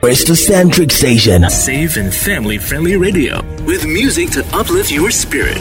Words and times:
Christocentric 0.00 0.92
station. 0.92 1.50
Safe 1.50 1.96
and 1.96 2.14
family 2.14 2.56
friendly 2.56 2.96
radio 2.96 3.42
with 3.64 3.84
music 3.84 4.30
to 4.30 4.46
uplift 4.56 4.92
your 4.92 5.10
spirit. 5.10 5.58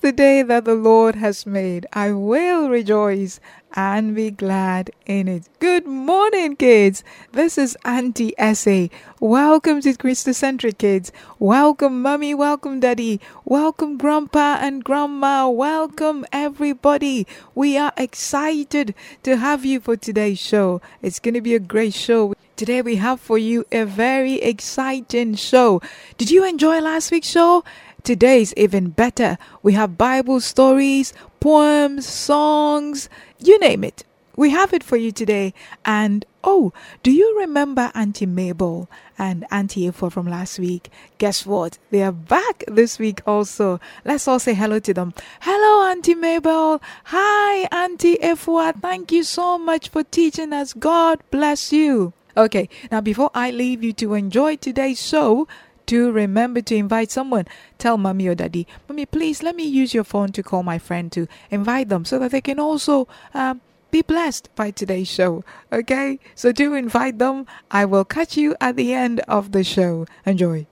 the 0.00 0.12
day 0.12 0.42
that 0.42 0.64
the 0.64 0.74
Lord 0.74 1.16
has 1.16 1.46
made. 1.46 1.86
I 1.92 2.12
will 2.12 2.68
rejoice 2.68 3.40
and 3.74 4.14
be 4.14 4.30
glad 4.30 4.90
in 5.06 5.28
it. 5.28 5.48
Good 5.58 5.86
morning, 5.86 6.56
kids. 6.56 7.02
This 7.32 7.58
is 7.58 7.76
Auntie 7.84 8.34
Essay. 8.38 8.90
Welcome 9.20 9.80
to 9.82 9.92
Christocentric 9.94 10.78
Kids. 10.78 11.12
Welcome, 11.38 12.02
Mummy. 12.02 12.34
Welcome, 12.34 12.80
Daddy. 12.80 13.20
Welcome, 13.44 13.98
Grandpa 13.98 14.58
and 14.60 14.84
Grandma. 14.84 15.48
Welcome, 15.48 16.24
everybody. 16.32 17.26
We 17.54 17.76
are 17.76 17.92
excited 17.96 18.94
to 19.24 19.36
have 19.36 19.64
you 19.64 19.80
for 19.80 19.96
today's 19.96 20.38
show. 20.38 20.80
It's 21.02 21.18
going 21.18 21.34
to 21.34 21.40
be 21.40 21.54
a 21.54 21.60
great 21.60 21.94
show. 21.94 22.34
Today 22.56 22.82
we 22.82 22.96
have 22.96 23.20
for 23.20 23.38
you 23.38 23.64
a 23.70 23.84
very 23.84 24.34
exciting 24.34 25.36
show. 25.36 25.80
Did 26.16 26.30
you 26.30 26.44
enjoy 26.44 26.80
last 26.80 27.12
week's 27.12 27.28
show? 27.28 27.62
Today 28.02 28.40
is 28.40 28.54
even 28.56 28.90
better. 28.90 29.38
We 29.62 29.72
have 29.74 29.98
Bible 29.98 30.40
stories, 30.40 31.12
poems, 31.40 32.06
songs, 32.06 33.08
you 33.38 33.58
name 33.58 33.84
it. 33.84 34.04
We 34.36 34.50
have 34.50 34.72
it 34.72 34.84
for 34.84 34.96
you 34.96 35.10
today. 35.10 35.52
And 35.84 36.24
oh, 36.44 36.72
do 37.02 37.10
you 37.10 37.38
remember 37.40 37.90
Auntie 37.92 38.24
Mabel 38.24 38.88
and 39.18 39.44
Auntie 39.50 39.90
Efua 39.90 40.12
from 40.12 40.28
last 40.28 40.60
week? 40.60 40.90
Guess 41.18 41.44
what? 41.44 41.76
They 41.90 42.02
are 42.04 42.12
back 42.12 42.62
this 42.68 43.00
week 43.00 43.20
also. 43.26 43.80
Let's 44.04 44.28
all 44.28 44.38
say 44.38 44.54
hello 44.54 44.78
to 44.78 44.94
them. 44.94 45.12
Hello, 45.40 45.90
Auntie 45.90 46.14
Mabel. 46.14 46.80
Hi, 47.06 47.68
Auntie 47.72 48.16
Efua. 48.18 48.80
Thank 48.80 49.10
you 49.10 49.24
so 49.24 49.58
much 49.58 49.88
for 49.88 50.04
teaching 50.04 50.52
us. 50.52 50.72
God 50.72 51.20
bless 51.32 51.72
you. 51.72 52.12
Okay, 52.36 52.68
now 52.92 53.00
before 53.00 53.32
I 53.34 53.50
leave 53.50 53.82
you 53.82 53.92
to 53.94 54.14
enjoy 54.14 54.54
today's 54.54 55.04
show, 55.04 55.48
do 55.88 56.12
remember 56.12 56.60
to 56.60 56.76
invite 56.76 57.10
someone. 57.10 57.46
Tell 57.78 57.96
mommy 57.96 58.28
or 58.28 58.34
daddy, 58.34 58.68
mommy, 58.86 59.06
please 59.06 59.42
let 59.42 59.56
me 59.56 59.64
use 59.64 59.94
your 59.94 60.04
phone 60.04 60.30
to 60.32 60.42
call 60.42 60.62
my 60.62 60.78
friend 60.78 61.10
to 61.12 61.26
invite 61.50 61.88
them 61.88 62.04
so 62.04 62.18
that 62.18 62.30
they 62.30 62.42
can 62.42 62.60
also 62.60 63.08
um, 63.32 63.62
be 63.90 64.02
blessed 64.02 64.54
by 64.54 64.70
today's 64.70 65.08
show. 65.08 65.42
Okay? 65.72 66.20
So 66.34 66.52
do 66.52 66.74
invite 66.74 67.18
them. 67.18 67.46
I 67.70 67.86
will 67.86 68.04
catch 68.04 68.36
you 68.36 68.54
at 68.60 68.76
the 68.76 68.92
end 68.92 69.20
of 69.20 69.52
the 69.52 69.64
show. 69.64 70.06
Enjoy. 70.26 70.66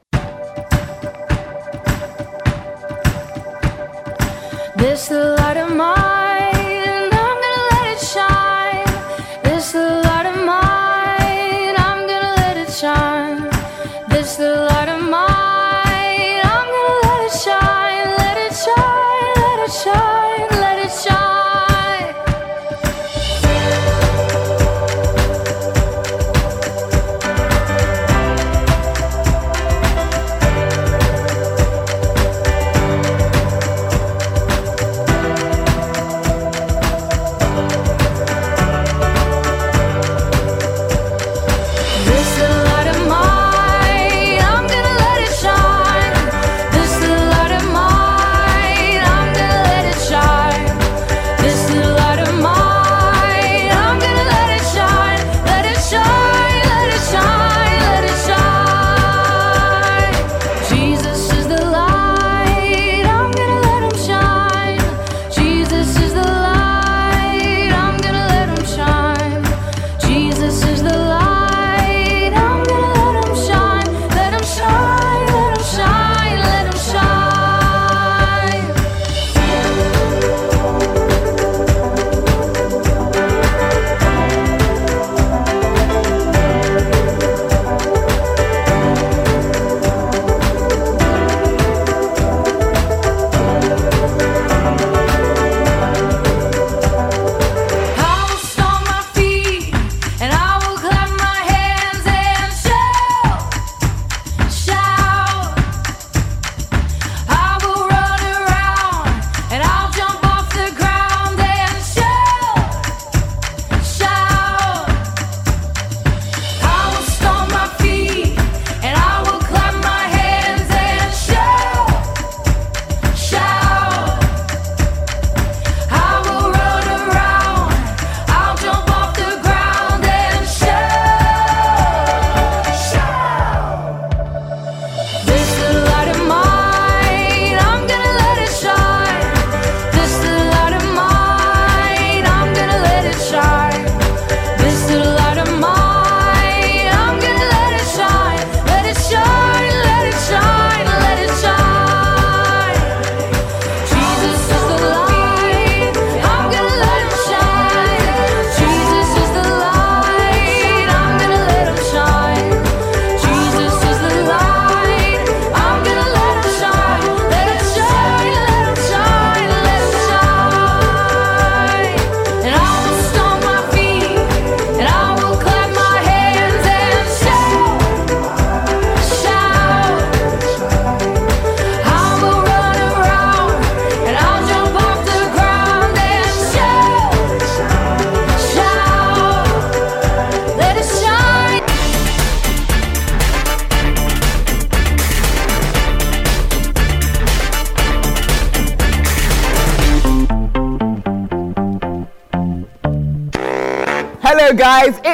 This 4.77 5.11
light 5.11 5.57
of 5.57 5.75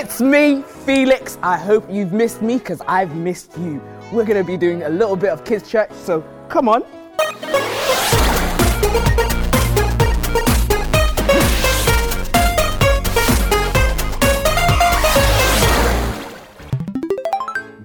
it's 0.02 0.20
me, 0.20 0.62
Felix. 0.84 1.38
I 1.44 1.56
hope 1.56 1.88
you've 1.88 2.12
missed 2.12 2.42
me 2.42 2.58
because 2.58 2.82
I've 2.88 3.14
missed 3.14 3.56
you. 3.56 3.80
We're 4.12 4.24
going 4.24 4.36
to 4.36 4.44
be 4.44 4.56
doing 4.56 4.82
a 4.82 4.88
little 4.88 5.14
bit 5.14 5.30
of 5.30 5.44
kids' 5.44 5.70
church, 5.70 5.92
so 5.92 6.24
come 6.48 6.68
on. 6.68 6.82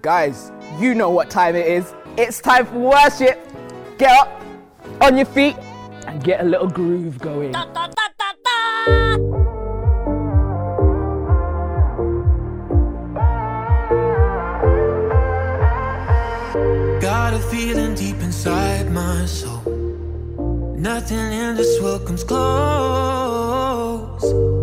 Guys, 0.01 0.51
you 0.79 0.95
know 0.95 1.11
what 1.11 1.29
time 1.29 1.55
it 1.55 1.67
is. 1.67 1.93
It's 2.17 2.41
time 2.41 2.65
for 2.65 2.79
worship. 2.79 3.37
Get 3.99 4.11
up 4.11 4.41
on 5.01 5.17
your 5.17 5.27
feet 5.27 5.55
and 6.07 6.23
get 6.23 6.41
a 6.41 6.43
little 6.43 6.67
groove 6.67 7.19
going. 7.19 7.51
Got 7.51 7.77
a 7.77 9.26
feeling 17.57 17.95
deep 17.95 18.19
inside 18.21 18.91
my 18.91 19.25
soul. 19.25 19.63
Nothing 20.77 21.31
in 21.41 21.55
this 21.55 21.81
world 21.81 22.05
comes 22.05 22.23
close. 22.23 22.43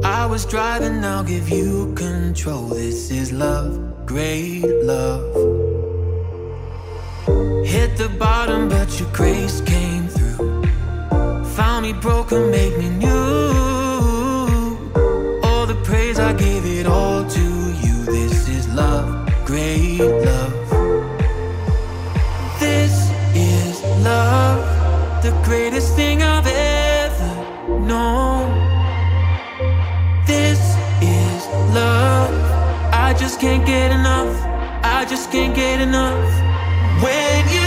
I 0.05 0.27
was 0.27 0.47
driving, 0.47 1.05
I'll 1.05 1.25
give 1.25 1.49
you 1.49 1.93
control. 1.95 2.67
This 2.69 3.11
is 3.11 3.33
love, 3.33 4.07
great 4.07 4.63
love. 4.93 5.25
Hit 7.67 7.97
the 7.97 8.11
bottom, 8.17 8.69
but 8.69 8.89
your 9.01 9.11
grace 9.11 9.61
came 9.63 10.07
through. 10.07 10.63
Found 11.57 11.87
me 11.87 11.93
broken, 11.95 12.49
made 12.53 12.79
me 12.79 12.91
new. 12.91 13.49
All 15.43 15.67
the 15.67 15.79
praise 15.83 16.21
I 16.21 16.33
gave 16.33 16.65
it 16.65 16.87
all 16.87 17.25
to 17.39 17.47
you. 17.85 17.97
This 18.05 18.49
is 18.49 18.69
love, 18.69 19.07
great 19.45 19.99
love. 20.29 20.54
Love, 24.05 25.23
the 25.23 25.33
greatest 25.43 25.97
thing 25.97 26.23
I've 26.23 26.47
ever 26.47 27.33
known. 27.81 28.47
This 30.27 30.61
is 31.01 31.47
love, 31.75 32.35
I 32.93 33.15
just 33.19 33.41
can't 33.41 33.67
get 33.67 33.91
enough. 33.91 34.37
I 34.85 35.07
just 35.07 35.33
can't 35.33 35.55
get 35.55 35.81
enough. 35.81 36.31
When 37.03 37.49
you 37.57 37.64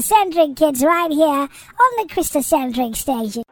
Christocentric 0.00 0.56
Kids 0.56 0.82
right 0.82 1.10
here 1.10 1.26
on 1.26 1.48
the 1.98 2.06
Christocentric 2.08 2.96
station. 2.96 3.42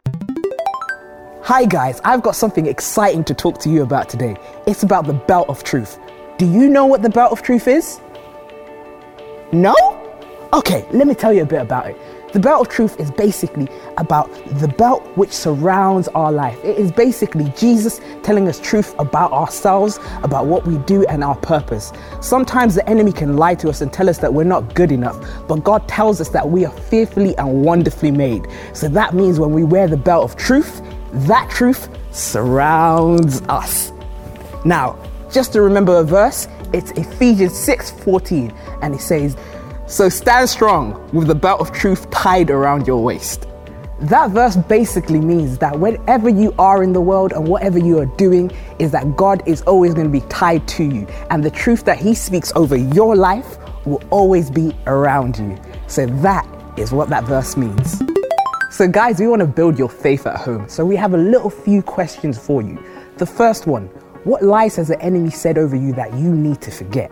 Hi 1.43 1.63
guys, 1.65 2.01
I've 2.03 2.23
got 2.23 2.35
something 2.35 2.65
exciting 2.65 3.23
to 3.25 3.35
talk 3.35 3.59
to 3.59 3.69
you 3.69 3.83
about 3.83 4.09
today. 4.09 4.35
It's 4.65 4.81
about 4.81 5.05
the 5.05 5.13
belt 5.13 5.47
of 5.47 5.63
truth. 5.63 5.99
Do 6.39 6.47
you 6.47 6.67
know 6.67 6.87
what 6.87 7.03
the 7.03 7.09
belt 7.09 7.31
of 7.31 7.43
truth 7.43 7.67
is? 7.67 7.99
No? 9.51 9.75
Okay, 10.51 10.87
let 10.91 11.05
me 11.05 11.13
tell 11.13 11.31
you 11.31 11.43
a 11.43 11.45
bit 11.45 11.61
about 11.61 11.85
it. 11.87 11.97
The 12.31 12.39
belt 12.39 12.67
of 12.67 12.69
truth 12.71 12.99
is 12.99 13.09
basically 13.09 13.67
about 13.97 14.31
the 14.59 14.67
belt 14.67 15.01
which 15.17 15.31
surrounds 15.31 16.07
our 16.09 16.31
life. 16.31 16.63
It 16.63 16.77
is 16.77 16.91
basically 16.91 17.51
Jesus 17.57 17.99
telling 18.21 18.47
us 18.47 18.59
truth 18.59 18.93
about 18.99 19.31
ourselves, 19.31 19.99
about 20.21 20.45
what 20.45 20.67
we 20.67 20.77
do, 20.79 21.03
and 21.07 21.23
our 21.23 21.35
purpose. 21.35 21.91
Sometimes 22.21 22.75
the 22.75 22.87
enemy 22.87 23.11
can 23.11 23.35
lie 23.35 23.55
to 23.55 23.69
us 23.69 23.81
and 23.81 23.91
tell 23.91 24.07
us 24.07 24.19
that 24.19 24.31
we're 24.31 24.43
not 24.43 24.75
good 24.75 24.91
enough, 24.91 25.17
but 25.47 25.63
God 25.63 25.87
tells 25.87 26.21
us 26.21 26.29
that 26.29 26.47
we 26.47 26.65
are 26.65 26.71
fearfully 26.71 27.35
and 27.37 27.63
wonderfully 27.63 28.11
made. 28.11 28.45
So 28.73 28.87
that 28.89 29.15
means 29.15 29.39
when 29.39 29.51
we 29.51 29.63
wear 29.63 29.87
the 29.87 29.97
belt 29.97 30.23
of 30.23 30.37
truth, 30.37 30.83
that 31.11 31.49
truth 31.49 31.89
surrounds 32.11 33.41
us. 33.49 33.91
Now, 34.65 34.99
just 35.31 35.51
to 35.53 35.61
remember 35.61 35.97
a 35.97 36.03
verse, 36.03 36.47
it's 36.73 36.91
Ephesians 36.91 37.53
6:14 37.53 38.53
and 38.83 38.93
it 38.93 39.01
says, 39.01 39.35
"So 39.89 40.07
stand 40.07 40.47
strong 40.47 41.09
with 41.11 41.27
the 41.27 41.35
belt 41.35 41.59
of 41.59 41.71
truth 41.71 42.09
tied 42.11 42.49
around 42.51 42.87
your 42.87 43.01
waist." 43.03 43.47
That 44.01 44.29
verse 44.29 44.55
basically 44.55 45.19
means 45.19 45.57
that 45.57 45.77
wherever 45.77 46.29
you 46.29 46.53
are 46.57 46.83
in 46.83 46.93
the 46.93 47.01
world 47.01 47.33
and 47.33 47.45
whatever 47.45 47.79
you 47.79 47.99
are 47.99 48.05
doing 48.05 48.49
is 48.77 48.91
that 48.91 49.17
God 49.17 49.43
is 49.45 49.61
always 49.63 49.93
going 49.93 50.07
to 50.07 50.11
be 50.11 50.25
tied 50.29 50.65
to 50.69 50.83
you 50.83 51.05
and 51.31 51.43
the 51.43 51.49
truth 51.49 51.83
that 51.83 51.97
he 51.97 52.13
speaks 52.13 52.53
over 52.55 52.77
your 52.77 53.17
life 53.17 53.57
will 53.85 54.01
always 54.09 54.49
be 54.49 54.73
around 54.87 55.37
you. 55.37 55.57
So 55.87 56.05
that 56.05 56.47
is 56.77 56.93
what 56.93 57.09
that 57.09 57.25
verse 57.25 57.57
means. 57.57 58.01
So, 58.71 58.87
guys, 58.87 59.19
we 59.19 59.27
want 59.27 59.41
to 59.41 59.47
build 59.47 59.79
your 59.79 59.89
faith 59.89 60.27
at 60.27 60.37
home. 60.37 60.69
So, 60.69 60.85
we 60.85 60.95
have 60.95 61.13
a 61.13 61.17
little 61.17 61.49
few 61.49 61.81
questions 61.81 62.37
for 62.37 62.61
you. 62.61 62.77
The 63.17 63.25
first 63.25 63.65
one 63.65 63.89
What 64.25 64.43
lies 64.43 64.75
has 64.75 64.89
the 64.89 65.01
enemy 65.01 65.29
said 65.29 65.57
over 65.57 65.77
you 65.77 65.93
that 65.93 66.13
you 66.13 66.35
need 66.35 66.59
to 66.61 66.71
forget? 66.71 67.09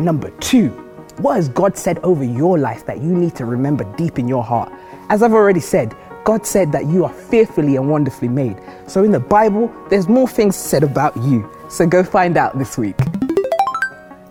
Number 0.00 0.30
two, 0.40 0.87
what 1.18 1.36
has 1.36 1.48
God 1.48 1.76
said 1.76 1.98
over 2.00 2.22
your 2.22 2.58
life 2.58 2.86
that 2.86 2.98
you 2.98 3.12
need 3.12 3.34
to 3.36 3.44
remember 3.44 3.84
deep 3.96 4.18
in 4.18 4.28
your 4.28 4.44
heart? 4.44 4.72
As 5.08 5.22
I've 5.22 5.32
already 5.32 5.60
said, 5.60 5.96
God 6.24 6.46
said 6.46 6.72
that 6.72 6.86
you 6.86 7.04
are 7.04 7.12
fearfully 7.12 7.76
and 7.76 7.90
wonderfully 7.90 8.28
made. 8.28 8.60
So, 8.86 9.02
in 9.02 9.12
the 9.12 9.20
Bible, 9.20 9.74
there's 9.88 10.08
more 10.08 10.28
things 10.28 10.56
said 10.56 10.82
about 10.82 11.16
you. 11.16 11.50
So, 11.70 11.86
go 11.86 12.04
find 12.04 12.36
out 12.36 12.58
this 12.58 12.76
week. 12.76 12.96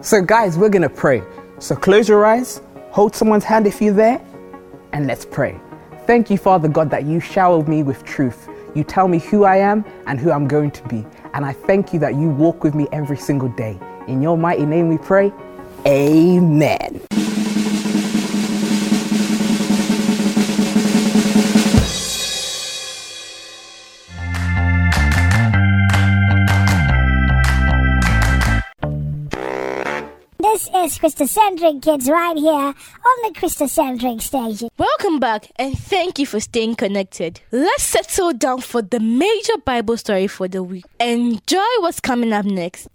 So, 0.01 0.21
guys, 0.21 0.57
we're 0.57 0.69
going 0.69 0.83
to 0.83 0.89
pray. 0.89 1.23
So, 1.59 1.75
close 1.75 2.07
your 2.07 2.25
eyes, 2.25 2.61
hold 2.91 3.15
someone's 3.15 3.43
hand 3.43 3.65
if 3.65 3.81
you're 3.81 3.93
there, 3.93 4.21
and 4.93 5.07
let's 5.07 5.25
pray. 5.25 5.59
Thank 6.05 6.29
you, 6.29 6.37
Father 6.37 6.67
God, 6.67 6.89
that 6.91 7.05
you 7.05 7.19
shower 7.19 7.63
me 7.63 7.83
with 7.83 8.03
truth. 8.05 8.47
You 8.75 8.83
tell 8.83 9.07
me 9.07 9.17
who 9.19 9.43
I 9.43 9.57
am 9.57 9.83
and 10.05 10.19
who 10.19 10.31
I'm 10.31 10.47
going 10.47 10.71
to 10.71 10.87
be. 10.87 11.05
And 11.33 11.43
I 11.43 11.51
thank 11.51 11.93
you 11.93 11.99
that 11.99 12.13
you 12.15 12.29
walk 12.29 12.63
with 12.63 12.75
me 12.75 12.87
every 12.91 13.17
single 13.17 13.49
day. 13.49 13.79
In 14.07 14.21
your 14.21 14.37
mighty 14.37 14.65
name 14.65 14.87
we 14.87 14.99
pray. 14.99 15.33
Amen. 15.85 17.01
This 30.39 30.69
is 30.73 30.97
Christocentric 30.97 31.83
Kids 31.83 32.09
right 32.09 32.35
here 32.37 32.51
on 32.51 32.73
the 32.73 33.33
Christocentric 33.37 34.21
station. 34.21 34.69
Welcome 34.77 35.19
back 35.19 35.51
and 35.57 35.77
thank 35.77 36.17
you 36.17 36.25
for 36.25 36.39
staying 36.39 36.75
connected. 36.75 37.41
Let's 37.51 37.83
settle 37.83 38.33
down 38.33 38.61
for 38.61 38.81
the 38.81 38.99
major 38.99 39.57
Bible 39.63 39.97
story 39.97 40.27
for 40.27 40.47
the 40.47 40.63
week. 40.63 40.85
Enjoy 40.99 41.59
what's 41.79 41.99
coming 41.99 42.33
up 42.33 42.45
next. 42.45 42.87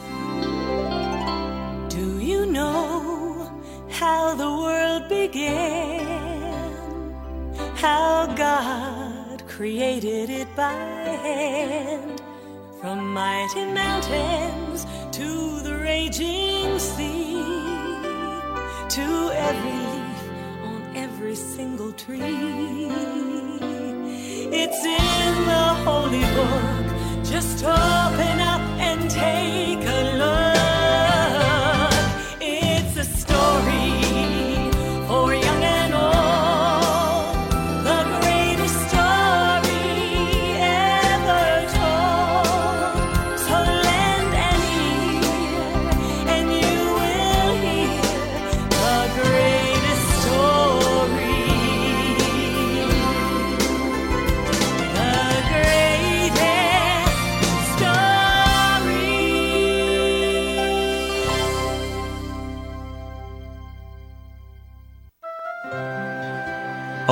How 4.03 4.35
the 4.35 4.53
world 4.65 5.09
began? 5.09 6.03
How 7.77 8.27
God 8.47 9.37
created 9.47 10.29
it 10.41 10.49
by 10.57 10.73
hand? 11.27 12.21
From 12.81 12.99
mighty 13.15 13.65
mountains 13.83 14.81
to 15.19 15.29
the 15.67 15.77
raging 15.91 16.81
sea, 16.81 17.45
to 18.97 19.07
every 19.49 19.79
leaf 19.93 20.23
on 20.71 20.81
every 21.05 21.37
single 21.37 21.93
tree. 21.93 22.89
It's 24.63 24.83
in 25.01 25.33
the 25.53 25.67
holy 25.87 26.27
book. 26.39 26.87
Just 27.33 27.59
open 27.65 28.37
up 28.53 28.65
and 28.89 29.01
take 29.09 29.85
a 29.99 30.03
look. 30.23 30.52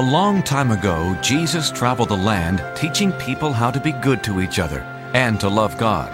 A 0.01 0.11
long 0.11 0.43
time 0.43 0.71
ago, 0.71 1.15
Jesus 1.21 1.71
traveled 1.71 2.09
the 2.09 2.17
land 2.17 2.65
teaching 2.75 3.13
people 3.13 3.53
how 3.53 3.71
to 3.71 3.79
be 3.79 3.93
good 3.93 4.25
to 4.25 4.41
each 4.41 4.59
other 4.59 4.81
and 5.13 5.39
to 5.41 5.49
love 5.51 5.77
God. 5.77 6.11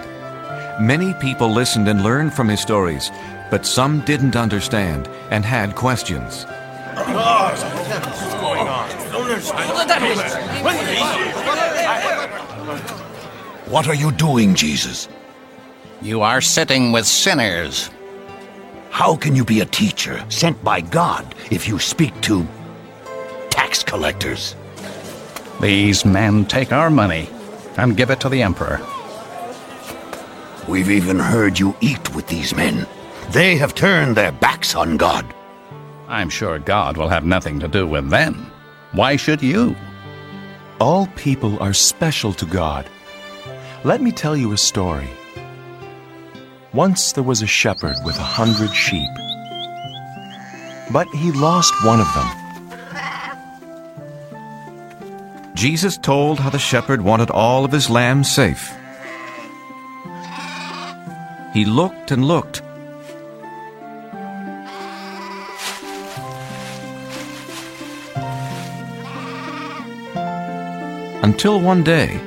Many 0.81 1.13
people 1.13 1.49
listened 1.49 1.87
and 1.87 2.03
learned 2.03 2.33
from 2.33 2.49
his 2.49 2.59
stories, 2.59 3.09
but 3.49 3.65
some 3.65 4.01
didn't 4.01 4.35
understand 4.35 5.07
and 5.31 5.45
had 5.45 5.75
questions. 5.75 6.43
What 13.71 13.87
are 13.87 13.95
you 13.95 14.11
doing, 14.11 14.53
Jesus? 14.53 15.07
You 16.01 16.23
are 16.23 16.41
sitting 16.41 16.91
with 16.91 17.05
sinners. 17.05 17.89
How 18.89 19.15
can 19.15 19.33
you 19.33 19.45
be 19.45 19.61
a 19.61 19.65
teacher 19.65 20.25
sent 20.27 20.61
by 20.61 20.81
God 20.81 21.33
if 21.51 21.69
you 21.69 21.79
speak 21.79 22.19
to 22.23 22.45
tax 23.57 23.83
collectors? 23.83 24.55
These 25.59 26.05
men 26.05 26.45
take 26.45 26.71
our 26.71 26.91
money 26.91 27.27
and 27.75 27.97
give 27.97 28.11
it 28.11 28.19
to 28.21 28.29
the 28.29 28.43
emperor. 28.43 28.79
We've 30.67 30.91
even 30.91 31.17
heard 31.17 31.57
you 31.57 31.75
eat 31.81 32.13
with 32.13 32.27
these 32.27 32.55
men. 32.55 32.85
They 33.31 33.57
have 33.57 33.73
turned 33.73 34.15
their 34.15 34.31
backs 34.31 34.75
on 34.75 34.97
God. 34.97 35.25
I'm 36.07 36.29
sure 36.29 36.59
God 36.59 36.97
will 36.97 37.09
have 37.09 37.25
nothing 37.25 37.59
to 37.59 37.67
do 37.67 37.87
with 37.87 38.09
them. 38.09 38.51
Why 38.91 39.15
should 39.15 39.41
you? 39.41 39.75
All 40.79 41.07
people 41.15 41.57
are 41.59 41.73
special 41.73 42.33
to 42.33 42.45
God. 42.45 42.85
Let 43.83 44.01
me 44.01 44.11
tell 44.11 44.37
you 44.37 44.53
a 44.53 44.57
story. 44.57 45.09
Once 46.73 47.11
there 47.13 47.23
was 47.23 47.41
a 47.41 47.47
shepherd 47.47 47.95
with 48.05 48.17
a 48.17 48.29
hundred 48.39 48.73
sheep, 48.73 49.09
but 50.93 51.07
he 51.07 51.31
lost 51.31 51.73
one 51.83 51.99
of 51.99 52.13
them. 52.13 52.46
Jesus 55.57 55.97
told 55.97 56.39
how 56.39 56.51
the 56.51 56.59
shepherd 56.59 57.01
wanted 57.01 57.31
all 57.31 57.65
of 57.65 57.71
his 57.71 57.89
lambs 57.89 58.31
safe. 58.31 58.71
He 61.51 61.65
looked 61.65 62.11
and 62.11 62.23
looked. 62.23 62.61
Until 71.23 71.59
one 71.59 71.83
day, 71.83 72.21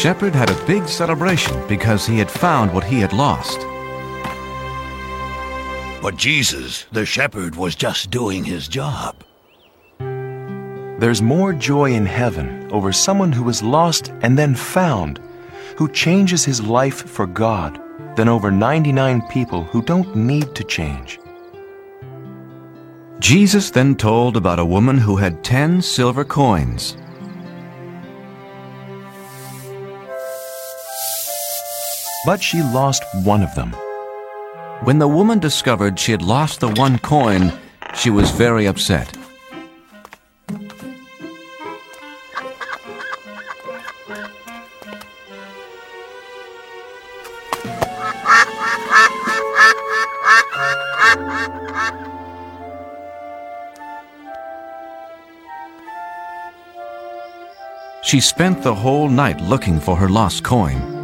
shepherd 0.00 0.34
had 0.34 0.48
a 0.48 0.64
big 0.64 0.88
celebration 0.88 1.54
because 1.68 2.06
he 2.06 2.16
had 2.16 2.30
found 2.30 2.72
what 2.72 2.82
he 2.82 2.98
had 2.98 3.12
lost. 3.12 3.60
But 6.00 6.16
Jesus, 6.16 6.86
the 6.90 7.04
shepherd, 7.04 7.54
was 7.54 7.74
just 7.74 8.10
doing 8.10 8.42
his 8.42 8.66
job. 8.66 9.22
There's 9.98 11.20
more 11.20 11.52
joy 11.52 11.92
in 11.92 12.06
heaven 12.06 12.66
over 12.72 12.92
someone 12.94 13.30
who 13.30 13.42
was 13.42 13.62
lost 13.62 14.08
and 14.22 14.38
then 14.38 14.54
found, 14.54 15.20
who 15.76 15.86
changes 15.90 16.46
his 16.46 16.62
life 16.62 17.06
for 17.06 17.26
God, 17.26 17.78
than 18.16 18.26
over 18.26 18.50
99 18.50 19.20
people 19.28 19.64
who 19.64 19.82
don't 19.82 20.16
need 20.16 20.54
to 20.54 20.64
change. 20.64 21.20
Jesus 23.18 23.70
then 23.70 23.94
told 23.94 24.38
about 24.38 24.58
a 24.58 24.64
woman 24.64 24.96
who 24.96 25.16
had 25.16 25.44
ten 25.44 25.82
silver 25.82 26.24
coins. 26.24 26.96
But 32.26 32.42
she 32.42 32.62
lost 32.62 33.02
one 33.24 33.42
of 33.42 33.54
them. 33.54 33.72
When 34.84 34.98
the 34.98 35.08
woman 35.08 35.38
discovered 35.38 35.98
she 35.98 36.12
had 36.12 36.20
lost 36.20 36.60
the 36.60 36.68
one 36.68 36.98
coin, 36.98 37.52
she 37.94 38.10
was 38.10 38.30
very 38.30 38.66
upset. 38.66 39.16
She 58.02 58.20
spent 58.20 58.62
the 58.62 58.74
whole 58.74 59.08
night 59.08 59.40
looking 59.40 59.78
for 59.80 59.96
her 59.96 60.08
lost 60.08 60.42
coin. 60.42 60.99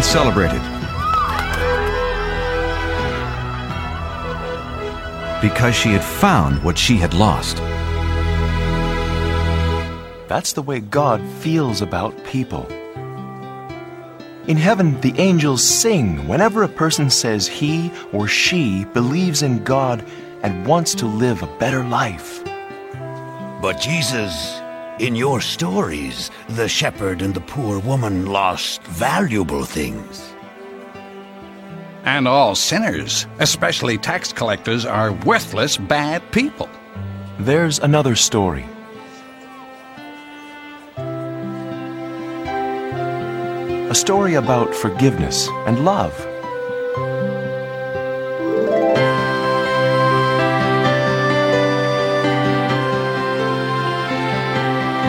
And 0.00 0.06
celebrated. 0.06 0.62
Because 5.42 5.74
she 5.74 5.90
had 5.90 6.02
found 6.02 6.62
what 6.64 6.78
she 6.78 6.96
had 6.96 7.12
lost. 7.12 7.58
That's 10.26 10.54
the 10.54 10.62
way 10.62 10.80
God 10.80 11.20
feels 11.40 11.82
about 11.82 12.24
people. 12.24 12.66
In 14.46 14.56
heaven, 14.56 14.98
the 15.02 15.12
angels 15.18 15.62
sing 15.62 16.26
whenever 16.26 16.62
a 16.62 16.68
person 16.68 17.10
says 17.10 17.46
he 17.46 17.92
or 18.10 18.26
she 18.26 18.86
believes 18.94 19.42
in 19.42 19.62
God 19.64 20.02
and 20.42 20.66
wants 20.66 20.94
to 20.94 21.06
live 21.06 21.42
a 21.42 21.58
better 21.58 21.84
life. 21.84 22.42
But 23.60 23.78
Jesus, 23.78 24.59
in 25.00 25.16
your 25.16 25.40
stories, 25.40 26.30
the 26.50 26.68
shepherd 26.68 27.22
and 27.22 27.32
the 27.32 27.40
poor 27.40 27.78
woman 27.78 28.26
lost 28.26 28.82
valuable 28.82 29.64
things. 29.64 30.34
And 32.04 32.28
all 32.28 32.54
sinners, 32.54 33.26
especially 33.38 33.96
tax 33.96 34.32
collectors, 34.32 34.84
are 34.84 35.12
worthless, 35.12 35.78
bad 35.78 36.22
people. 36.32 36.68
There's 37.38 37.78
another 37.78 38.14
story. 38.14 38.66
A 43.88 43.94
story 43.94 44.34
about 44.34 44.74
forgiveness 44.74 45.48
and 45.66 45.84
love. 45.84 46.14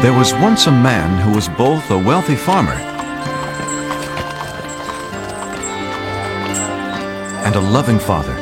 There 0.01 0.13
was 0.13 0.33
once 0.33 0.65
a 0.65 0.71
man 0.71 1.19
who 1.19 1.31
was 1.31 1.47
both 1.47 1.91
a 1.91 1.97
wealthy 1.97 2.35
farmer 2.35 2.73
and 7.45 7.55
a 7.55 7.59
loving 7.59 7.99
father. 7.99 8.40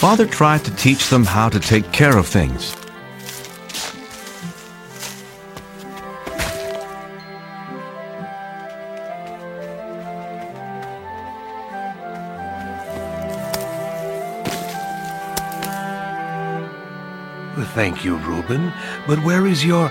Father 0.00 0.24
tried 0.24 0.64
to 0.64 0.74
teach 0.76 1.10
them 1.10 1.26
how 1.26 1.46
to 1.46 1.60
take 1.60 1.92
care 1.92 2.16
of 2.16 2.26
things. 2.26 2.74
Thank 17.74 18.02
you, 18.04 18.16
Reuben. 18.16 18.72
But 19.06 19.22
where 19.22 19.46
is 19.46 19.64
your. 19.64 19.89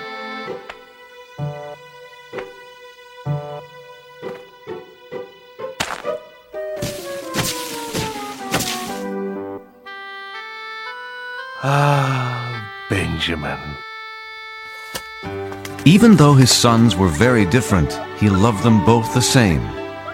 Even 16.00 16.16
though 16.16 16.32
his 16.32 16.50
sons 16.50 16.96
were 16.96 17.08
very 17.08 17.44
different, 17.44 17.92
he 18.18 18.30
loved 18.30 18.62
them 18.62 18.82
both 18.86 19.12
the 19.12 19.20
same. 19.20 19.60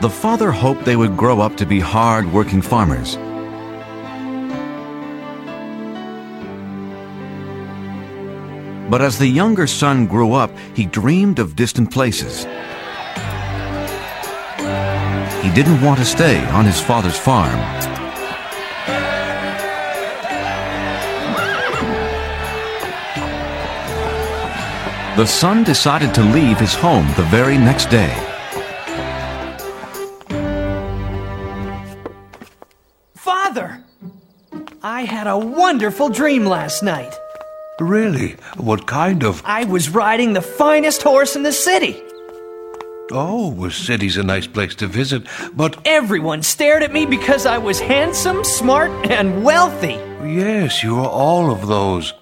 The 0.01 0.11
father 0.11 0.51
hoped 0.51 0.85
they 0.85 0.96
would 0.96 1.16
grow 1.16 1.40
up 1.40 1.57
to 1.59 1.64
be 1.64 1.79
hard 1.79 2.33
working 2.33 2.61
farmers. 2.61 3.14
But 8.90 9.01
as 9.01 9.16
the 9.16 9.29
younger 9.29 9.68
son 9.68 10.09
grew 10.09 10.33
up, 10.33 10.51
he 10.75 10.87
dreamed 10.87 11.38
of 11.38 11.55
distant 11.55 11.92
places. 11.92 12.46
He 15.44 15.53
didn't 15.55 15.83
want 15.83 16.01
to 16.01 16.05
stay 16.05 16.44
on 16.46 16.64
his 16.64 16.81
father's 16.81 17.16
farm. 17.16 17.95
The 25.16 25.26
son 25.26 25.64
decided 25.64 26.12
to 26.16 26.22
leave 26.22 26.59
his 26.59 26.74
home 26.74 27.07
the 27.16 27.22
very 27.31 27.57
next 27.57 27.87
day. 27.87 28.12
Father! 33.14 33.83
I 34.83 35.05
had 35.05 35.26
a 35.26 35.38
wonderful 35.38 36.11
dream 36.11 36.44
last 36.44 36.83
night. 36.83 37.14
Really? 37.81 38.33
What 38.59 38.87
kind 38.87 39.24
of. 39.24 39.40
I 39.46 39.64
was 39.64 39.88
riding 39.88 40.35
the 40.35 40.42
finest 40.42 41.02
horse 41.02 41.35
in 41.35 41.42
the 41.44 41.52
city. 41.52 42.02
Oh, 43.11 43.55
the 43.55 43.70
city's 43.70 44.18
a 44.18 44.22
nice 44.22 44.46
place 44.46 44.74
to 44.74 44.87
visit, 44.87 45.22
but. 45.55 45.81
Everyone 45.87 46.42
stared 46.42 46.83
at 46.83 46.92
me 46.92 47.07
because 47.07 47.46
I 47.46 47.57
was 47.57 47.81
handsome, 47.81 48.44
smart, 48.44 48.90
and 49.11 49.42
wealthy. 49.42 49.98
Yes, 50.29 50.83
you 50.83 50.98
are 50.98 51.09
all 51.09 51.50
of 51.50 51.66
those. 51.68 52.12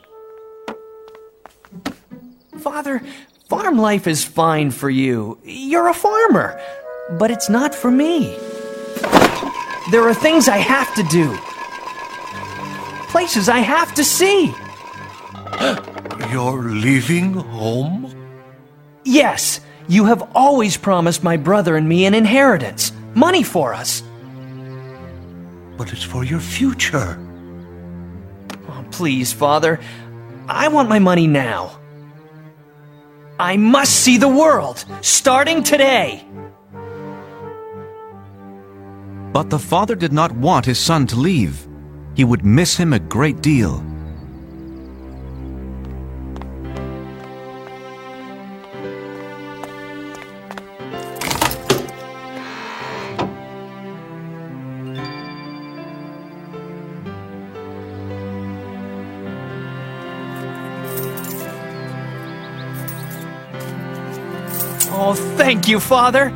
Father, 2.84 3.00
farm 3.48 3.78
life 3.78 4.06
is 4.06 4.22
fine 4.22 4.70
for 4.70 4.90
you. 4.90 5.38
You're 5.42 5.88
a 5.88 5.94
farmer. 5.94 6.60
But 7.12 7.30
it's 7.30 7.48
not 7.48 7.74
for 7.74 7.90
me. 7.90 8.36
There 9.90 10.06
are 10.06 10.12
things 10.12 10.48
I 10.48 10.58
have 10.58 10.94
to 10.96 11.02
do, 11.04 11.34
places 13.08 13.48
I 13.48 13.60
have 13.60 13.94
to 13.94 14.04
see. 14.04 14.52
You're 16.30 16.62
leaving 16.62 17.32
home? 17.32 18.12
Yes, 19.02 19.60
you 19.88 20.04
have 20.04 20.22
always 20.34 20.76
promised 20.76 21.24
my 21.24 21.38
brother 21.38 21.76
and 21.76 21.88
me 21.88 22.04
an 22.04 22.12
inheritance, 22.12 22.92
money 23.14 23.42
for 23.42 23.72
us. 23.72 24.02
But 25.78 25.90
it's 25.94 26.02
for 26.02 26.22
your 26.22 26.40
future. 26.40 27.18
Oh, 28.68 28.84
please, 28.90 29.32
Father, 29.32 29.80
I 30.48 30.68
want 30.68 30.90
my 30.90 30.98
money 30.98 31.26
now. 31.26 31.80
I 33.38 33.56
must 33.56 33.92
see 33.92 34.16
the 34.16 34.28
world, 34.28 34.84
starting 35.00 35.64
today. 35.64 36.24
But 39.32 39.50
the 39.50 39.58
father 39.58 39.96
did 39.96 40.12
not 40.12 40.30
want 40.32 40.66
his 40.66 40.78
son 40.78 41.08
to 41.08 41.16
leave. 41.16 41.66
He 42.14 42.22
would 42.22 42.44
miss 42.44 42.76
him 42.76 42.92
a 42.92 43.00
great 43.00 43.40
deal. 43.42 43.84
Oh, 64.96 65.14
thank 65.36 65.66
you, 65.66 65.80
Father. 65.80 66.30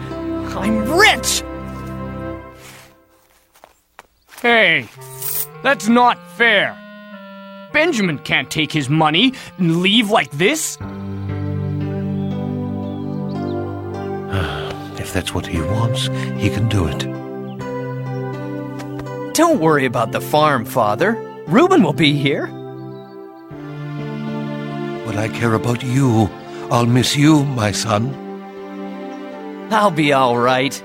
I'm 0.57 0.91
rich. 0.91 1.43
Hey, 4.43 4.89
that's 5.63 5.89
not 5.89 6.19
fair. 6.37 6.77
Benjamin 7.73 8.19
can't 8.19 8.51
take 8.51 8.73
his 8.73 8.91
money 8.91 9.33
and 9.59 9.81
leave 9.81 10.11
like 10.11 10.31
this. 10.33 10.77
If 14.99 15.13
that's 15.15 15.33
what 15.33 15.47
he 15.47 15.61
wants, 15.63 16.09
he 16.37 16.51
can 16.51 16.69
do 16.69 16.87
it. 16.87 16.99
Don't 19.35 19.61
worry 19.61 19.87
about 19.87 20.13
the 20.13 20.21
farm, 20.21 20.65
Father. 20.65 21.15
Reuben 21.47 21.83
will 21.83 21.95
be 21.95 22.13
here. 22.13 22.49
But 25.07 25.17
I 25.17 25.29
care 25.29 25.55
about 25.55 25.83
you. 25.83 26.29
I'll 26.71 26.85
miss 26.85 27.17
you, 27.17 27.45
my 27.45 27.73
son. 27.73 28.28
I'll 29.71 29.91
be 29.91 30.13
all 30.13 30.39
right. 30.39 30.83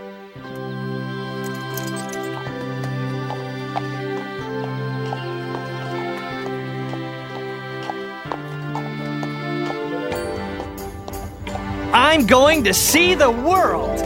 I'm 11.94 12.28
going 12.28 12.66
to 12.66 12.74
see 12.74 13.16
the 13.16 13.32
world. 13.32 14.00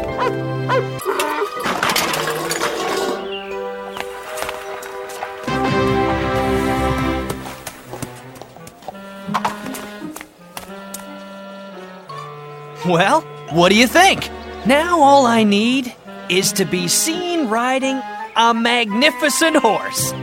Well, 12.86 13.22
what 13.52 13.70
do 13.70 13.76
you 13.76 13.88
think? 13.88 14.37
Now 14.68 15.00
all 15.00 15.26
I 15.26 15.44
need 15.46 15.96
is 16.28 16.52
to 16.54 16.66
be 16.66 16.90
seen 16.90 17.48
riding 17.48 18.02
a 18.36 18.54
magnificent 18.54 19.56
horse. 19.56 20.14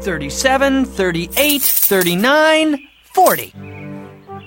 Thirty-seven, 0.00 0.86
thirty-eight, 0.86 1.60
thirty-nine, 1.60 2.88
forty. 3.02 3.52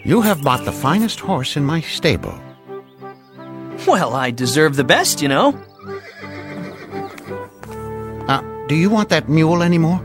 You 0.03 0.21
have 0.21 0.41
bought 0.41 0.65
the 0.65 0.71
finest 0.71 1.19
horse 1.19 1.55
in 1.55 1.63
my 1.63 1.81
stable. 1.81 2.33
Well, 3.85 4.15
I 4.15 4.31
deserve 4.31 4.77
the 4.77 4.83
best, 4.83 5.21
you 5.21 5.27
know. 5.27 5.53
Uh, 8.27 8.41
do 8.67 8.73
you 8.73 8.89
want 8.89 9.09
that 9.09 9.29
mule 9.29 9.62
anymore? 9.62 10.01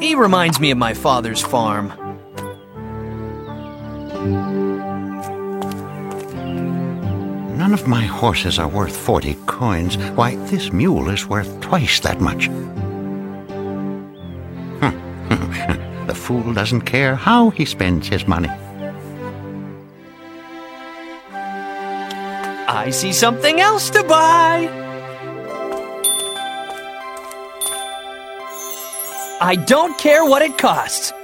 He 0.00 0.14
reminds 0.14 0.58
me 0.58 0.70
of 0.70 0.78
my 0.78 0.94
father's 0.94 1.42
farm. 1.42 1.92
None 7.56 7.74
of 7.74 7.86
my 7.86 8.02
horses 8.02 8.58
are 8.58 8.68
worth 8.68 8.96
40 8.96 9.34
coins. 9.46 9.96
Why, 10.16 10.36
this 10.46 10.72
mule 10.72 11.10
is 11.10 11.26
worth 11.26 11.60
twice 11.60 12.00
that 12.00 12.20
much. 12.20 12.48
the 16.06 16.14
fool 16.14 16.54
doesn't 16.54 16.82
care 16.82 17.14
how 17.14 17.50
he 17.50 17.66
spends 17.66 18.08
his 18.08 18.26
money. 18.26 18.50
I 22.72 22.90
see 22.90 23.12
something 23.12 23.60
else 23.60 23.90
to 23.90 24.02
buy. 24.04 24.79
I 29.42 29.56
don't 29.56 29.96
care 29.96 30.22
what 30.22 30.42
it 30.42 30.58
costs. 30.58 31.14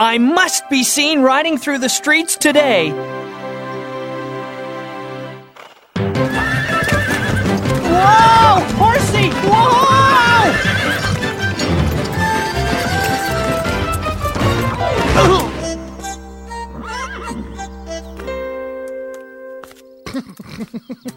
I 0.00 0.18
must 0.18 0.68
be 0.68 0.82
seen 0.82 1.20
riding 1.20 1.56
through 1.56 1.78
the 1.78 1.88
streets 1.88 2.34
today. 2.34 2.90
Whoa! 7.94 8.58
Horsey! 8.74 9.30
Whoa! 9.46 10.72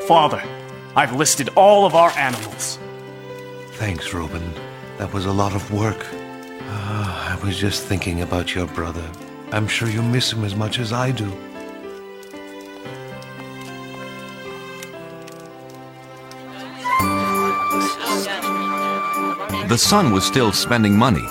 Father, 0.08 0.42
I've 0.96 1.12
listed 1.12 1.50
all 1.54 1.84
of 1.84 1.94
our 1.94 2.08
animals. 2.12 2.78
Thanks, 3.72 4.14
Reuben. 4.14 4.54
That 4.96 5.12
was 5.12 5.26
a 5.26 5.32
lot 5.32 5.54
of 5.54 5.70
work. 5.70 6.06
Ah, 6.62 7.36
I 7.36 7.44
was 7.44 7.58
just 7.58 7.82
thinking 7.84 8.22
about 8.22 8.54
your 8.54 8.66
brother. 8.68 9.06
I'm 9.52 9.68
sure 9.68 9.86
you 9.86 10.00
miss 10.00 10.32
him 10.32 10.44
as 10.44 10.56
much 10.56 10.78
as 10.78 10.94
I 10.94 11.10
do. 11.10 11.28
The 19.68 19.76
son 19.76 20.14
was 20.14 20.24
still 20.24 20.52
spending 20.52 20.96
money. 20.96 21.26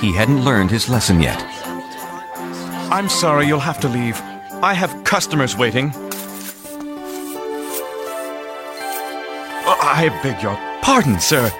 He 0.00 0.14
hadn't 0.14 0.44
learned 0.44 0.70
his 0.70 0.88
lesson 0.88 1.20
yet. 1.20 1.42
I'm 2.92 3.08
sorry, 3.08 3.48
you'll 3.48 3.58
have 3.58 3.80
to 3.80 3.88
leave. 3.88 4.20
I 4.62 4.72
have 4.74 5.02
customers 5.02 5.56
waiting. 5.56 5.92
I 10.02 10.08
beg 10.22 10.42
your 10.42 10.56
pardon, 10.80 11.20
sir. 11.20 11.52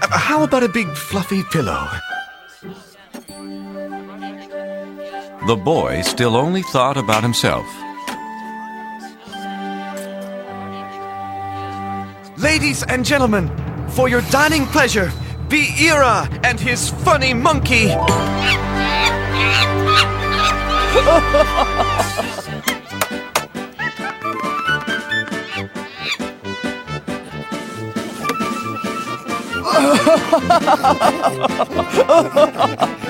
Uh, 0.00 0.16
How 0.16 0.44
about 0.44 0.62
a 0.62 0.68
big 0.68 0.86
fluffy 0.96 1.42
pillow? 1.50 1.88
The 5.48 5.56
boy 5.56 6.02
still 6.02 6.36
only 6.36 6.62
thought 6.62 6.96
about 6.96 7.24
himself. 7.24 7.66
Ladies 12.38 12.84
and 12.84 13.04
gentlemen, 13.04 13.50
for 13.88 14.08
your 14.08 14.22
dining 14.30 14.64
pleasure, 14.66 15.10
be 15.48 15.74
Ira 15.90 16.28
and 16.44 16.60
his 16.60 16.90
funny 16.90 17.34
monkey. 17.34 17.88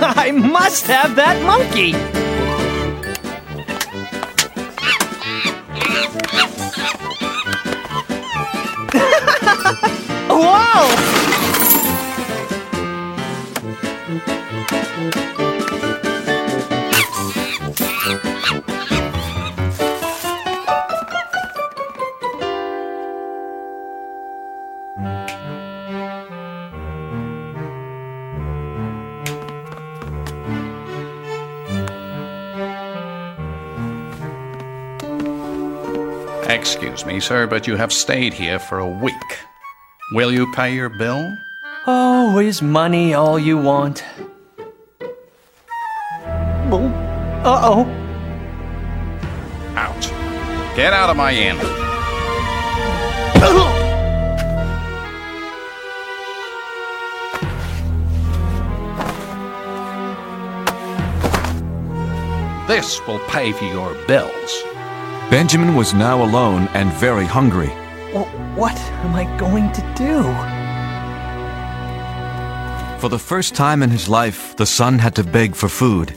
I 0.06 0.30
must 0.32 0.86
have 0.86 1.14
that 1.16 1.40
monkey. 1.42 1.92
Whoa! 10.28 11.13
Excuse 36.94 37.12
me, 37.12 37.18
sir, 37.18 37.48
but 37.48 37.66
you 37.66 37.74
have 37.74 37.92
stayed 37.92 38.32
here 38.32 38.60
for 38.60 38.78
a 38.78 38.86
week. 38.86 39.12
Will 40.12 40.30
you 40.30 40.46
pay 40.52 40.72
your 40.72 40.88
bill? 40.88 41.36
Oh, 41.88 42.38
is 42.38 42.62
money 42.62 43.14
all 43.14 43.36
you 43.36 43.58
want? 43.58 44.04
Uh 46.70 47.60
oh. 47.64 47.84
Out. 49.74 50.02
Get 50.76 50.92
out 50.92 51.10
of 51.10 51.16
my 51.16 51.32
inn. 51.34 51.56
This 62.68 63.04
will 63.08 63.18
pay 63.26 63.50
for 63.50 63.64
your 63.64 63.94
bills. 64.06 64.73
Benjamin 65.30 65.74
was 65.74 65.94
now 65.94 66.22
alone 66.22 66.68
and 66.74 66.92
very 66.92 67.24
hungry. 67.24 67.70
Well, 68.12 68.26
what 68.54 68.78
am 69.04 69.14
I 69.14 69.24
going 69.38 69.72
to 69.72 69.82
do? 69.96 70.22
For 73.00 73.08
the 73.08 73.18
first 73.18 73.54
time 73.54 73.82
in 73.82 73.90
his 73.90 74.08
life, 74.08 74.54
the 74.56 74.66
son 74.66 74.98
had 74.98 75.14
to 75.16 75.24
beg 75.24 75.54
for 75.54 75.68
food. 75.68 76.12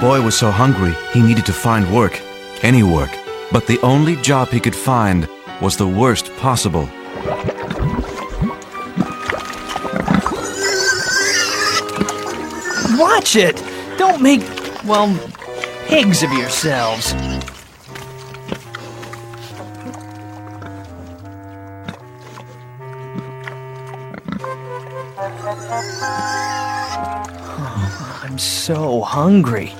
Boy 0.00 0.22
was 0.22 0.38
so 0.38 0.50
hungry 0.50 0.94
he 1.12 1.20
needed 1.20 1.44
to 1.46 1.52
find 1.52 1.92
work, 1.92 2.20
any 2.62 2.82
work. 2.82 3.10
But 3.50 3.66
the 3.66 3.80
only 3.80 4.16
job 4.16 4.48
he 4.48 4.60
could 4.60 4.76
find 4.76 5.28
was 5.60 5.76
the 5.76 5.88
worst 5.88 6.34
possible. 6.36 6.88
Watch 12.96 13.36
it! 13.36 13.62
Don't 13.96 14.22
make, 14.22 14.42
well, 14.84 15.08
pigs 15.86 16.22
of 16.22 16.32
yourselves. 16.32 17.12
I'm 28.22 28.38
so 28.38 29.00
hungry. 29.00 29.72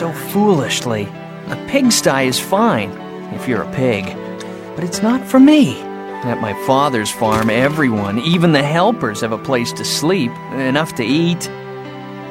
So 0.00 0.10
foolishly. 0.32 1.02
A 1.48 1.66
pigsty 1.68 2.26
is 2.26 2.40
fine, 2.40 2.90
if 3.34 3.46
you're 3.46 3.60
a 3.60 3.72
pig. 3.74 4.06
But 4.74 4.82
it's 4.82 5.02
not 5.02 5.22
for 5.26 5.38
me. 5.38 5.78
At 6.22 6.40
my 6.40 6.54
father's 6.66 7.10
farm, 7.10 7.50
everyone, 7.50 8.18
even 8.20 8.52
the 8.52 8.62
helpers, 8.62 9.20
have 9.20 9.32
a 9.32 9.36
place 9.36 9.74
to 9.74 9.84
sleep, 9.84 10.30
enough 10.52 10.94
to 10.94 11.04
eat. 11.04 11.50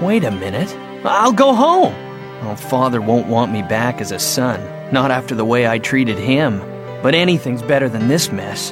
Wait 0.01 0.23
a 0.23 0.31
minute. 0.31 0.75
I'll 1.05 1.31
go 1.31 1.53
home. 1.53 1.93
Oh, 2.41 2.55
father 2.55 3.01
won't 3.01 3.27
want 3.27 3.51
me 3.51 3.61
back 3.61 4.01
as 4.01 4.11
a 4.11 4.17
son, 4.17 4.59
not 4.91 5.11
after 5.11 5.35
the 5.35 5.45
way 5.45 5.67
I 5.67 5.77
treated 5.77 6.17
him. 6.17 6.57
But 7.03 7.13
anything's 7.13 7.61
better 7.61 7.87
than 7.87 8.07
this 8.07 8.31
mess. 8.31 8.71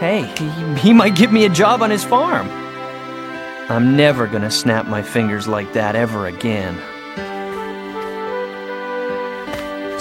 Hey, 0.00 0.32
he, 0.38 0.74
he 0.76 0.92
might 0.94 1.14
give 1.14 1.30
me 1.30 1.44
a 1.44 1.50
job 1.50 1.82
on 1.82 1.90
his 1.90 2.04
farm. 2.04 2.48
I'm 3.68 3.98
never 3.98 4.26
gonna 4.26 4.50
snap 4.50 4.86
my 4.86 5.02
fingers 5.02 5.46
like 5.46 5.74
that 5.74 5.94
ever 5.94 6.26
again. 6.26 6.80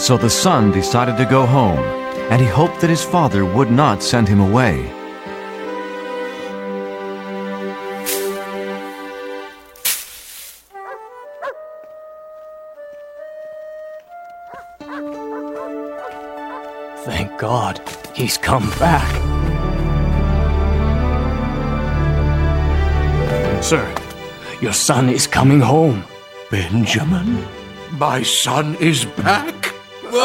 So 0.10 0.18
the 0.18 0.28
son 0.28 0.72
decided 0.72 1.18
to 1.18 1.26
go 1.26 1.46
home, 1.46 1.78
and 2.32 2.42
he 2.42 2.48
hoped 2.48 2.82
that 2.82 2.90
his 2.90 3.04
father 3.04 3.46
would 3.46 3.70
not 3.70 4.02
send 4.02 4.28
him 4.28 4.40
away. 4.40 4.92
Thank 17.06 17.38
God, 17.38 17.80
he's 18.16 18.40
come 18.40 18.68
back. 18.80 19.14
Sir, 23.62 23.86
your 24.60 24.74
son 24.74 25.10
is 25.10 25.28
coming 25.28 25.60
home. 25.60 26.04
Benjamin? 26.50 27.46
My 27.92 28.24
son 28.24 28.74
is 28.78 29.06
back? 29.06 29.69
My 30.10 30.16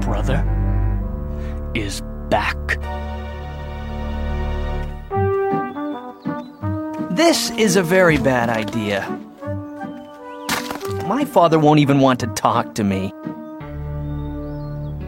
brother 0.00 0.42
is 1.74 2.02
back. 2.30 2.56
This 7.12 7.50
is 7.50 7.76
a 7.76 7.84
very 7.84 8.18
bad 8.18 8.50
idea. 8.50 9.08
My 11.06 11.24
father 11.24 11.60
won't 11.60 11.78
even 11.78 12.00
want 12.00 12.18
to 12.18 12.26
talk 12.26 12.74
to 12.74 12.82
me. 12.82 13.12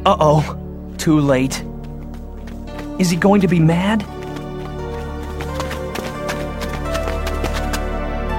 Uh 0.05 0.17
oh, 0.21 0.95
too 0.97 1.19
late. 1.19 1.65
Is 3.01 3.11
he 3.11 3.17
going 3.17 3.41
to 3.41 3.49
be 3.49 3.59
mad? 3.59 4.07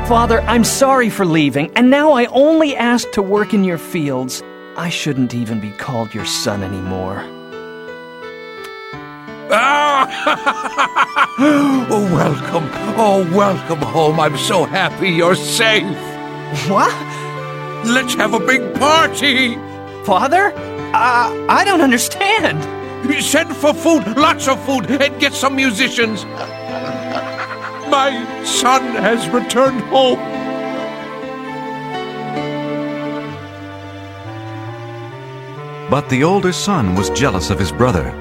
Father, 0.07 0.39
I'm 0.43 0.63
sorry 0.63 1.09
for 1.09 1.25
leaving, 1.25 1.69
and 1.75 1.89
now 1.89 2.13
I 2.13 2.27
only 2.27 2.77
ask 2.77 3.11
to 3.11 3.21
work 3.21 3.53
in 3.53 3.65
your 3.65 3.77
fields. 3.77 4.41
I 4.77 4.87
shouldn't 4.87 5.33
even 5.33 5.59
be 5.59 5.71
called 5.71 6.13
your 6.13 6.23
son 6.23 6.63
anymore. 6.63 7.25
oh, 11.89 12.09
welcome. 12.13 12.69
Oh, 12.97 13.29
welcome 13.35 13.79
home. 13.79 14.17
I'm 14.21 14.37
so 14.37 14.63
happy 14.63 15.09
you're 15.09 15.35
safe. 15.35 15.83
What? 16.69 16.95
Let's 17.85 18.13
have 18.13 18.33
a 18.33 18.39
big 18.39 18.75
party. 18.75 19.55
Father? 20.05 20.53
Uh, 20.95 21.47
I 21.49 21.63
don't 21.65 21.81
understand. 21.81 22.63
Send 23.21 23.53
for 23.57 23.73
food, 23.73 24.07
lots 24.15 24.47
of 24.47 24.57
food, 24.65 24.89
and 24.89 25.19
get 25.19 25.33
some 25.33 25.57
musicians. 25.57 26.23
My 27.97 28.43
son 28.43 28.83
has 28.97 29.27
returned 29.29 29.81
home. 29.85 30.19
But 35.89 36.07
the 36.07 36.23
older 36.23 36.53
son 36.53 36.93
was 36.93 37.09
jealous 37.09 37.49
of 37.49 37.57
his 37.57 37.71
brother. 37.71 38.11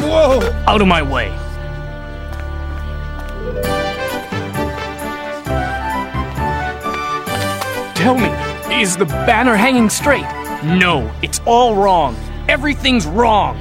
Whoa! 0.00 0.42
Out 0.66 0.82
of 0.82 0.86
my 0.86 1.00
way. 1.00 1.28
Tell 7.94 8.18
me, 8.18 8.28
is 8.82 8.98
the 8.98 9.06
banner 9.06 9.56
hanging 9.56 9.88
straight? 9.88 10.35
No, 10.66 11.08
it's 11.22 11.40
all 11.46 11.76
wrong. 11.76 12.16
Everything's 12.48 13.06
wrong. 13.06 13.54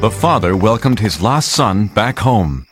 The 0.00 0.10
father 0.10 0.56
welcomed 0.56 1.00
his 1.00 1.20
lost 1.20 1.50
son 1.50 1.88
back 1.88 2.18
home. 2.18 2.66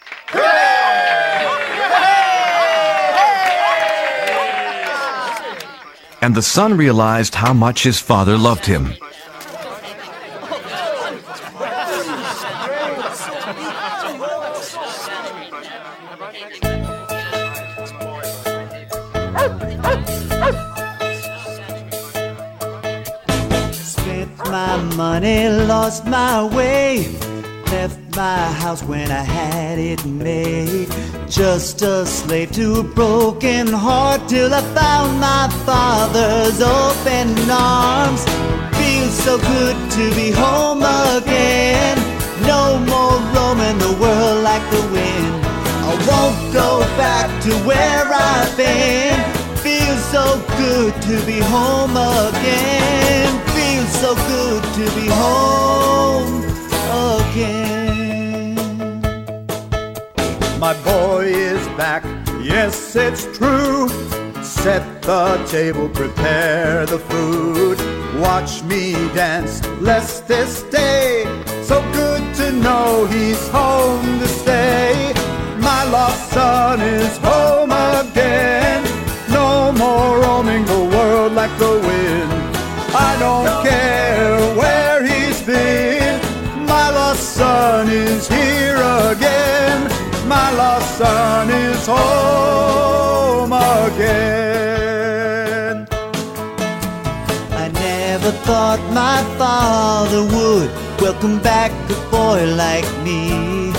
And 6.22 6.34
the 6.34 6.40
son 6.40 6.78
realized 6.78 7.34
how 7.34 7.52
much 7.52 7.82
his 7.82 8.00
father 8.00 8.38
loved 8.38 8.64
him. 8.64 8.94
My 25.20 25.26
money, 25.26 25.66
lost 25.66 26.06
my 26.06 26.44
way. 26.56 27.06
Left 27.66 27.98
my 28.16 28.52
house 28.62 28.82
when 28.82 29.10
I 29.10 29.22
had 29.22 29.78
it 29.78 30.04
made. 30.04 30.88
Just 31.28 31.82
a 31.82 32.06
slave 32.06 32.50
to 32.52 32.80
a 32.80 32.82
broken 32.82 33.68
heart 33.68 34.28
till 34.28 34.52
I 34.52 34.62
found 34.74 35.20
my 35.20 35.48
father's 35.66 36.60
open 36.60 37.50
arms. 37.50 38.24
Feels 38.76 39.14
so 39.24 39.38
good 39.38 39.76
to 39.92 40.14
be 40.14 40.30
home 40.30 40.82
again. 40.82 41.96
No 42.46 42.78
more 42.90 43.18
roaming 43.34 43.78
the 43.78 43.96
world 44.00 44.42
like 44.42 44.64
the 44.70 44.82
wind. 44.92 45.44
I 45.88 45.92
won't 46.08 46.52
go 46.52 46.80
back 46.96 47.28
to 47.44 47.50
where 47.68 48.06
I've 48.12 48.56
been. 48.56 49.18
Feels 49.56 50.02
so 50.10 50.24
good 50.56 50.94
to 51.02 51.26
be 51.26 51.38
home 51.40 51.96
again. 51.96 53.30
Feels 53.54 53.92
so 54.00 54.14
good 54.14 54.59
to 54.80 54.94
be 54.94 55.06
home 55.08 56.42
again. 57.20 58.54
My 60.58 60.74
boy 60.82 61.24
is 61.26 61.66
back, 61.76 62.02
yes, 62.42 62.96
it's 62.96 63.24
true. 63.36 63.88
Set 64.42 64.82
the 65.02 65.36
table, 65.50 65.88
prepare 65.90 66.86
the 66.86 66.98
food. 66.98 67.78
Watch 68.18 68.62
me 68.62 68.92
dance, 69.14 69.60
bless 69.80 70.20
this 70.20 70.62
day. 70.64 71.24
So 71.62 71.82
good 71.92 72.34
to 72.36 72.52
know 72.52 73.04
he's 73.04 73.48
home 73.48 74.18
to 74.20 74.28
stay. 74.28 75.12
My 75.58 75.84
lost 75.84 76.30
son 76.30 76.80
is 76.80 77.18
home 77.18 77.72
again. 77.72 78.82
No 79.28 79.72
more 79.72 80.20
roaming 80.20 80.64
the 80.64 80.84
world 80.94 81.32
like 81.34 81.54
the 81.58 81.72
wind. 81.86 82.49
I 82.94 83.16
don't 83.18 83.64
care 83.64 84.54
where 84.56 85.04
he's 85.04 85.40
been. 85.42 86.20
My 86.66 86.90
lost 86.90 87.34
son 87.34 87.88
is 87.88 88.26
here 88.26 88.76
again. 89.10 89.88
My 90.26 90.50
lost 90.52 90.98
son 90.98 91.50
is 91.50 91.86
home 91.86 93.52
again. 93.52 94.80
I 97.52 97.68
never 97.68 98.32
thought 98.44 98.80
my 98.92 99.22
father 99.38 100.22
would 100.24 100.70
welcome 101.00 101.38
back 101.38 101.70
a 101.90 101.94
boy 102.10 102.44
like 102.56 102.88
me. 103.04 103.70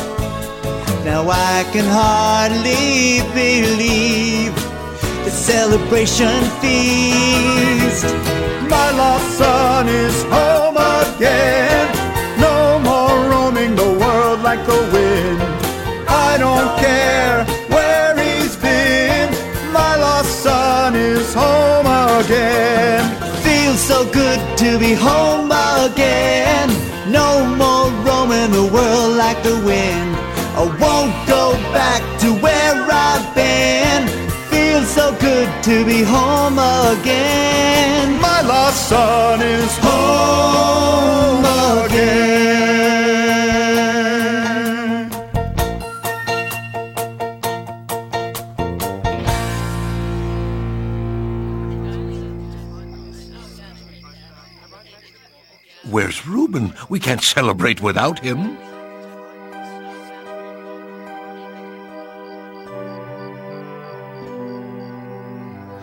Now 1.04 1.30
I 1.30 1.66
can 1.74 1.86
hardly 1.86 3.22
believe 3.34 4.61
the 5.24 5.32
celebration 5.32 6.42
feast. 6.62 8.06
My 8.70 8.92
lost 8.92 9.38
son 9.38 9.88
is 9.88 10.24
home 10.24 10.78
again. 10.78 11.88
No 12.40 12.80
more 12.80 13.30
roaming 13.30 13.76
the 13.76 13.92
world 14.02 14.42
like 14.42 14.66
the 14.66 14.82
wind. 14.94 15.40
I 16.08 16.38
don't 16.38 16.72
care 16.80 17.46
where 17.76 18.16
he's 18.18 18.56
been. 18.56 19.30
My 19.72 19.96
lost 19.96 20.44
son 20.44 20.96
is 20.96 21.34
home 21.34 21.88
again. 22.20 23.04
Feels 23.44 23.80
so 23.80 24.10
good 24.12 24.40
to 24.60 24.80
be 24.80 24.94
home 24.94 25.52
again. 25.52 26.70
No 27.12 27.46
more 27.62 27.90
roaming 28.06 28.52
the 28.52 28.66
world 28.74 29.18
like 29.18 29.44
the 29.44 29.58
wind. 29.70 30.16
I 30.54 30.64
won't 30.84 31.16
go 31.28 31.54
back 31.74 32.02
to 32.22 32.41
so 34.92 35.16
good 35.20 35.50
to 35.64 35.86
be 35.86 36.04
home 36.04 36.60
again. 36.60 38.20
My 38.20 38.42
lost 38.42 38.90
son 38.90 39.42
is 39.42 39.78
home 39.78 41.46
again. 41.86 42.52
Where's 55.90 56.28
Reuben? 56.28 56.74
We 56.90 57.00
can't 57.00 57.24
celebrate 57.24 57.82
without 57.82 58.20
him. 58.20 58.58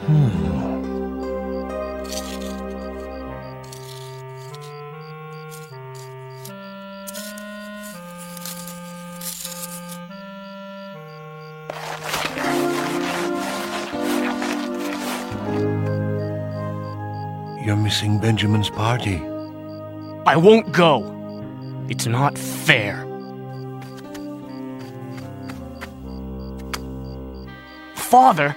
Hmm. 0.08 0.48
You're 17.62 17.76
missing 17.76 18.18
Benjamin's 18.18 18.70
party. 18.70 19.20
I 20.26 20.36
won't 20.38 20.72
go. 20.72 21.04
It's 21.90 22.06
not 22.06 22.38
fair. 22.38 23.04
Father, 27.94 28.56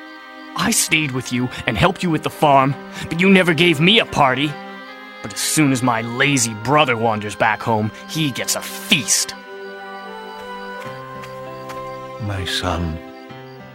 I 0.56 0.72
stayed 0.72 1.12
with 1.12 1.32
you 1.32 1.50
and 1.66 1.78
helped 1.78 2.04
you 2.04 2.10
with 2.10 2.24
the 2.24 2.30
farm, 2.30 2.76
but 3.10 3.20
you 3.20 3.30
never 3.30 3.54
gave 3.54 3.80
me 3.80 4.00
a 4.00 4.06
party. 4.06 4.52
But 5.22 5.34
as 5.34 5.40
soon 5.40 5.72
as 5.72 5.84
my 5.84 6.02
lazy 6.02 6.54
brother 6.64 6.98
wanders 6.98 7.36
back 7.36 7.62
home, 7.62 7.92
he 8.10 8.32
gets 8.32 8.56
a 8.56 8.62
feast. 8.62 9.36
My 12.22 12.46
son, 12.46 12.98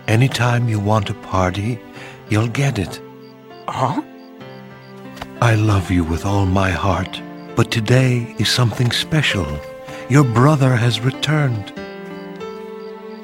anytime 0.07 0.69
you 0.69 0.81
want 0.81 1.11
a 1.11 1.15
party, 1.15 1.79
you'll 2.29 2.49
get 2.49 2.79
it. 2.79 3.01
Huh? 3.69 4.03
I 5.41 5.55
love 5.55 5.91
you 5.91 6.05
with 6.05 6.25
all 6.25 6.47
my 6.47 6.71
heart, 6.71 7.21
but 7.57 7.71
today 7.71 8.35
is 8.39 8.51
something 8.51 8.91
special. 8.91 9.47
Your 10.09 10.25
brother 10.25 10.75
has 10.77 11.01
returned. 11.01 11.73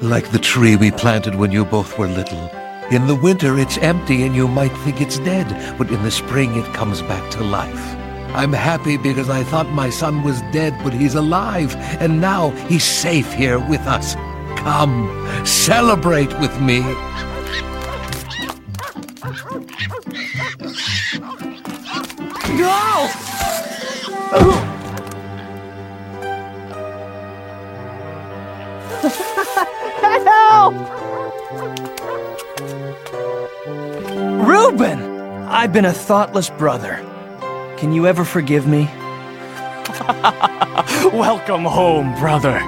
Like 0.01 0.31
the 0.31 0.39
tree 0.39 0.75
we 0.75 0.91
planted 0.91 1.35
when 1.35 1.51
you 1.51 1.65
both 1.65 1.97
were 1.97 2.07
little. 2.07 2.51
In 2.91 3.07
the 3.07 3.15
winter, 3.15 3.57
it's 3.57 3.77
empty 3.79 4.23
and 4.23 4.35
you 4.35 4.47
might 4.47 4.75
think 4.83 5.01
it's 5.01 5.17
dead, 5.19 5.77
but 5.77 5.89
in 5.89 6.03
the 6.03 6.11
spring, 6.11 6.55
it 6.55 6.73
comes 6.73 7.01
back 7.01 7.31
to 7.31 7.43
life. 7.43 7.95
I'm 8.35 8.51
happy 8.51 8.97
because 8.97 9.29
I 9.29 9.43
thought 9.43 9.69
my 9.69 9.89
son 9.89 10.23
was 10.23 10.41
dead, 10.51 10.75
but 10.83 10.93
he's 10.93 11.15
alive, 11.15 11.75
and 12.01 12.19
now 12.19 12.49
he's 12.67 12.83
safe 12.83 13.31
here 13.33 13.57
with 13.57 13.81
us. 13.81 14.15
Come, 14.57 15.07
celebrate 15.45 16.37
with 16.39 16.59
me. 16.61 16.81
No! 22.59 23.09
Help! 30.25 31.92
Reuben! 34.43 34.99
I've 35.47 35.71
been 35.71 35.85
a 35.85 35.93
thoughtless 35.93 36.49
brother. 36.49 36.97
Can 37.77 37.93
you 37.93 38.07
ever 38.07 38.25
forgive 38.25 38.67
me? 38.67 38.83
Welcome 41.13 41.63
home, 41.63 42.13
brother. 42.15 42.59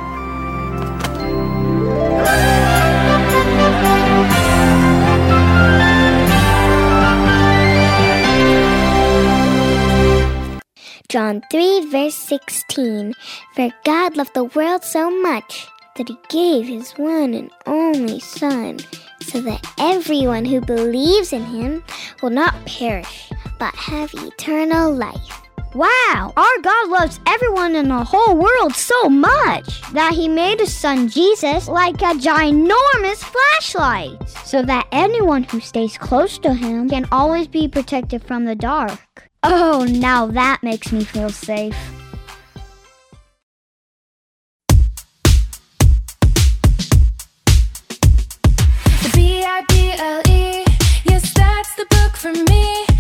John 11.10 11.42
3, 11.52 11.90
verse 11.92 12.16
16. 12.16 13.14
For 13.54 13.70
God 13.84 14.16
loved 14.16 14.34
the 14.34 14.46
world 14.46 14.84
so 14.86 15.10
much 15.10 15.68
that 15.98 16.08
he 16.08 16.18
gave 16.30 16.68
his 16.68 16.92
one 16.94 17.34
and 17.34 17.52
only 17.66 18.20
Son, 18.20 18.80
so 19.26 19.42
that 19.42 19.66
everyone 19.80 20.46
who 20.46 20.62
believes 20.62 21.34
in 21.34 21.44
him 21.44 21.84
will 22.22 22.30
not 22.30 22.66
perish, 22.66 23.30
but 23.60 23.76
have 23.76 24.14
eternal 24.14 24.94
life. 24.94 25.42
Wow, 25.74 26.32
our 26.38 26.62
God 26.62 26.90
loves 26.90 27.20
everyone 27.28 27.76
in 27.76 27.90
the 27.90 28.04
whole 28.04 28.38
world 28.38 28.74
so 28.74 29.10
much 29.10 29.82
that 29.92 30.14
he 30.14 30.30
made 30.30 30.62
his 30.62 30.74
son 30.74 31.10
Jesus 31.10 31.68
like 31.68 31.96
a 31.96 32.16
ginormous 32.16 33.18
flashlight 33.18 34.30
so 34.46 34.62
that 34.62 34.88
anyone 34.94 35.44
who 35.44 35.60
stays 35.60 35.98
close 35.98 36.38
to 36.40 36.54
him 36.54 36.88
can 36.90 37.06
always 37.12 37.50
be 37.50 37.68
protected 37.68 38.24
from 38.24 38.46
the 38.46 38.56
dark. 38.56 39.30
Oh, 39.44 39.86
now 39.90 40.28
that 40.28 40.64
makes 40.64 40.94
me 40.94 41.04
feel 41.04 41.30
safe. 41.30 41.76
The 49.56 49.64
B-I-B-L-E, 49.70 50.66
yes, 51.06 51.34
that's 51.34 51.76
the 51.76 51.86
book 51.90 52.18
for 52.18 52.34
me. 52.34 52.95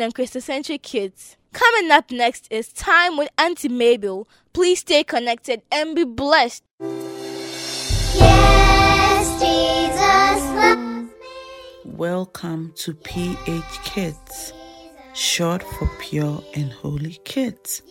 You 0.00 0.10
for 0.10 0.26
staying 0.26 0.42
on 0.50 0.62
Christocentric 0.62 0.82
Kids. 0.82 1.36
Coming 1.52 1.90
up 1.90 2.10
next 2.10 2.46
is 2.50 2.72
Time 2.72 3.16
with 3.16 3.28
Auntie 3.38 3.68
Mabel. 3.68 4.28
Please 4.52 4.80
stay 4.80 5.04
connected 5.04 5.62
and 5.70 5.94
be 5.96 6.04
blessed. 6.04 6.62
Yes, 8.14 9.40
Jesus. 9.40 11.10
Welcome 11.84 12.72
to 12.76 12.94
PH 12.94 13.82
Kids, 13.84 14.52
short 15.14 15.62
for 15.62 15.90
Pure 15.98 16.42
and 16.54 16.72
Holy 16.72 17.18
Kids. 17.24 17.82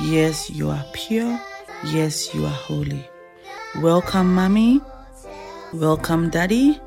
Yes, 0.00 0.50
you 0.50 0.70
are 0.70 0.84
pure. 0.92 1.40
Yes, 1.86 2.34
you 2.34 2.44
are 2.44 2.50
holy. 2.50 3.08
Welcome, 3.80 4.34
Mommy. 4.34 4.80
Welcome, 5.72 6.30
Daddy. 6.30 6.80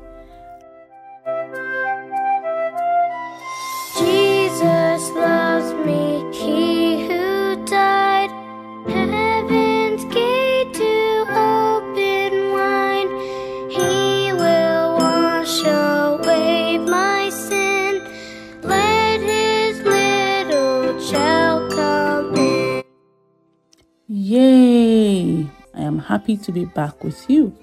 Happy 26.12 26.36
to 26.36 26.52
be 26.52 26.66
back 26.66 27.02
with 27.02 27.24
you. 27.30 27.56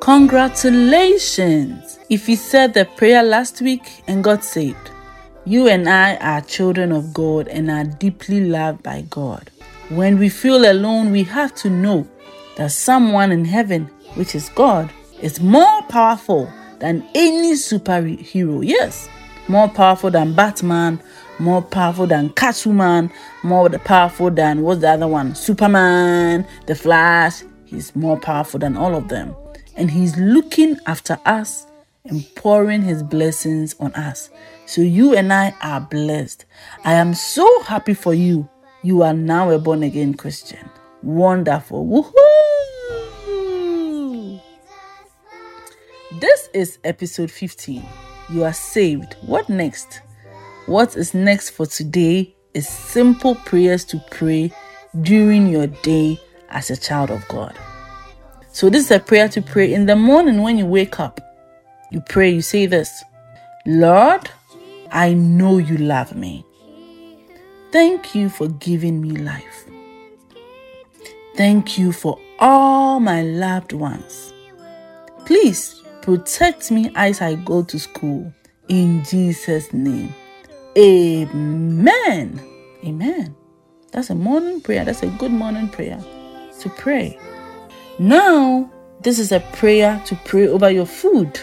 Congratulations! 0.00 2.00
If 2.10 2.28
you 2.28 2.34
said 2.34 2.74
the 2.74 2.86
prayer 2.86 3.22
last 3.22 3.62
week 3.62 4.02
and 4.08 4.24
got 4.24 4.42
saved, 4.42 4.90
you 5.44 5.68
and 5.68 5.88
I 5.88 6.16
are 6.16 6.40
children 6.40 6.90
of 6.90 7.14
God 7.14 7.46
and 7.46 7.70
are 7.70 7.84
deeply 7.84 8.46
loved 8.46 8.82
by 8.82 9.02
God. 9.02 9.52
When 9.88 10.18
we 10.18 10.28
feel 10.28 10.68
alone, 10.68 11.12
we 11.12 11.22
have 11.22 11.54
to 11.62 11.70
know 11.70 12.08
that 12.56 12.72
someone 12.72 13.30
in 13.30 13.44
heaven, 13.44 13.84
which 14.14 14.34
is 14.34 14.48
God, 14.48 14.90
is 15.20 15.40
more 15.40 15.82
powerful 15.82 16.52
than 16.80 17.08
any 17.14 17.52
superhero. 17.52 18.66
Yes, 18.66 19.08
more 19.46 19.68
powerful 19.68 20.10
than 20.10 20.34
Batman, 20.34 21.00
more 21.42 21.60
powerful 21.60 22.06
than 22.06 22.30
Catwoman, 22.30 23.12
more 23.42 23.68
powerful 23.68 24.30
than 24.30 24.62
what's 24.62 24.80
the 24.80 24.90
other 24.90 25.08
one? 25.08 25.34
Superman, 25.34 26.46
The 26.66 26.74
Flash. 26.74 27.42
He's 27.64 27.94
more 27.96 28.18
powerful 28.18 28.60
than 28.60 28.76
all 28.76 28.94
of 28.94 29.08
them. 29.08 29.34
And 29.76 29.90
he's 29.90 30.16
looking 30.16 30.78
after 30.86 31.18
us 31.26 31.66
and 32.04 32.24
pouring 32.36 32.82
his 32.82 33.02
blessings 33.02 33.74
on 33.80 33.92
us. 33.94 34.30
So 34.66 34.82
you 34.82 35.16
and 35.16 35.32
I 35.32 35.54
are 35.62 35.80
blessed. 35.80 36.44
I 36.84 36.92
am 36.94 37.14
so 37.14 37.62
happy 37.62 37.94
for 37.94 38.14
you. 38.14 38.48
You 38.82 39.02
are 39.02 39.14
now 39.14 39.50
a 39.50 39.58
born 39.58 39.82
again 39.82 40.14
Christian. 40.14 40.70
Wonderful. 41.02 41.84
Woohoo! 41.86 42.12
This 46.20 46.48
is 46.54 46.78
episode 46.84 47.30
15. 47.30 47.84
You 48.30 48.44
are 48.44 48.52
saved. 48.52 49.16
What 49.22 49.48
next? 49.48 50.02
What 50.66 50.96
is 50.96 51.12
next 51.12 51.50
for 51.50 51.66
today 51.66 52.36
is 52.54 52.68
simple 52.68 53.34
prayers 53.34 53.84
to 53.86 54.02
pray 54.10 54.52
during 55.00 55.48
your 55.48 55.66
day 55.66 56.20
as 56.50 56.70
a 56.70 56.76
child 56.76 57.10
of 57.10 57.26
God. 57.26 57.58
So, 58.52 58.70
this 58.70 58.84
is 58.84 58.90
a 58.92 59.00
prayer 59.00 59.28
to 59.30 59.42
pray 59.42 59.74
in 59.74 59.86
the 59.86 59.96
morning 59.96 60.40
when 60.40 60.58
you 60.58 60.66
wake 60.66 61.00
up. 61.00 61.20
You 61.90 62.00
pray, 62.00 62.30
you 62.30 62.42
say 62.42 62.66
this 62.66 63.02
Lord, 63.66 64.30
I 64.92 65.14
know 65.14 65.58
you 65.58 65.78
love 65.78 66.14
me. 66.14 66.44
Thank 67.72 68.14
you 68.14 68.28
for 68.28 68.48
giving 68.48 69.00
me 69.00 69.16
life. 69.16 69.64
Thank 71.36 71.76
you 71.76 71.90
for 71.90 72.20
all 72.38 73.00
my 73.00 73.22
loved 73.22 73.72
ones. 73.72 74.32
Please 75.24 75.82
protect 76.02 76.70
me 76.70 76.92
as 76.94 77.20
I 77.20 77.34
go 77.34 77.64
to 77.64 77.78
school. 77.80 78.32
In 78.68 79.02
Jesus' 79.04 79.72
name. 79.72 80.14
Amen. 80.76 82.40
Amen. 82.84 83.36
That's 83.90 84.08
a 84.08 84.14
morning 84.14 84.62
prayer. 84.62 84.84
That's 84.84 85.02
a 85.02 85.08
good 85.18 85.30
morning 85.30 85.68
prayer 85.68 86.02
to 86.60 86.68
pray. 86.70 87.18
Now, 87.98 88.70
this 89.02 89.18
is 89.18 89.32
a 89.32 89.40
prayer 89.52 90.02
to 90.06 90.16
pray 90.24 90.48
over 90.48 90.70
your 90.70 90.86
food. 90.86 91.38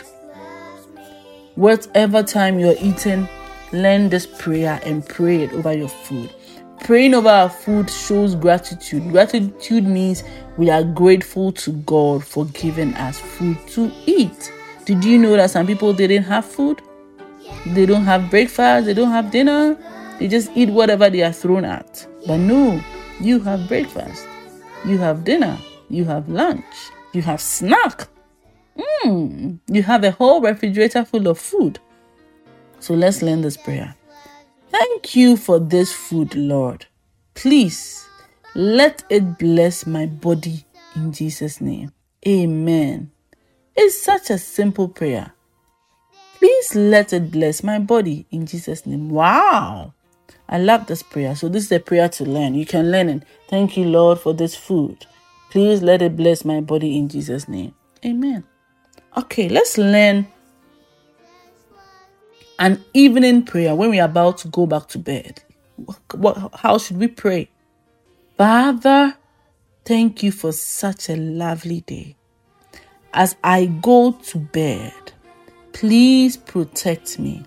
Whatever 1.54 2.24
time 2.24 2.58
you're 2.58 2.76
eating, 2.82 3.30
learn 3.72 4.10
this 4.10 4.26
prayer 4.26 4.80
and 4.84 5.08
pray 5.08 5.44
it 5.44 5.54
over 5.54 5.74
your 5.74 5.90
food. 5.90 6.34
Praying 6.80 7.14
over 7.14 7.30
our 7.30 7.50
food 7.50 7.88
shows 7.90 8.34
gratitude. 8.34 9.12
Gratitude 9.12 9.84
means 9.84 10.24
we 10.58 10.72
are 10.72 10.84
grateful 10.84 11.52
to 11.52 11.72
God 11.72 12.24
for 12.24 12.46
giving 12.46 12.96
us 12.96 13.20
food 13.20 13.58
to 13.70 13.92
eat. 14.08 14.52
Did 14.86 15.04
you 15.06 15.20
know 15.20 15.36
that 15.36 15.52
some 15.52 15.68
people 15.68 15.94
didn't 15.94 16.24
have 16.24 16.46
food? 16.46 16.82
They 17.66 17.86
don't 17.86 18.06
have 18.06 18.30
breakfast, 18.30 18.86
they 18.86 18.93
don't 18.93 19.12
have 19.12 19.32
dinner, 19.32 19.78
they 20.20 20.28
just 20.28 20.52
eat 20.56 20.70
whatever 20.70 21.10
they 21.10 21.24
are 21.24 21.34
thrown 21.34 21.66
at. 21.66 22.08
But 22.26 22.38
no, 22.38 22.82
you 23.20 23.39
have 23.41 23.68
breakfast, 23.68 24.28
you 24.86 24.97
have 24.97 25.24
dinner, 25.24 25.58
you 25.89 26.06
have 26.06 26.30
lunch, 26.30 26.64
you 27.14 27.22
have 27.22 27.41
snack. 27.41 28.08
Mm, 29.04 29.60
you 29.68 29.84
have 29.84 30.04
a 30.04 30.12
whole 30.12 30.41
refrigerator 30.41 31.04
full 31.04 31.28
of 31.28 31.38
food. 31.38 31.80
So 32.80 32.93
let's 32.93 33.22
learn 33.22 33.41
this 33.41 33.58
prayer. 33.58 33.95
Thank 34.70 35.16
you 35.16 35.36
for 35.36 35.60
this 35.60 35.91
food, 35.91 36.36
Lord. 36.36 36.86
Please 37.34 38.08
let 38.56 39.04
it 39.10 39.38
bless 39.38 39.86
my 39.86 40.06
body 40.06 40.66
in 40.95 41.12
Jesus' 41.12 41.60
name. 41.60 41.91
Amen. 42.28 43.12
It's 43.76 44.02
such 44.02 44.30
a 44.30 44.38
simple 44.38 44.88
prayer. 44.88 45.34
Please 46.40 46.76
let 46.76 47.14
it 47.14 47.32
bless 47.32 47.64
my 47.64 47.80
body 47.80 48.26
in 48.32 48.46
Jesus' 48.46 48.86
name. 48.86 49.10
Wow. 49.10 49.94
I 50.48 50.58
love 50.58 50.88
this 50.88 51.04
prayer. 51.04 51.36
So, 51.36 51.50
this 51.50 51.66
is 51.66 51.72
a 51.72 51.80
prayer 51.80 52.10
to 52.10 52.26
learn. 52.26 52.56
You 52.56 52.66
can 52.66 52.92
learn 52.92 53.10
it. 53.10 53.24
Thank 53.50 53.78
you, 53.78 53.86
Lord, 53.86 54.20
for 54.20 54.34
this 54.34 54.56
food. 54.56 55.06
Please 55.52 55.82
let 55.82 56.02
it 56.02 56.16
bless 56.16 56.46
my 56.46 56.62
body 56.62 56.98
in 56.98 57.10
Jesus' 57.10 57.48
name. 57.48 57.76
Amen. 58.06 58.44
Okay, 59.18 59.50
let's 59.50 59.78
learn 59.78 60.28
an 62.60 62.84
evening 62.94 63.44
prayer 63.44 63.76
when 63.76 63.90
we 63.90 64.00
are 64.00 64.06
about 64.06 64.38
to 64.40 64.48
go 64.48 64.66
back 64.66 64.88
to 64.90 65.00
bed. 65.00 65.42
What, 66.14 66.52
how 66.56 66.78
should 66.78 66.98
we 66.98 67.08
pray? 67.08 67.50
Father, 68.38 69.18
thank 69.86 70.24
you 70.24 70.32
for 70.32 70.52
such 70.52 71.10
a 71.10 71.16
lovely 71.16 71.82
day. 71.82 72.16
As 73.14 73.36
I 73.44 73.66
go 73.66 74.12
to 74.12 74.38
bed, 74.38 74.94
please 75.80 76.36
protect 76.36 77.18
me. 77.20 77.42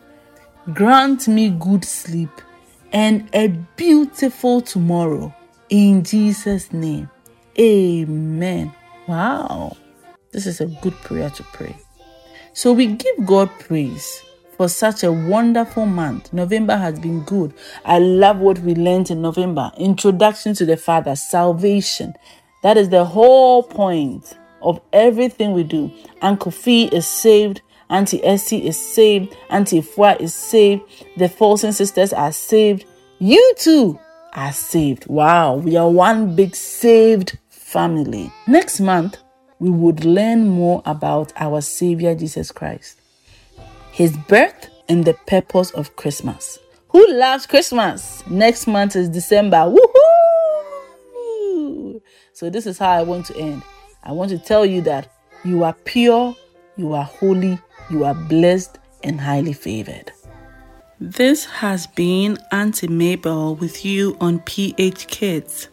Grant 0.72 1.28
me 1.28 1.50
good 1.50 1.84
sleep 1.84 2.30
and 2.90 3.28
a 3.34 3.48
beautiful 3.76 4.62
tomorrow. 4.62 5.34
In 5.68 6.02
Jesus' 6.02 6.72
name. 6.72 7.10
Amen. 7.58 8.72
Wow. 9.06 9.76
This 10.30 10.46
is 10.46 10.62
a 10.62 10.66
good 10.66 10.94
prayer 11.02 11.28
to 11.28 11.42
pray. 11.42 11.76
So 12.54 12.72
we 12.72 12.86
give 12.86 13.26
God 13.26 13.50
praise 13.58 14.22
for 14.56 14.66
such 14.66 15.04
a 15.04 15.12
wonderful 15.12 15.84
month. 15.84 16.32
November 16.32 16.78
has 16.78 16.98
been 16.98 17.24
good. 17.24 17.52
I 17.84 17.98
love 17.98 18.38
what 18.38 18.58
we 18.60 18.74
learned 18.74 19.10
in 19.10 19.20
November. 19.20 19.70
Introduction 19.76 20.54
to 20.54 20.64
the 20.64 20.78
Father, 20.78 21.16
salvation. 21.16 22.14
That 22.62 22.78
is 22.78 22.88
the 22.88 23.04
whole 23.04 23.62
point 23.62 24.38
of 24.62 24.80
everything 24.94 25.52
we 25.52 25.64
do. 25.64 25.92
Uncle 26.22 26.50
Fee 26.50 26.86
is 26.86 27.06
saved. 27.06 27.60
Auntie 27.92 28.24
Essie 28.24 28.66
is 28.66 28.80
saved. 28.80 29.36
Auntie 29.50 29.82
Fwa 29.82 30.18
is 30.18 30.32
saved. 30.34 30.82
The 31.18 31.28
Folsom 31.28 31.72
sisters 31.72 32.14
are 32.14 32.32
saved. 32.32 32.86
You 33.18 33.54
too 33.58 34.00
are 34.32 34.52
saved. 34.52 35.06
Wow, 35.08 35.56
we 35.56 35.76
are 35.76 35.90
one 35.90 36.34
big 36.34 36.56
saved 36.56 37.38
family. 37.50 38.32
Next 38.46 38.80
month, 38.80 39.18
we 39.58 39.68
would 39.68 40.06
learn 40.06 40.48
more 40.48 40.82
about 40.86 41.34
our 41.36 41.60
Savior 41.60 42.14
Jesus 42.14 42.50
Christ, 42.50 42.98
His 43.92 44.16
birth, 44.16 44.70
and 44.88 45.04
the 45.04 45.12
purpose 45.26 45.70
of 45.72 45.94
Christmas. 45.96 46.58
Who 46.88 47.06
loves 47.12 47.44
Christmas? 47.46 48.26
Next 48.26 48.66
month 48.66 48.96
is 48.96 49.10
December. 49.10 49.70
Woohoo! 51.14 52.00
So, 52.32 52.48
this 52.48 52.66
is 52.66 52.78
how 52.78 52.90
I 52.90 53.02
want 53.02 53.26
to 53.26 53.36
end. 53.36 53.62
I 54.02 54.12
want 54.12 54.30
to 54.30 54.38
tell 54.38 54.64
you 54.64 54.80
that 54.82 55.12
you 55.44 55.62
are 55.62 55.74
pure, 55.84 56.34
you 56.76 56.94
are 56.94 57.04
holy, 57.04 57.58
you 57.92 58.04
are 58.04 58.14
blessed, 58.14 58.78
and 59.04 59.20
highly 59.20 59.52
favored. 59.52 60.10
This 60.98 61.44
has 61.44 61.86
been 61.86 62.38
Auntie 62.50 62.88
Mabel 62.88 63.56
with 63.56 63.84
you 63.84 64.16
on 64.20 64.40
PH 64.40 65.08
Kids, 65.08 65.68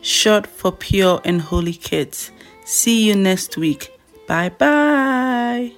short 0.00 0.46
for 0.46 0.70
Pure 0.70 1.22
and 1.24 1.40
Holy 1.40 1.72
Kids. 1.72 2.30
See 2.64 3.08
you 3.08 3.16
next 3.16 3.56
week. 3.56 3.90
Bye 4.28 4.50
bye. 4.50 5.72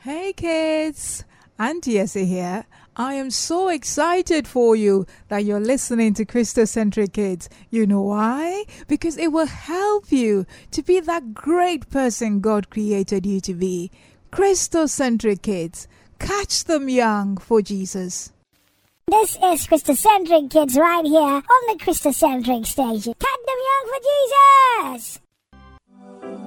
Hey 0.00 0.32
kids, 0.32 1.24
Auntie 1.58 1.98
Essie 1.98 2.26
here. 2.26 2.64
I 2.96 3.14
am 3.14 3.30
so 3.30 3.68
excited 3.68 4.48
for 4.48 4.74
you 4.74 5.06
that 5.28 5.44
you're 5.44 5.60
listening 5.60 6.14
to 6.14 6.24
Christocentric 6.24 7.12
Kids. 7.12 7.48
You 7.70 7.86
know 7.86 8.02
why? 8.02 8.64
Because 8.88 9.16
it 9.16 9.28
will 9.28 9.46
help 9.46 10.10
you 10.10 10.46
to 10.72 10.82
be 10.82 10.98
that 10.98 11.32
great 11.32 11.88
person 11.90 12.40
God 12.40 12.70
created 12.70 13.24
you 13.24 13.40
to 13.42 13.54
be. 13.54 13.92
Christocentric 14.30 15.42
Kids. 15.42 15.88
Catch 16.18 16.64
them 16.64 16.88
young 16.88 17.38
for 17.38 17.62
Jesus. 17.62 18.32
This 19.10 19.36
is 19.36 19.66
Christocentric 19.66 20.50
Kids 20.50 20.76
right 20.76 21.04
here 21.04 21.18
on 21.18 21.42
the 21.68 21.82
Christocentric 21.82 22.66
station. 22.66 23.14
Catch 23.18 23.40
them 23.46 23.58
young 23.68 23.88
for 23.88 24.00
Jesus! 24.92 25.20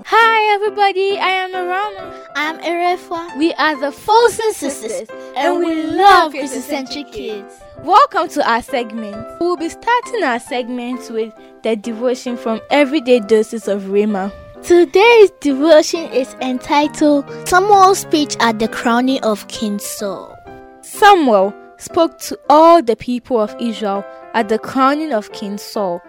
Hi 0.05 0.55
everybody, 0.55 1.17
I 1.17 1.29
am 1.29 1.51
Arama. 1.53 2.27
I'm 2.35 2.59
Erefwa. 2.59 3.37
We 3.37 3.53
are 3.53 3.79
the 3.79 3.91
Folsom 3.91 4.51
Sisters, 4.53 5.09
and 5.35 5.59
we 5.59 5.83
love 5.83 6.33
Christocentric 6.33 7.11
Kids. 7.11 7.59
Welcome 7.83 8.27
to 8.29 8.47
our 8.47 8.61
segment. 8.61 9.15
We'll 9.39 9.57
be 9.57 9.69
starting 9.69 10.23
our 10.23 10.39
segment 10.39 11.09
with 11.09 11.33
the 11.63 11.75
devotion 11.75 12.37
from 12.37 12.61
Everyday 12.69 13.21
Doses 13.21 13.67
of 13.67 13.83
Rhema. 13.83 14.31
Today's 14.63 15.31
devotion 15.39 16.11
is 16.11 16.35
entitled 16.39 17.25
Samuel's 17.47 17.97
Speech 17.97 18.37
at 18.39 18.59
the 18.59 18.67
Crowning 18.67 19.19
of 19.23 19.47
King 19.47 19.79
Saul. 19.79 20.37
Samuel 20.81 21.51
spoke 21.77 22.19
to 22.19 22.37
all 22.47 22.83
the 22.83 22.95
people 22.95 23.39
of 23.41 23.55
Israel 23.59 24.05
at 24.35 24.49
the 24.49 24.59
crowning 24.59 25.13
of 25.13 25.31
King 25.33 25.57
Saul. 25.57 25.99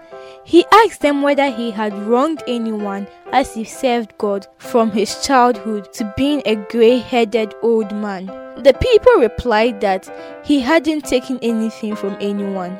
He 0.44 0.66
asked 0.70 1.00
them 1.00 1.22
whether 1.22 1.50
he 1.50 1.70
had 1.70 1.96
wronged 2.00 2.42
anyone 2.46 3.09
as 3.32 3.55
he 3.55 3.64
served 3.64 4.18
God 4.18 4.46
from 4.59 4.90
his 4.90 5.24
childhood 5.24 5.90
to 5.94 6.12
being 6.14 6.42
a 6.44 6.57
grey 6.57 6.98
headed 6.98 7.55
old 7.62 7.90
man. 7.92 8.26
The 8.62 8.76
people 8.78 9.14
replied 9.14 9.80
that 9.80 10.11
he 10.44 10.61
hadn't 10.61 11.07
taken 11.07 11.38
anything 11.40 11.96
from 11.96 12.18
anyone. 12.20 12.72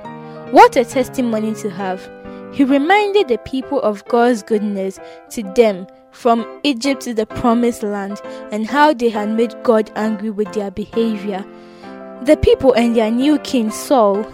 What 0.53 0.77
a 0.77 0.85
testimony 0.85 1.55
to 1.55 1.71
have! 1.71 2.22
He 2.53 2.65
reminded 2.65 3.29
the 3.29 3.39
people 3.39 3.81
of 3.81 4.05
God's 4.07 4.43
goodness 4.43 4.99
to 5.31 5.43
them 5.55 5.87
from 6.11 6.61
Egypt 6.63 7.01
to 7.03 7.15
the 7.15 7.27
promised 7.27 7.83
land 7.83 8.21
and 8.51 8.67
how 8.67 8.93
they 8.93 9.09
had 9.09 9.31
made 9.31 9.55
God 9.63 9.91
angry 9.97 10.31
with 10.31 10.53
their 10.53 10.71
behavior. 10.71 11.45
The 12.23 12.37
people 12.37 12.73
and 12.75 12.95
their 12.95 13.11
new 13.11 13.39
king 13.39 13.71
Saul 13.71 14.27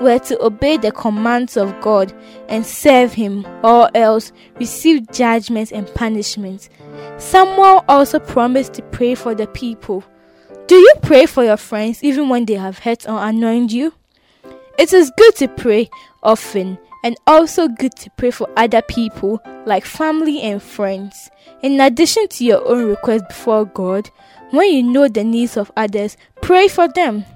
were 0.00 0.18
to 0.20 0.42
obey 0.42 0.76
the 0.76 0.92
commands 0.92 1.56
of 1.56 1.80
God 1.80 2.12
and 2.48 2.64
serve 2.64 3.12
him, 3.12 3.46
or 3.62 3.90
else 3.94 4.32
receive 4.56 5.10
judgment 5.10 5.72
and 5.72 5.92
punishment. 5.94 6.68
Samuel 7.18 7.84
also 7.88 8.18
promised 8.18 8.74
to 8.74 8.82
pray 8.82 9.14
for 9.14 9.34
the 9.34 9.46
people. 9.48 10.04
Do 10.66 10.76
you 10.76 10.94
pray 11.02 11.26
for 11.26 11.44
your 11.44 11.56
friends 11.56 12.02
even 12.02 12.28
when 12.28 12.46
they 12.46 12.54
have 12.54 12.78
hurt 12.78 13.08
or 13.08 13.22
annoyed 13.22 13.70
you? 13.70 13.92
It 14.78 14.92
is 14.92 15.12
good 15.16 15.36
to 15.36 15.48
pray 15.48 15.90
often 16.22 16.78
and 17.04 17.16
also 17.26 17.68
good 17.68 17.94
to 17.96 18.10
pray 18.16 18.30
for 18.30 18.48
other 18.56 18.80
people 18.82 19.40
like 19.66 19.84
family 19.84 20.40
and 20.40 20.60
friends. 20.60 21.30
In 21.62 21.78
addition 21.80 22.26
to 22.28 22.44
your 22.44 22.66
own 22.66 22.86
request 22.86 23.28
before 23.28 23.66
God, 23.66 24.10
when 24.50 24.72
you 24.72 24.82
know 24.82 25.06
the 25.06 25.22
needs 25.22 25.56
of 25.58 25.70
others, 25.76 26.16
pray 26.40 26.66
for 26.66 26.88
them. 26.88 27.26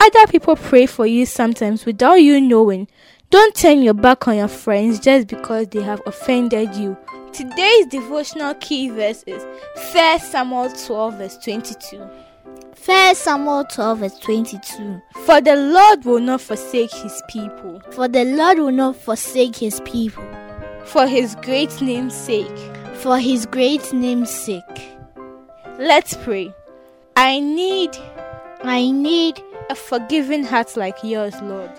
Other 0.00 0.26
people 0.28 0.54
pray 0.54 0.86
for 0.86 1.06
you 1.06 1.26
sometimes 1.26 1.84
without 1.84 2.14
you 2.14 2.40
knowing. 2.40 2.86
Don't 3.30 3.54
turn 3.54 3.82
your 3.82 3.94
back 3.94 4.28
on 4.28 4.36
your 4.36 4.48
friends 4.48 5.00
just 5.00 5.26
because 5.26 5.66
they 5.68 5.82
have 5.82 6.00
offended 6.06 6.74
you. 6.76 6.96
Today's 7.32 7.86
devotional 7.86 8.54
key 8.54 8.90
verse 8.90 9.24
is 9.26 9.42
1 9.92 10.20
Samuel 10.20 10.70
12, 10.70 11.14
verse 11.14 11.38
22. 11.38 12.08
1 12.86 13.14
Samuel 13.14 13.64
12, 13.64 13.98
verse 13.98 14.18
22. 14.18 15.00
For 15.24 15.40
the 15.40 15.56
Lord 15.56 16.04
will 16.04 16.20
not 16.20 16.40
forsake 16.40 16.92
his 16.92 17.22
people, 17.28 17.80
For 17.90 18.08
the 18.08 18.24
Lord 18.24 18.58
will 18.58 18.72
not 18.72 18.96
forsake 18.96 19.56
his 19.56 19.80
people, 19.80 20.24
for 20.84 21.06
his 21.06 21.34
great 21.36 21.80
name's 21.80 22.14
sake. 22.14 22.46
for 22.94 23.18
his 23.18 23.46
great 23.46 23.92
name's 23.92 24.30
sake. 24.30 24.96
Let's 25.78 26.14
pray. 26.14 26.54
I 27.16 27.40
need 27.40 27.90
I 28.62 28.90
need 28.90 29.40
a 29.70 29.74
forgiving 29.74 30.44
heart 30.44 30.76
like 30.76 31.02
yours, 31.02 31.34
Lord. 31.42 31.70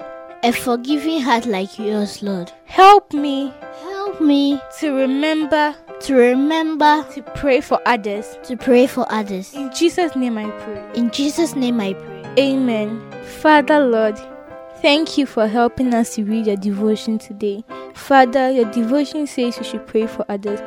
a 0.44 0.52
forgiving 0.52 1.22
heart 1.22 1.46
like 1.46 1.80
yours, 1.80 2.22
Lord. 2.24 2.52
Help 2.66 3.14
me 3.14 3.54
Help 3.84 4.22
me 4.22 4.60
to 4.80 4.92
remember 4.94 5.76
to 6.02 6.16
remember 6.16 7.06
to 7.14 7.22
pray 7.22 7.62
for 7.62 7.80
others. 7.86 8.38
to 8.44 8.58
pray 8.58 8.88
for 8.88 9.06
others. 9.12 9.54
In 9.54 9.72
Jesus' 9.74 10.16
name 10.16 10.38
I 10.38 10.50
pray. 10.52 10.92
In 10.96 11.10
Jesus' 11.12 11.56
name 11.56 11.80
I 11.80 11.94
pray. 11.94 12.24
Amen. 12.38 13.02
Father, 13.42 13.80
Lord, 13.80 14.20
thank 14.82 15.18
you 15.18 15.26
for 15.26 15.48
helping 15.48 15.94
us 15.94 16.16
to 16.16 16.24
read 16.24 16.48
your 16.48 16.58
devotion 16.58 17.18
today. 17.18 17.64
Father, 17.94 18.52
your 18.52 18.70
devotion 18.72 19.26
says 19.26 19.58
we 19.58 19.64
should 19.64 19.88
pray 19.88 20.06
for 20.06 20.26
others. 20.30 20.60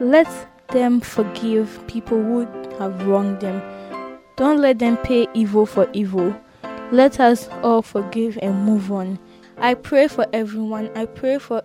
Let 0.00 0.28
them 0.68 1.00
forgive 1.00 1.84
people 1.86 2.22
who 2.22 2.46
have 2.78 3.06
wronged 3.06 3.40
them. 3.40 3.62
Don't 4.36 4.60
let 4.60 4.78
them 4.78 4.96
pay 4.98 5.26
evil 5.34 5.66
for 5.66 5.88
evil. 5.92 6.34
Let 6.92 7.18
us 7.18 7.48
all 7.62 7.82
forgive 7.82 8.38
and 8.42 8.64
move 8.64 8.92
on. 8.92 9.18
I 9.58 9.74
pray 9.74 10.06
for 10.06 10.26
everyone. 10.32 10.90
I 10.94 11.06
pray 11.06 11.38
for 11.38 11.62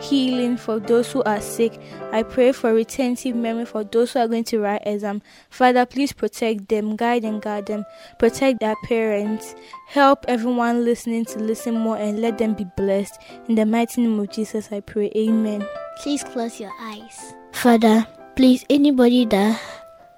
healing 0.00 0.56
for 0.56 0.78
those 0.78 1.10
who 1.12 1.22
are 1.24 1.40
sick. 1.40 1.80
I 2.12 2.22
pray 2.22 2.52
for 2.52 2.72
retentive 2.72 3.34
memory 3.34 3.64
for 3.64 3.84
those 3.84 4.12
who 4.12 4.20
are 4.20 4.28
going 4.28 4.44
to 4.44 4.60
write 4.60 4.82
exam. 4.86 5.22
Father, 5.50 5.86
please 5.86 6.12
protect 6.12 6.68
them, 6.68 6.96
guide 6.96 7.24
and 7.24 7.40
guard 7.40 7.66
them, 7.66 7.84
protect 8.18 8.60
their 8.60 8.76
parents, 8.84 9.54
help 9.86 10.24
everyone 10.28 10.84
listening 10.84 11.24
to 11.26 11.38
listen 11.38 11.74
more 11.76 11.96
and 11.96 12.20
let 12.20 12.38
them 12.38 12.54
be 12.54 12.66
blessed. 12.76 13.20
In 13.48 13.54
the 13.54 13.66
mighty 13.66 14.02
name 14.02 14.18
of 14.20 14.30
Jesus, 14.30 14.70
I 14.70 14.80
pray. 14.80 15.10
Amen. 15.16 15.66
Please 15.98 16.22
close 16.22 16.60
your 16.60 16.72
eyes. 16.80 17.34
Father, 17.52 18.06
please, 18.34 18.64
anybody 18.68 19.24
that 19.26 19.60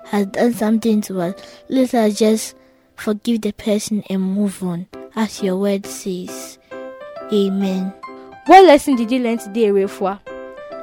has 0.06 0.26
done 0.26 0.54
something 0.54 1.00
to 1.02 1.20
us, 1.20 1.34
let 1.68 1.94
us 1.94 2.18
just 2.18 2.56
forgive 2.96 3.42
the 3.42 3.52
person 3.52 4.02
and 4.10 4.22
move 4.22 4.62
on, 4.62 4.86
as 5.14 5.42
your 5.42 5.56
word 5.56 5.86
says. 5.86 6.58
Amen. 7.32 7.92
What 8.48 8.64
lesson 8.64 8.96
did 8.96 9.12
you 9.12 9.18
learn 9.18 9.36
today, 9.36 9.66
Refua? 9.66 10.20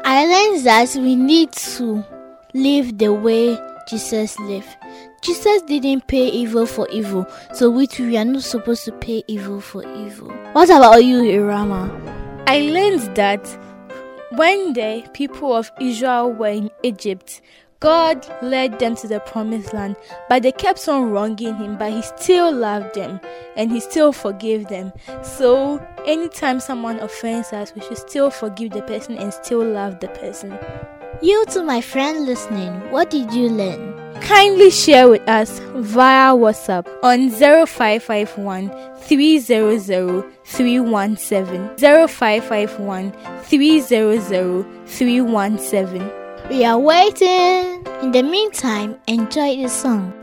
I 0.03 0.27
learned 0.27 0.67
that 0.67 0.95
we 0.97 1.15
need 1.15 1.51
to 1.51 2.05
live 2.53 2.95
the 2.99 3.11
way 3.11 3.57
Jesus 3.89 4.37
lived. 4.41 4.67
Jesus 5.23 5.63
didn't 5.63 6.05
pay 6.05 6.27
evil 6.27 6.67
for 6.67 6.87
evil, 6.89 7.25
so 7.55 7.71
we 7.71 7.87
too 7.87 8.05
we 8.05 8.17
are 8.17 8.23
not 8.23 8.43
supposed 8.43 8.85
to 8.85 8.91
pay 8.91 9.23
evil 9.25 9.61
for 9.61 9.81
evil. 9.97 10.29
What 10.53 10.69
about 10.69 11.03
you, 11.03 11.23
Irama? 11.23 11.89
I 12.45 12.59
learned 12.59 13.15
that 13.15 13.47
when 14.33 14.73
the 14.73 15.03
people 15.13 15.55
of 15.55 15.71
Israel 15.81 16.33
were 16.33 16.49
in 16.49 16.69
Egypt, 16.83 17.41
God 17.79 18.25
led 18.41 18.79
them 18.79 18.95
to 18.95 19.07
the 19.07 19.19
promised 19.19 19.73
land, 19.73 19.95
but 20.29 20.43
they 20.43 20.51
kept 20.51 20.87
on 20.87 21.11
wronging 21.11 21.55
him, 21.55 21.77
but 21.77 21.91
he 21.91 22.01
still 22.01 22.51
loved 22.51 22.95
them 22.95 23.19
and 23.55 23.71
he 23.71 23.79
still 23.79 24.11
forgave 24.11 24.67
them. 24.67 24.91
So, 25.23 25.85
anytime 26.05 26.59
someone 26.59 26.99
offends 26.99 27.53
us, 27.53 27.75
we 27.75 27.81
should 27.81 27.97
still 27.97 28.31
forgive 28.31 28.71
the 28.71 28.81
person 28.83 29.17
and 29.17 29.33
still 29.33 29.63
love 29.63 29.99
the 29.99 30.07
person. 30.07 30.57
You 31.21 31.45
to 31.47 31.63
my 31.63 31.81
friend 31.81 32.25
listening, 32.25 32.91
what 32.91 33.09
did 33.09 33.33
you 33.33 33.49
learn? 33.49 33.93
Kindly 34.21 34.71
share 34.71 35.09
with 35.09 35.27
us 35.27 35.59
via 35.75 36.33
WhatsApp 36.33 36.87
on 37.03 37.29
0551 37.29 38.69
300 38.97 40.23
317. 40.45 41.77
0551 41.77 43.11
300 43.43 44.87
317. 44.87 46.24
We 46.49 46.63
are 46.63 46.77
waiting. 46.77 47.83
In 48.03 48.11
the 48.11 48.21
meantime, 48.21 48.99
enjoy 49.07 49.57
the 49.57 49.67
song. 49.67 50.13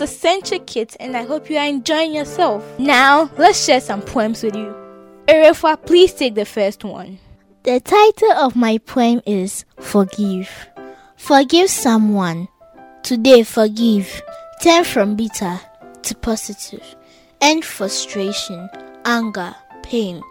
It's 0.00 0.14
Christocentric 0.14 0.66
Kids, 0.66 0.96
and 1.00 1.16
I 1.16 1.24
hope 1.24 1.50
you 1.50 1.56
are 1.56 1.66
enjoying 1.66 2.14
yourself. 2.14 2.64
Now, 2.78 3.30
let's 3.36 3.64
share 3.64 3.80
some 3.80 4.00
poems 4.00 4.44
with 4.44 4.54
you. 4.54 4.74
Erefa, 5.26 5.84
please 5.84 6.12
take 6.12 6.36
the 6.36 6.44
first 6.44 6.84
one. 6.84 7.18
The 7.64 7.80
title 7.80 8.32
of 8.32 8.54
my 8.54 8.78
poem 8.78 9.22
is 9.26 9.64
Forgive. 9.80 10.68
Forgive 11.16 11.68
someone. 11.68 12.46
Today, 13.02 13.42
forgive. 13.42 14.22
Turn 14.62 14.84
from 14.84 15.16
bitter 15.16 15.60
to 16.02 16.14
positive. 16.14 16.94
End 17.40 17.64
frustration, 17.64 18.70
anger, 19.04 19.54
pain. 19.82 20.22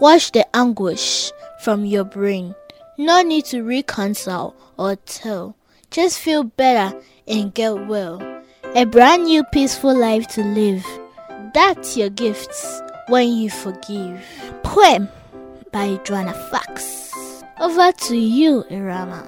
Wash 0.00 0.30
the 0.30 0.46
anguish 0.56 1.30
from 1.60 1.84
your 1.84 2.04
brain. 2.04 2.54
No 2.96 3.20
need 3.20 3.44
to 3.46 3.62
reconcile 3.62 4.54
or 4.78 4.96
tell. 4.96 5.56
Just 5.90 6.18
feel 6.20 6.44
better 6.44 6.98
and 7.26 7.52
get 7.52 7.86
well. 7.86 8.39
A 8.76 8.84
brand 8.84 9.24
new 9.24 9.42
peaceful 9.42 9.92
life 9.92 10.28
to 10.28 10.44
live. 10.44 10.86
That's 11.52 11.96
your 11.96 12.08
gifts 12.08 12.80
when 13.08 13.32
you 13.32 13.50
forgive. 13.50 14.22
Poem 14.62 15.08
by 15.72 15.98
Joanna 16.04 16.34
Fox. 16.52 17.42
Over 17.58 17.90
to 17.90 18.16
you, 18.16 18.64
Irama. 18.70 19.24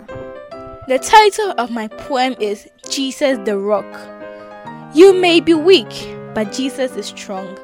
The 0.87 1.01
title 1.01 1.55
of 1.59 1.73
my 1.73 1.89
poem 1.89 2.37
is 2.39 2.69
Jesus 2.89 3.37
the 3.45 3.59
Rock. 3.59 3.85
You 4.95 5.13
may 5.13 5.41
be 5.41 5.55
weak, 5.55 5.93
but 6.35 6.53
Jesus 6.53 6.93
is 6.93 7.07
strong. 7.07 7.59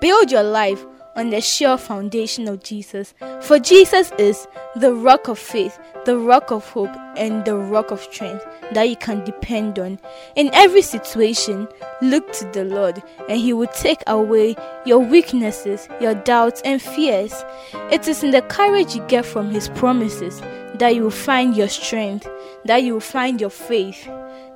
Build 0.00 0.30
your 0.30 0.44
life 0.44 0.86
on 1.16 1.30
the 1.30 1.40
sure 1.40 1.76
foundation 1.76 2.48
of 2.48 2.62
Jesus. 2.62 3.14
For 3.42 3.58
Jesus 3.58 4.12
is 4.18 4.46
the 4.76 4.94
rock 4.94 5.28
of 5.28 5.38
faith, 5.38 5.78
the 6.04 6.18
rock 6.18 6.50
of 6.50 6.68
hope, 6.70 6.94
and 7.16 7.44
the 7.44 7.56
rock 7.56 7.90
of 7.90 8.00
strength 8.00 8.44
that 8.72 8.88
you 8.88 8.96
can 8.96 9.24
depend 9.24 9.78
on. 9.78 9.98
In 10.36 10.50
every 10.52 10.82
situation, 10.82 11.68
look 12.02 12.32
to 12.32 12.44
the 12.52 12.64
Lord, 12.64 13.02
and 13.28 13.38
He 13.38 13.52
will 13.52 13.68
take 13.68 14.02
away 14.06 14.56
your 14.84 14.98
weaknesses, 14.98 15.88
your 16.00 16.14
doubts, 16.14 16.60
and 16.64 16.80
fears. 16.80 17.44
It 17.90 18.08
is 18.08 18.22
in 18.22 18.30
the 18.30 18.42
courage 18.42 18.94
you 18.94 19.06
get 19.06 19.24
from 19.24 19.50
His 19.50 19.68
promises 19.70 20.40
that 20.74 20.94
you 20.94 21.04
will 21.04 21.10
find 21.10 21.56
your 21.56 21.68
strength, 21.68 22.28
that 22.64 22.82
you 22.82 22.94
will 22.94 23.00
find 23.00 23.40
your 23.40 23.50
faith. 23.50 24.08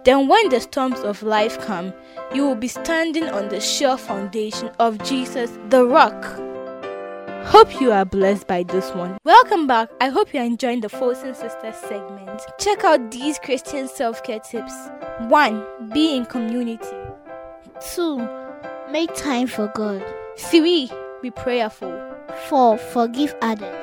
Then, 0.05 0.29
when 0.29 0.49
the 0.49 0.61
storms 0.61 0.99
of 1.01 1.23
life 1.23 1.61
come, 1.61 1.93
you 2.35 2.45
will 2.47 2.55
be 2.55 2.69
standing 2.69 3.29
on 3.29 3.49
the 3.49 3.61
sure 3.61 3.97
foundation 3.97 4.71
of 4.79 5.03
Jesus, 5.05 5.57
the 5.69 5.85
rock. 5.85 6.48
Hope 7.51 7.81
you 7.81 7.93
are 7.93 8.05
blessed 8.05 8.47
by 8.47 8.63
this 8.63 8.91
one. 8.91 9.17
Welcome 9.25 9.67
back. 9.67 9.89
I 10.03 10.11
hope 10.11 10.35
you 10.35 10.41
are 10.41 10.45
enjoying 10.45 10.83
the 10.83 10.91
Folsom 10.91 11.33
Sisters 11.33 11.77
segment. 11.77 12.43
Check 12.59 12.85
out 12.85 13.11
these 13.11 13.39
Christian 13.39 13.89
self 13.89 14.23
care 14.23 14.39
tips. 14.39 14.75
1. 15.29 15.89
Be 15.95 16.15
in 16.15 16.27
community. 16.27 16.87
2. 17.95 18.19
Make 18.93 19.15
time 19.15 19.47
for 19.47 19.69
God. 19.69 20.05
3. 20.37 20.91
Be 21.23 21.31
prayerful. 21.31 21.99
4. 22.49 22.77
Forgive 22.77 23.35
others. 23.41 23.75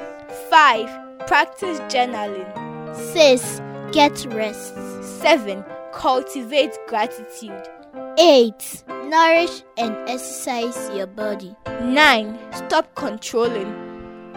5. 0.51 1.25
Practice 1.25 1.79
journaling. 1.91 2.95
6. 2.95 3.61
Get 3.91 4.27
rest. 4.31 4.75
7. 5.21 5.65
Cultivate 5.91 6.77
gratitude. 6.87 7.67
8. 8.17 8.83
Nourish 9.05 9.63
and 9.77 9.95
exercise 10.09 10.89
your 10.95 11.07
body. 11.07 11.55
9. 11.81 12.39
Stop 12.53 12.93
controlling. 12.95 13.73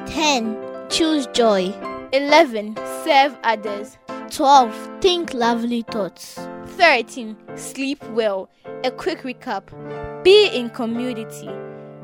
10. 0.07 0.57
Choose 0.89 1.27
joy. 1.29 1.75
11. 2.13 2.77
Serve 3.05 3.37
others. 3.45 3.99
12. 4.31 4.91
Think 5.01 5.35
lovely 5.35 5.83
thoughts. 5.83 6.39
13. 6.67 7.37
Sleep 7.57 8.03
well. 8.11 8.51
A 8.85 8.91
quick 8.91 9.23
recap 9.23 9.65
Be 10.23 10.49
in 10.49 10.71
community. 10.71 11.49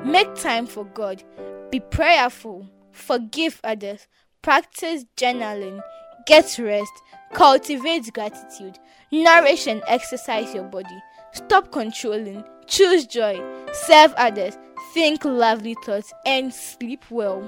Make 0.05 0.35
time 0.35 0.67
for 0.67 0.85
God. 0.85 1.23
Be 1.71 1.81
prayerful. 1.81 2.69
Forgive 2.93 3.61
others. 3.65 4.07
Practice 4.43 5.05
journaling. 5.17 5.81
Get 6.27 6.59
rest. 6.59 6.93
Cultivate 7.33 8.13
gratitude. 8.13 8.79
Nourish 9.11 9.67
and 9.67 9.83
exercise 9.87 10.55
your 10.55 10.65
body. 10.65 11.03
Stop 11.35 11.73
controlling. 11.73 12.45
Choose 12.67 13.07
joy. 13.07 13.41
Serve 13.73 14.15
others. 14.17 14.57
Think 14.95 15.25
lovely 15.25 15.77
thoughts 15.85 16.13
and 16.25 16.55
sleep 16.55 17.05
well. 17.11 17.43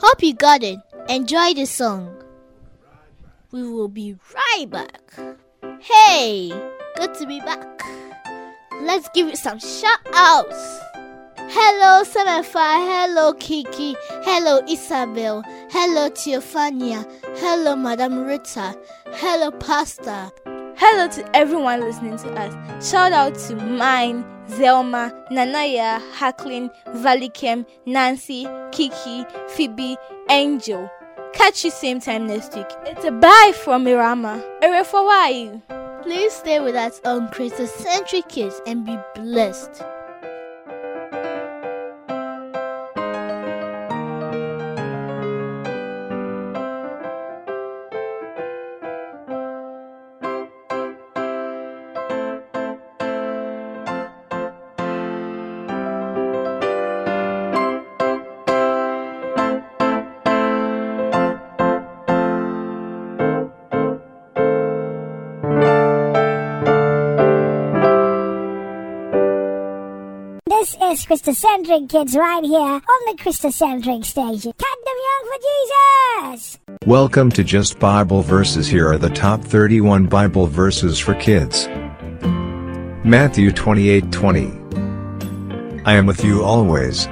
Hope 0.00 0.22
you 0.22 0.34
got 0.34 0.62
it. 0.62 0.78
Enjoy 1.08 1.54
the 1.54 1.66
song. 1.66 2.14
We 3.50 3.62
will 3.62 3.88
be 3.88 4.16
right 4.34 4.70
back. 4.70 5.14
Hey, 5.80 6.48
good 6.96 7.14
to 7.14 7.26
be 7.26 7.40
back. 7.40 7.82
Let's 8.82 9.08
give 9.14 9.28
it 9.28 9.38
some 9.38 9.58
shout 9.58 10.00
outs. 10.14 10.80
Hello, 11.36 12.04
Semefa. 12.04 12.76
Hello, 12.86 13.32
Kiki. 13.34 13.96
Hello, 14.22 14.60
Isabel. 14.68 15.42
Hello, 15.70 16.10
Teophania. 16.10 17.10
Hello, 17.38 17.74
Madame 17.74 18.24
Rita. 18.24 18.76
Hello, 19.12 19.50
Pastor. 19.50 20.30
Hello 20.80 21.08
to 21.08 21.36
everyone 21.36 21.80
listening 21.80 22.16
to 22.18 22.30
us. 22.34 22.88
Shout 22.88 23.12
out 23.12 23.34
to 23.48 23.56
mine, 23.56 24.24
Zelma, 24.46 25.12
Nanaya, 25.28 26.00
Hacklin, 26.12 26.70
Valikem, 27.02 27.66
Nancy, 27.84 28.46
Kiki, 28.70 29.26
Phoebe, 29.48 29.96
Angel. 30.30 30.88
Catch 31.34 31.64
you 31.64 31.72
same 31.72 31.98
time 31.98 32.28
next 32.28 32.54
week. 32.54 32.68
It's 32.86 33.04
a 33.04 33.10
bye 33.10 33.52
from 33.64 33.86
Mirama. 33.86 34.40
Ere 34.62 34.84
for 34.84 35.04
why? 35.04 35.60
Please 36.02 36.32
stay 36.32 36.60
with 36.60 36.76
us 36.76 37.00
on 37.04 37.26
Christocentric 37.30 38.28
Kids 38.28 38.62
and 38.64 38.86
be 38.86 38.96
blessed. 39.16 39.82
Christocentric 71.08 71.88
Kids 71.88 72.14
right 72.14 72.44
here 72.44 72.60
on 72.60 72.82
the 73.06 73.14
Christocentric 73.16 74.04
station. 74.04 74.52
Cut 74.52 74.78
them 74.84 74.98
young 75.08 75.24
for 75.24 75.38
Jesus! 76.28 76.58
Welcome 76.84 77.30
to 77.30 77.42
Just 77.42 77.78
Bible 77.78 78.20
Verses. 78.20 78.68
Here 78.68 78.86
are 78.86 78.98
the 78.98 79.08
top 79.08 79.42
31 79.42 80.04
Bible 80.04 80.46
verses 80.46 80.98
for 80.98 81.14
kids. 81.14 81.66
Matthew 83.06 83.52
28:20. 83.52 84.52
I 85.86 85.94
am 85.94 86.04
with 86.04 86.22
you 86.22 86.44
always. 86.44 87.08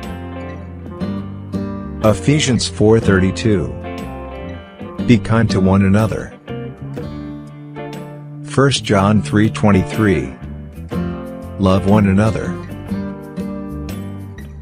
Ephesians 2.05 2.69
4:32. 2.69 3.73
Be 5.07 5.17
kind 5.17 5.49
to 5.49 5.59
one 5.59 5.81
another. 5.81 6.35
1 8.45 8.85
John 8.85 9.23
3:23. 9.23 10.37
Love 11.59 11.87
one 11.89 12.07
another. 12.09 12.55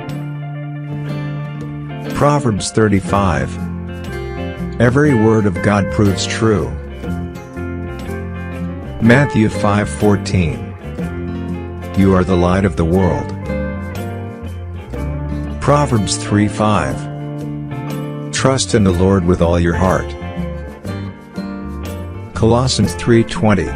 Proverbs 2.14 2.70
35. 2.70 3.55
Every 4.80 5.12
word 5.12 5.45
of 5.45 5.62
God 5.62 5.93
proves 5.93 6.24
true. 6.24 6.70
Matthew 9.03 9.51
5:14. 9.51 10.74
You 11.99 12.14
are 12.14 12.24
the 12.24 12.36
light 12.36 12.64
of 12.64 12.76
the 12.76 12.86
world. 12.86 13.28
Proverbs 15.61 16.16
3:5. 16.16 17.12
Trust 18.43 18.74
in 18.74 18.82
the 18.82 18.90
Lord 18.90 19.24
with 19.24 19.40
all 19.40 19.61
your 19.61 19.74
heart. 19.74 20.11
Colossians 22.34 22.93
3:20. 22.97 23.70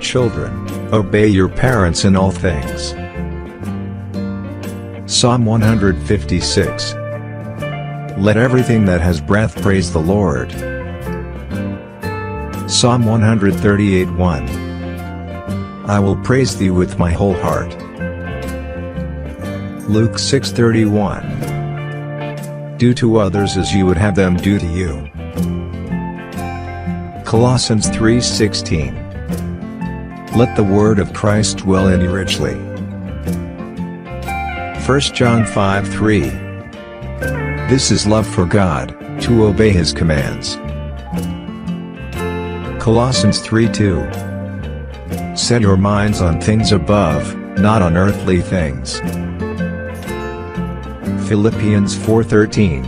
Children, 0.00 0.66
obey 0.92 1.28
your 1.28 1.48
parents 1.48 2.04
in 2.04 2.16
all 2.16 2.32
things. 2.32 2.92
Psalm 5.06 5.44
156. 5.44 6.96
Let 8.18 8.36
everything 8.36 8.86
that 8.86 9.00
has 9.00 9.20
breath 9.20 9.62
praise 9.62 9.92
the 9.92 10.00
Lord. 10.00 10.50
Psalm 12.68 13.04
138:1. 13.04 14.48
I 15.86 16.00
will 16.00 16.16
praise 16.16 16.56
thee 16.56 16.70
with 16.70 16.98
my 16.98 17.12
whole 17.12 17.34
heart. 17.34 17.76
Luke 19.88 20.18
6:31. 20.18 21.49
Do 22.80 22.94
to 22.94 23.18
others 23.18 23.58
as 23.58 23.74
you 23.74 23.84
would 23.84 23.98
have 23.98 24.14
them 24.14 24.38
do 24.38 24.58
to 24.58 24.66
you. 24.66 25.06
Colossians 27.26 27.90
3:16. 27.90 28.94
Let 30.34 30.56
the 30.56 30.64
word 30.64 30.98
of 30.98 31.12
Christ 31.12 31.58
dwell 31.58 31.88
in 31.88 32.00
you 32.00 32.10
richly. 32.10 32.54
1 34.86 35.12
John 35.12 35.44
5:3. 35.44 36.32
This 37.68 37.90
is 37.90 38.06
love 38.06 38.26
for 38.26 38.46
God, 38.46 38.96
to 39.24 39.44
obey 39.44 39.72
his 39.72 39.92
commands. 39.92 40.56
Colossians 42.82 43.40
3:2. 43.40 44.08
Set 45.34 45.60
your 45.60 45.76
minds 45.76 46.22
on 46.22 46.40
things 46.40 46.72
above, 46.72 47.36
not 47.58 47.82
on 47.82 47.98
earthly 47.98 48.40
things. 48.40 49.02
Philippians 51.30 51.94
4:13. 51.94 52.82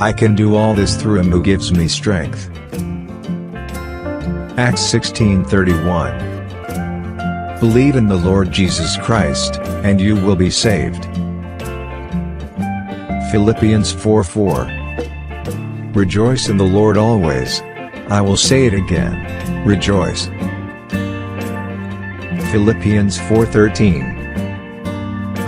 I 0.00 0.12
can 0.12 0.34
do 0.34 0.56
all 0.56 0.74
this 0.74 0.96
through 0.96 1.20
him 1.20 1.30
who 1.30 1.40
gives 1.40 1.70
me 1.72 1.86
strength. 1.86 2.50
Acts 4.58 4.80
16:31. 4.80 6.12
Believe 7.60 7.94
in 7.94 8.08
the 8.08 8.16
Lord 8.16 8.50
Jesus 8.50 8.96
Christ, 8.96 9.60
and 9.84 10.00
you 10.00 10.16
will 10.16 10.34
be 10.34 10.50
saved. 10.50 11.06
Philippians 13.30 13.92
4:4. 13.92 14.66
Rejoice 15.94 16.48
in 16.48 16.56
the 16.56 16.64
Lord 16.64 16.96
always. 16.96 17.62
I 18.08 18.20
will 18.20 18.36
say 18.36 18.66
it 18.66 18.74
again. 18.74 19.14
Rejoice. 19.64 20.28
Philippians 22.50 23.16
4:13. 23.16 24.15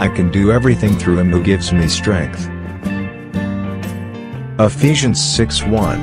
I 0.01 0.07
can 0.07 0.31
do 0.31 0.53
everything 0.53 0.97
through 0.97 1.19
him 1.19 1.33
who 1.33 1.43
gives 1.43 1.73
me 1.73 1.89
strength. 1.89 2.49
Ephesians 4.61 5.21
6:1. 5.21 5.99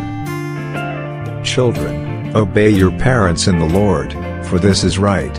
Children, 1.43 2.35
obey 2.35 2.69
your 2.69 2.91
parents 2.91 3.47
in 3.47 3.57
the 3.57 3.65
Lord, 3.65 4.13
for 4.47 4.59
this 4.59 4.83
is 4.83 4.99
right. 4.99 5.33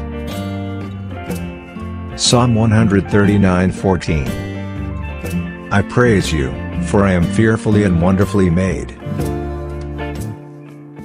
Psalm 2.17 2.55
139:14. 2.55 4.27
I 5.71 5.83
praise 5.83 6.33
you, 6.33 6.51
for 6.85 7.05
I 7.05 7.13
am 7.13 7.25
fearfully 7.25 7.85
and 7.85 8.01
wonderfully 8.01 8.49
made. 8.49 8.97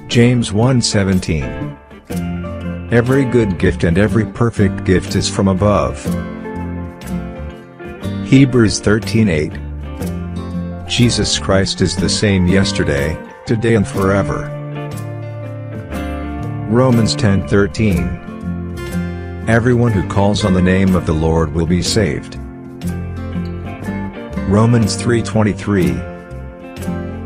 James 0.08 0.52
1:17. 0.52 1.76
Every 2.90 3.26
good 3.26 3.58
gift 3.58 3.84
and 3.84 3.98
every 3.98 4.24
perfect 4.24 4.84
gift 4.84 5.16
is 5.16 5.28
from 5.28 5.48
above. 5.48 6.06
Hebrews 8.32 8.80
13:8. 8.80 9.52
Jesus 10.88 11.38
Christ 11.38 11.82
is 11.82 11.94
the 11.94 12.08
same 12.08 12.46
yesterday, 12.46 13.14
today 13.44 13.74
and 13.74 13.86
forever. 13.86 14.48
Romans 16.70 17.14
10:13 17.14 18.08
Everyone 19.46 19.92
who 19.92 20.08
calls 20.08 20.46
on 20.46 20.54
the 20.54 20.62
name 20.62 20.96
of 20.96 21.04
the 21.04 21.12
Lord 21.12 21.52
will 21.52 21.66
be 21.66 21.82
saved. 21.82 22.38
Romans 24.48 24.96
3:23 24.96 25.94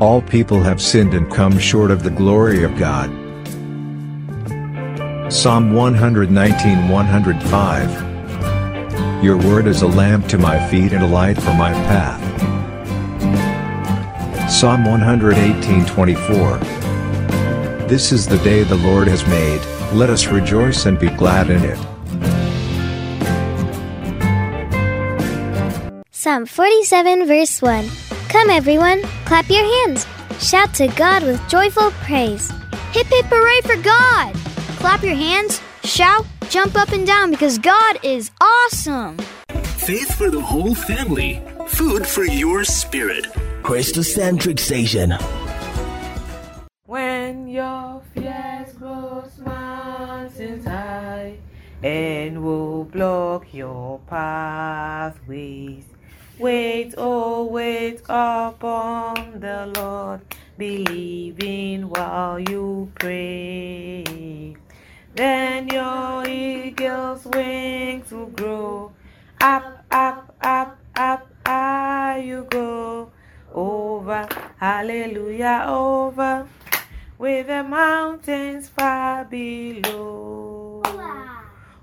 All 0.00 0.20
people 0.20 0.60
have 0.60 0.82
sinned 0.82 1.14
and 1.14 1.30
come 1.30 1.56
short 1.56 1.92
of 1.92 2.02
the 2.02 2.10
glory 2.10 2.64
of 2.64 2.76
God. 2.76 3.12
Psalm 5.28 5.72
119 5.72 6.88
105 6.88 8.05
Your 9.26 9.38
word 9.38 9.66
is 9.66 9.82
a 9.82 9.88
lamp 9.88 10.28
to 10.28 10.38
my 10.38 10.56
feet 10.68 10.92
and 10.92 11.02
a 11.02 11.06
light 11.06 11.36
for 11.36 11.52
my 11.54 11.72
path. 11.90 12.22
Psalm 14.48 14.84
118:24 14.84 16.60
This 17.88 18.12
is 18.12 18.28
the 18.28 18.38
day 18.44 18.62
the 18.62 18.76
Lord 18.76 19.08
has 19.08 19.26
made, 19.26 19.60
let 19.92 20.10
us 20.10 20.28
rejoice 20.28 20.86
and 20.86 20.96
be 20.96 21.08
glad 21.08 21.50
in 21.50 21.64
it. 21.64 21.76
Psalm 26.12 26.46
47, 26.46 27.26
verse 27.26 27.60
1. 27.60 27.84
Come, 28.28 28.48
everyone, 28.48 29.02
clap 29.24 29.50
your 29.50 29.64
hands. 29.78 30.06
Shout 30.38 30.72
to 30.74 30.86
God 30.94 31.24
with 31.24 31.40
joyful 31.48 31.90
praise. 32.06 32.48
Hip 32.92 33.08
hip 33.08 33.26
hooray 33.28 33.60
for 33.62 33.74
God! 33.82 34.36
Clap 34.78 35.02
your 35.02 35.16
hands, 35.16 35.60
shout, 35.82 36.24
jump 36.50 36.76
up 36.76 36.92
and 36.92 37.06
down 37.06 37.30
because 37.30 37.58
God 37.58 37.98
is 38.02 38.30
awesome! 38.40 39.18
Faith 39.76 40.14
for 40.16 40.30
the 40.30 40.40
whole 40.40 40.74
family. 40.74 41.40
Food 41.68 42.06
for 42.06 42.24
your 42.24 42.64
spirit. 42.64 43.26
Christocentric 43.62 44.58
Station. 44.58 45.14
When 46.86 47.48
your 47.48 48.02
fears 48.14 48.72
grows 48.74 49.38
mountains 49.38 50.64
high 50.64 51.38
and 51.82 52.42
will 52.42 52.84
block 52.84 53.52
your 53.52 54.00
pathways. 54.08 55.84
Wait, 56.38 56.94
oh, 56.96 57.44
wait 57.44 58.00
upon 58.08 59.40
the 59.40 59.72
Lord, 59.76 60.20
believing 60.58 61.88
while 61.88 62.38
you 62.38 62.90
pray. 62.98 64.56
Then 65.16 65.68
your 65.68 66.28
eagle's 66.28 67.24
wings 67.24 68.12
will 68.12 68.26
grow. 68.26 68.92
Up, 69.40 69.82
up, 69.90 70.36
up, 70.42 70.76
up, 70.94 71.26
high 71.46 72.18
you 72.18 72.46
go. 72.50 73.10
Over, 73.54 74.28
hallelujah, 74.58 75.64
over. 75.66 76.46
With 77.16 77.46
the 77.46 77.64
mountains 77.64 78.68
far 78.68 79.24
below. 79.24 80.82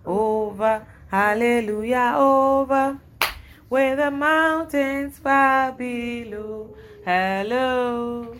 Over, 0.06 0.86
hallelujah, 1.08 2.14
over. 2.16 3.00
Where 3.68 3.96
the 3.96 4.12
mountains 4.12 5.18
far 5.18 5.72
below. 5.72 6.78
Hello. 7.04 8.36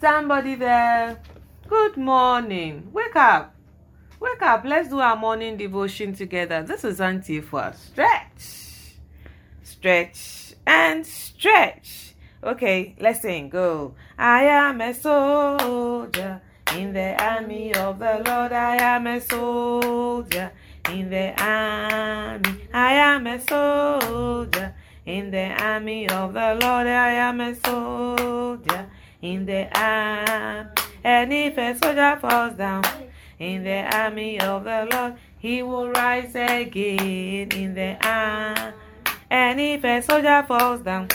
Somebody 0.00 0.54
there. 0.54 1.20
Good 1.68 1.98
morning. 1.98 2.88
Wake 2.94 3.14
up. 3.14 3.57
Wake 4.20 4.42
up. 4.42 4.64
Let's 4.64 4.88
do 4.88 4.98
our 4.98 5.16
morning 5.16 5.56
devotion 5.56 6.12
together. 6.12 6.64
This 6.64 6.82
is 6.82 7.00
Auntie 7.00 7.40
for 7.40 7.72
stretch. 7.76 8.96
Stretch 9.62 10.54
and 10.66 11.06
stretch. 11.06 12.14
Okay, 12.42 12.96
let's 12.98 13.20
sing. 13.20 13.48
Go. 13.48 13.94
I 14.18 14.42
am 14.44 14.80
a 14.80 14.92
soldier 14.92 16.40
in 16.74 16.92
the 16.92 17.22
army 17.22 17.72
of 17.74 18.00
the 18.00 18.22
Lord. 18.26 18.52
I 18.52 18.76
am 18.82 19.06
a 19.06 19.20
soldier 19.20 20.50
in 20.90 21.10
the 21.10 21.40
army. 21.40 22.68
I 22.74 22.92
am 22.94 23.26
a 23.28 23.40
soldier 23.40 24.74
in 25.06 25.30
the 25.30 25.62
army 25.62 26.08
of 26.08 26.34
the 26.34 26.58
Lord. 26.60 26.88
I 26.88 27.10
am 27.12 27.40
a 27.40 27.54
soldier 27.54 28.90
in 29.22 29.46
the 29.46 29.68
army. 29.78 30.70
And 31.04 31.32
if 31.32 31.56
a 31.56 31.78
soldier 31.78 32.18
falls 32.20 32.54
down 32.54 32.82
in 33.38 33.64
the 33.64 33.96
army 33.96 34.40
of 34.40 34.64
the 34.64 34.88
Lord, 34.90 35.14
he 35.38 35.62
will 35.62 35.90
rise 35.90 36.34
again 36.34 37.52
in 37.52 37.74
the 37.74 37.96
army. 38.06 38.74
And 39.30 39.60
if 39.60 39.84
a 39.84 40.02
soldier 40.02 40.44
falls 40.46 40.80
down 40.80 41.08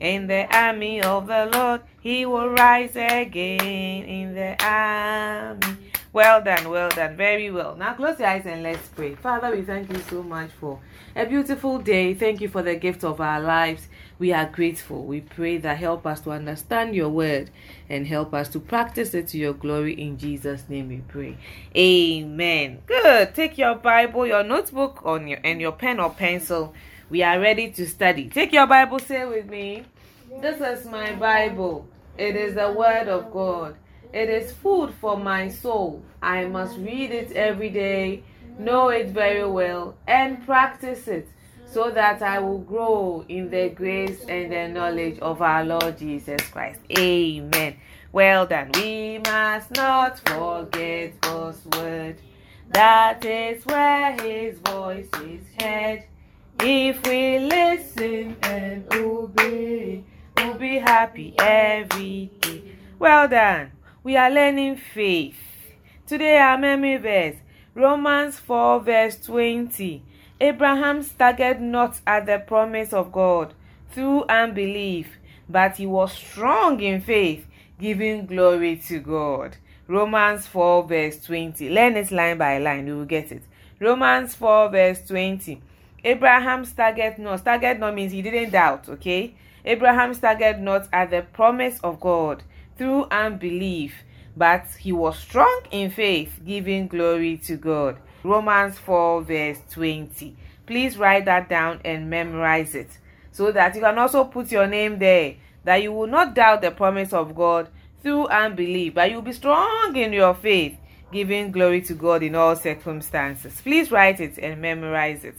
in 0.00 0.26
the 0.26 0.46
army 0.56 1.02
of 1.02 1.26
the 1.26 1.50
Lord, 1.52 1.82
he 2.00 2.24
will 2.24 2.48
rise 2.50 2.94
again 2.94 4.04
in 4.04 4.34
the 4.34 4.56
army. 4.64 5.76
Well 6.12 6.42
done, 6.42 6.70
well 6.70 6.88
done, 6.88 7.14
very 7.16 7.50
well. 7.50 7.76
Now 7.76 7.92
close 7.92 8.18
your 8.18 8.28
eyes 8.28 8.46
and 8.46 8.62
let's 8.62 8.88
pray. 8.88 9.14
Father, 9.14 9.54
we 9.54 9.62
thank 9.62 9.92
you 9.92 9.98
so 9.98 10.22
much 10.22 10.50
for 10.58 10.78
a 11.14 11.26
beautiful 11.26 11.78
day. 11.78 12.14
Thank 12.14 12.40
you 12.40 12.48
for 12.48 12.62
the 12.62 12.76
gift 12.76 13.04
of 13.04 13.20
our 13.20 13.40
lives. 13.40 13.88
We 14.18 14.32
are 14.32 14.46
grateful. 14.46 15.04
We 15.04 15.20
pray 15.20 15.58
that 15.58 15.76
help 15.76 16.06
us 16.06 16.20
to 16.22 16.30
understand 16.30 16.94
your 16.94 17.10
word 17.10 17.50
and 17.90 18.06
help 18.06 18.32
us 18.32 18.48
to 18.50 18.60
practice 18.60 19.12
it 19.12 19.28
to 19.28 19.38
your 19.38 19.52
glory. 19.52 19.92
In 19.92 20.16
Jesus' 20.16 20.64
name 20.70 20.88
we 20.88 21.02
pray. 21.06 21.36
Amen. 21.76 22.80
Good. 22.86 23.34
Take 23.34 23.58
your 23.58 23.74
Bible, 23.74 24.26
your 24.26 24.42
notebook 24.42 25.02
on 25.04 25.28
your 25.28 25.38
and 25.44 25.60
your 25.60 25.72
pen 25.72 26.00
or 26.00 26.10
pencil. 26.10 26.72
We 27.10 27.22
are 27.22 27.38
ready 27.38 27.70
to 27.72 27.86
study. 27.86 28.28
Take 28.28 28.52
your 28.52 28.66
Bible, 28.66 28.98
say 29.00 29.26
with 29.26 29.50
me. 29.50 29.84
This 30.40 30.60
is 30.60 30.86
my 30.86 31.14
Bible. 31.14 31.86
It 32.16 32.36
is 32.36 32.54
the 32.54 32.72
word 32.72 33.08
of 33.08 33.30
God. 33.30 33.76
It 34.14 34.30
is 34.30 34.50
food 34.50 34.94
for 34.94 35.18
my 35.18 35.48
soul. 35.48 36.02
I 36.22 36.46
must 36.46 36.78
read 36.78 37.10
it 37.10 37.32
every 37.32 37.68
day, 37.68 38.22
know 38.58 38.88
it 38.88 39.08
very 39.08 39.46
well, 39.46 39.94
and 40.06 40.44
practice 40.46 41.06
it 41.06 41.28
so 41.76 41.90
that 41.90 42.22
I 42.22 42.38
will 42.38 42.60
grow 42.60 43.22
in 43.28 43.50
the 43.50 43.68
grace 43.68 44.24
and 44.30 44.50
the 44.50 44.66
knowledge 44.66 45.18
of 45.18 45.42
our 45.42 45.62
Lord 45.62 45.98
Jesus 45.98 46.40
Christ. 46.48 46.80
Amen. 46.98 47.76
Well 48.12 48.46
done. 48.46 48.70
We 48.72 49.18
must 49.18 49.72
not 49.72 50.18
forget 50.26 51.20
God's 51.20 51.66
word. 51.66 52.16
That 52.70 53.22
is 53.26 53.66
where 53.66 54.12
his 54.22 54.58
voice 54.60 55.10
is 55.22 55.42
heard. 55.60 56.04
If 56.60 57.06
we 57.06 57.40
listen 57.40 58.38
and 58.40 58.86
obey, 58.94 60.02
we'll 60.34 60.54
be 60.54 60.78
happy 60.78 61.34
every 61.38 62.30
day. 62.40 62.62
Well 62.98 63.28
done. 63.28 63.72
We 64.02 64.16
are 64.16 64.30
learning 64.30 64.78
faith. 64.78 65.36
Today 66.06 66.38
our 66.38 66.56
memory 66.56 66.96
verse, 66.96 67.36
Romans 67.74 68.38
4 68.38 68.80
verse 68.80 69.20
20. 69.26 70.05
Abraham 70.38 71.02
staggered 71.02 71.62
not 71.62 71.98
at 72.06 72.26
the 72.26 72.38
promise 72.38 72.92
of 72.92 73.10
God 73.10 73.54
through 73.90 74.24
unbelief, 74.24 75.16
but 75.48 75.76
he 75.76 75.86
was 75.86 76.12
strong 76.12 76.78
in 76.80 77.00
faith, 77.00 77.46
giving 77.80 78.26
glory 78.26 78.76
to 78.88 78.98
God. 78.98 79.56
Romans 79.88 80.46
4 80.46 80.82
verse 80.84 81.24
20. 81.24 81.70
Learn 81.70 81.96
it 81.96 82.10
line 82.10 82.36
by 82.36 82.58
line, 82.58 82.86
you 82.86 82.98
will 82.98 83.04
get 83.06 83.32
it. 83.32 83.44
Romans 83.80 84.34
4 84.34 84.68
verse 84.68 85.06
20. 85.08 85.62
Abraham 86.04 86.66
staggered 86.66 87.18
not. 87.18 87.40
Staggered 87.40 87.80
not 87.80 87.94
means 87.94 88.12
he 88.12 88.20
didn't 88.20 88.50
doubt, 88.50 88.90
okay? 88.90 89.34
Abraham 89.64 90.12
staggered 90.12 90.60
not 90.60 90.86
at 90.92 91.10
the 91.10 91.22
promise 91.22 91.80
of 91.80 91.98
God 91.98 92.42
through 92.76 93.06
unbelief, 93.10 94.04
but 94.36 94.66
he 94.80 94.92
was 94.92 95.18
strong 95.18 95.62
in 95.70 95.90
faith, 95.90 96.40
giving 96.44 96.88
glory 96.88 97.38
to 97.38 97.56
God. 97.56 97.96
Romans 98.26 98.78
4, 98.78 99.22
verse 99.22 99.58
20. 99.70 100.36
Please 100.66 100.98
write 100.98 101.24
that 101.26 101.48
down 101.48 101.80
and 101.84 102.10
memorize 102.10 102.74
it 102.74 102.90
so 103.30 103.52
that 103.52 103.74
you 103.74 103.80
can 103.80 103.98
also 103.98 104.24
put 104.24 104.50
your 104.50 104.66
name 104.66 104.98
there, 104.98 105.36
that 105.64 105.82
you 105.82 105.92
will 105.92 106.06
not 106.06 106.34
doubt 106.34 106.62
the 106.62 106.70
promise 106.70 107.12
of 107.12 107.34
God 107.34 107.68
through 108.02 108.26
unbelief, 108.28 108.94
but 108.94 109.10
you'll 109.10 109.22
be 109.22 109.32
strong 109.32 109.94
in 109.94 110.12
your 110.12 110.34
faith, 110.34 110.76
giving 111.12 111.52
glory 111.52 111.82
to 111.82 111.94
God 111.94 112.22
in 112.22 112.34
all 112.34 112.56
circumstances. 112.56 113.60
Please 113.60 113.90
write 113.90 114.20
it 114.20 114.38
and 114.38 114.60
memorize 114.60 115.24
it. 115.24 115.34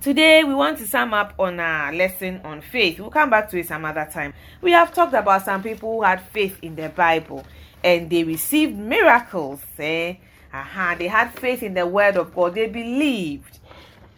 Today, 0.00 0.42
we 0.42 0.52
want 0.52 0.78
to 0.78 0.86
sum 0.86 1.14
up 1.14 1.32
on 1.38 1.60
our 1.60 1.92
lesson 1.92 2.40
on 2.42 2.60
faith. 2.60 2.98
We'll 2.98 3.10
come 3.10 3.30
back 3.30 3.48
to 3.50 3.58
it 3.60 3.68
some 3.68 3.84
other 3.84 4.08
time. 4.12 4.34
We 4.60 4.72
have 4.72 4.92
talked 4.92 5.14
about 5.14 5.44
some 5.44 5.62
people 5.62 5.92
who 5.92 6.02
had 6.02 6.20
faith 6.20 6.58
in 6.60 6.74
the 6.74 6.88
Bible 6.88 7.46
and 7.84 8.10
they 8.10 8.24
received 8.24 8.76
miracles. 8.76 9.60
Eh? 9.78 10.16
Aha, 10.52 10.96
they 10.98 11.08
had 11.08 11.32
faith 11.38 11.62
in 11.62 11.74
the 11.74 11.86
word 11.86 12.16
of 12.16 12.34
God. 12.34 12.54
They 12.54 12.68
believed. 12.68 13.58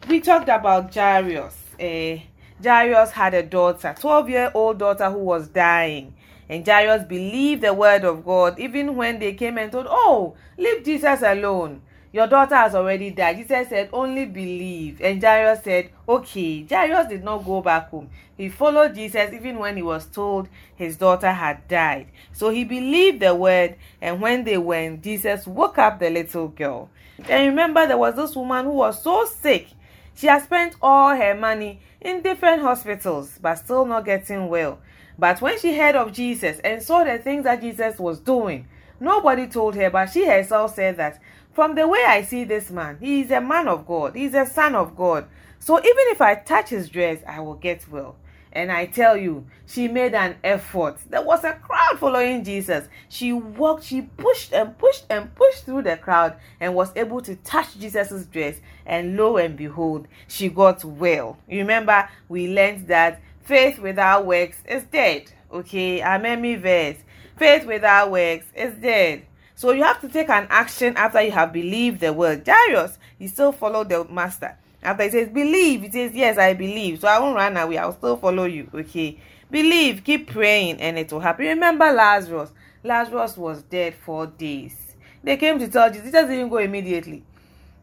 We 0.08 0.20
talked 0.20 0.48
about 0.48 0.92
Jairus. 0.92 1.56
Eh? 1.78 2.20
Jairus 2.62 3.12
had 3.12 3.34
a 3.34 3.42
daughter, 3.42 3.94
12 3.98 4.28
year 4.30 4.50
old 4.54 4.78
daughter 4.78 5.10
who 5.10 5.18
was 5.18 5.48
dying. 5.48 6.14
And 6.48 6.66
Jairus 6.66 7.04
believed 7.04 7.62
the 7.62 7.72
word 7.72 8.04
of 8.04 8.24
God 8.24 8.58
even 8.58 8.96
when 8.96 9.18
they 9.18 9.34
came 9.34 9.58
and 9.58 9.70
told, 9.70 9.86
Oh, 9.88 10.36
leave 10.58 10.84
Jesus 10.84 11.22
alone. 11.22 11.82
Your 12.14 12.28
daughter 12.28 12.54
has 12.54 12.76
already 12.76 13.10
died. 13.10 13.38
Jesus 13.38 13.70
said, 13.70 13.88
Only 13.92 14.24
believe. 14.24 15.00
And 15.00 15.20
Jairus 15.20 15.64
said, 15.64 15.90
Okay. 16.08 16.64
Jairus 16.64 17.08
did 17.08 17.24
not 17.24 17.44
go 17.44 17.60
back 17.60 17.90
home. 17.90 18.08
He 18.36 18.48
followed 18.48 18.94
Jesus 18.94 19.32
even 19.32 19.58
when 19.58 19.76
he 19.76 19.82
was 19.82 20.06
told 20.06 20.46
his 20.76 20.96
daughter 20.96 21.32
had 21.32 21.66
died. 21.66 22.06
So 22.32 22.50
he 22.50 22.62
believed 22.62 23.18
the 23.18 23.34
word, 23.34 23.74
and 24.00 24.20
when 24.20 24.44
they 24.44 24.58
went, 24.58 25.02
Jesus 25.02 25.44
woke 25.44 25.76
up 25.78 25.98
the 25.98 26.08
little 26.08 26.46
girl. 26.46 26.88
And 27.28 27.48
remember, 27.48 27.84
there 27.84 27.98
was 27.98 28.14
this 28.14 28.36
woman 28.36 28.66
who 28.66 28.74
was 28.74 29.02
so 29.02 29.24
sick. 29.24 29.66
She 30.14 30.28
had 30.28 30.44
spent 30.44 30.76
all 30.80 31.16
her 31.16 31.34
money 31.34 31.80
in 32.00 32.22
different 32.22 32.62
hospitals, 32.62 33.40
but 33.42 33.56
still 33.56 33.86
not 33.86 34.04
getting 34.04 34.48
well. 34.48 34.78
But 35.18 35.40
when 35.40 35.58
she 35.58 35.76
heard 35.76 35.96
of 35.96 36.12
Jesus 36.12 36.60
and 36.60 36.80
saw 36.80 37.02
the 37.02 37.18
things 37.18 37.42
that 37.42 37.60
Jesus 37.60 37.98
was 37.98 38.20
doing, 38.20 38.68
nobody 39.00 39.48
told 39.48 39.74
her, 39.74 39.90
but 39.90 40.10
she 40.10 40.24
herself 40.26 40.76
said 40.76 40.96
that 40.98 41.20
from 41.54 41.74
the 41.74 41.86
way 41.86 42.04
I 42.04 42.22
see 42.22 42.44
this 42.44 42.70
man, 42.70 42.98
he 43.00 43.20
is 43.20 43.30
a 43.30 43.40
man 43.40 43.68
of 43.68 43.86
God, 43.86 44.16
he 44.16 44.24
is 44.24 44.34
a 44.34 44.46
son 44.46 44.74
of 44.74 44.96
God. 44.96 45.26
So 45.58 45.78
even 45.78 46.04
if 46.08 46.20
I 46.20 46.34
touch 46.34 46.70
his 46.70 46.90
dress, 46.90 47.20
I 47.26 47.40
will 47.40 47.54
get 47.54 47.88
well. 47.88 48.16
And 48.52 48.70
I 48.70 48.86
tell 48.86 49.16
you, 49.16 49.46
she 49.66 49.88
made 49.88 50.14
an 50.14 50.36
effort. 50.44 50.98
There 51.10 51.22
was 51.22 51.42
a 51.42 51.54
crowd 51.54 51.98
following 51.98 52.44
Jesus. 52.44 52.86
She 53.08 53.32
walked, 53.32 53.84
she 53.84 54.02
pushed 54.02 54.52
and 54.52 54.78
pushed 54.78 55.06
and 55.10 55.34
pushed 55.34 55.64
through 55.64 55.82
the 55.82 55.96
crowd 55.96 56.36
and 56.60 56.74
was 56.74 56.92
able 56.94 57.20
to 57.22 57.34
touch 57.36 57.76
Jesus' 57.78 58.26
dress. 58.26 58.60
And 58.86 59.16
lo 59.16 59.38
and 59.38 59.56
behold, 59.56 60.06
she 60.28 60.48
got 60.48 60.84
well. 60.84 61.36
You 61.48 61.58
remember, 61.58 62.08
we 62.28 62.54
learned 62.54 62.86
that 62.88 63.20
faith 63.42 63.78
without 63.78 64.24
works 64.24 64.58
is 64.68 64.84
dead. 64.84 65.32
Okay, 65.52 66.00
memory 66.18 66.54
verse. 66.54 66.96
Faith 67.36 67.66
without 67.66 68.12
works 68.12 68.46
is 68.54 68.74
dead. 68.74 69.24
So 69.56 69.70
you 69.70 69.84
have 69.84 70.00
to 70.00 70.08
take 70.08 70.28
an 70.30 70.46
action 70.50 70.96
after 70.96 71.22
you 71.22 71.30
have 71.30 71.52
believed 71.52 72.00
the 72.00 72.12
word. 72.12 72.46
Jairus, 72.46 72.98
he 73.18 73.28
still 73.28 73.52
followed 73.52 73.88
the 73.88 74.04
master. 74.04 74.56
After 74.82 75.04
he 75.04 75.10
says, 75.10 75.28
believe, 75.28 75.82
he 75.82 75.90
says, 75.90 76.12
yes, 76.14 76.38
I 76.38 76.54
believe. 76.54 77.00
So 77.00 77.08
I 77.08 77.18
won't 77.18 77.36
run 77.36 77.56
away. 77.56 77.78
I'll 77.78 77.92
still 77.92 78.16
follow 78.16 78.44
you. 78.44 78.68
Okay. 78.74 79.18
Believe, 79.50 80.02
keep 80.02 80.30
praying, 80.30 80.80
and 80.80 80.98
it 80.98 81.12
will 81.12 81.20
happen. 81.20 81.46
Remember 81.46 81.90
Lazarus. 81.92 82.50
Lazarus 82.82 83.36
was 83.36 83.62
dead 83.62 83.94
for 83.94 84.26
days. 84.26 84.96
They 85.22 85.36
came 85.36 85.58
to 85.58 85.68
tell 85.68 85.88
Jesus. 85.88 86.06
Jesus 86.06 86.28
didn't 86.28 86.48
go 86.48 86.58
immediately. 86.58 87.22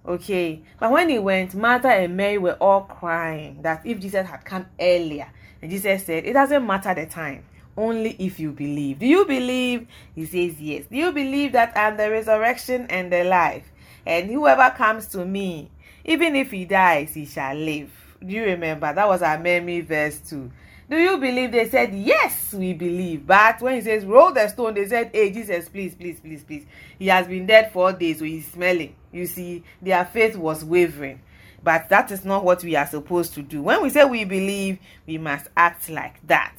Okay. 0.06 0.62
But 0.80 0.92
when 0.92 1.10
he 1.10 1.18
went, 1.18 1.56
Martha 1.56 1.88
and 1.88 2.18
Mary 2.18 2.38
were 2.38 2.58
all 2.60 2.82
crying 2.82 3.62
that 3.62 3.86
if 3.86 4.00
Jesus 4.00 4.28
had 4.28 4.44
come 4.44 4.68
earlier. 4.80 5.32
And 5.62 5.72
Jesus 5.72 6.06
said, 6.06 6.26
It 6.26 6.34
doesn't 6.34 6.66
matter 6.66 6.94
the 6.94 7.06
time 7.06 7.46
only 7.78 8.16
if 8.20 8.40
you 8.40 8.52
believe. 8.52 9.00
Do 9.00 9.06
you 9.06 9.26
believe? 9.26 9.88
He 10.16 10.26
says, 10.26 10.60
Yes. 10.60 10.86
Do 10.90 10.98
you 10.98 11.12
believe 11.12 11.54
that 11.54 11.76
I 11.76 11.88
am 11.88 11.98
the 11.98 12.10
resurrection 12.10 12.88
and 12.90 13.12
the 13.12 13.24
life? 13.24 13.72
And 14.06 14.30
whoever 14.30 14.74
comes 14.76 15.08
to 15.08 15.26
me, 15.26 15.70
even 16.06 16.36
if 16.36 16.52
he 16.52 16.66
dies, 16.66 17.14
he 17.14 17.26
shall 17.26 17.56
live. 17.56 17.92
Do 18.26 18.34
you 18.34 18.44
remember? 18.44 18.94
That 18.94 19.08
was 19.08 19.22
our 19.22 19.40
memory 19.40 19.82
verse 19.82 20.20
2. 20.30 20.52
Do 20.90 20.98
you 20.98 21.18
believe? 21.18 21.54
They 21.54 21.70
said, 21.70 21.94
Yes, 21.94 22.54
we 22.54 22.74
believe. 22.74 23.26
But 23.26 23.62
when 23.62 23.76
he 23.76 23.82
says, 23.82 24.06
Roll 24.06 24.34
the 24.34 24.48
stone, 24.50 24.74
they 24.74 24.88
said, 24.88 25.12
Hey, 25.14 25.32
Jesus, 25.32 25.70
please, 25.70 25.96
please, 25.96 26.20
please, 26.20 26.44
please. 26.44 26.66
He 27.00 27.08
has 27.08 27.28
been 27.28 27.46
dead 27.46 27.72
four 27.72 27.94
days, 27.94 28.20
so 28.20 28.26
he's 28.26 28.52
smelling. 28.52 28.96
You 29.12 29.26
see, 29.26 29.64
their 29.82 30.04
faith 30.04 30.36
was 30.36 30.66
wavering. 30.66 31.22
But 31.64 31.90
that 31.90 32.12
is 32.12 32.26
not 32.26 32.44
what 32.44 32.64
we 32.64 32.76
are 32.76 32.88
supposed 32.88 33.34
to 33.36 33.42
do. 33.42 33.62
When 33.62 33.82
we 33.84 33.90
say 33.90 34.04
we 34.04 34.26
believe, 34.26 34.80
we 35.06 35.18
must 35.18 35.48
act 35.56 35.90
like 35.90 36.26
that. 36.28 36.56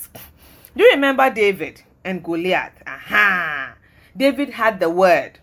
Do 0.75 0.83
you 0.85 0.93
remember 0.93 1.29
David 1.29 1.83
and 2.03 2.25
Goliath? 2.25 2.83
Aha! 2.87 3.75
David 4.17 4.51
had 4.51 4.81
the 4.81 4.89
word. 4.89 5.39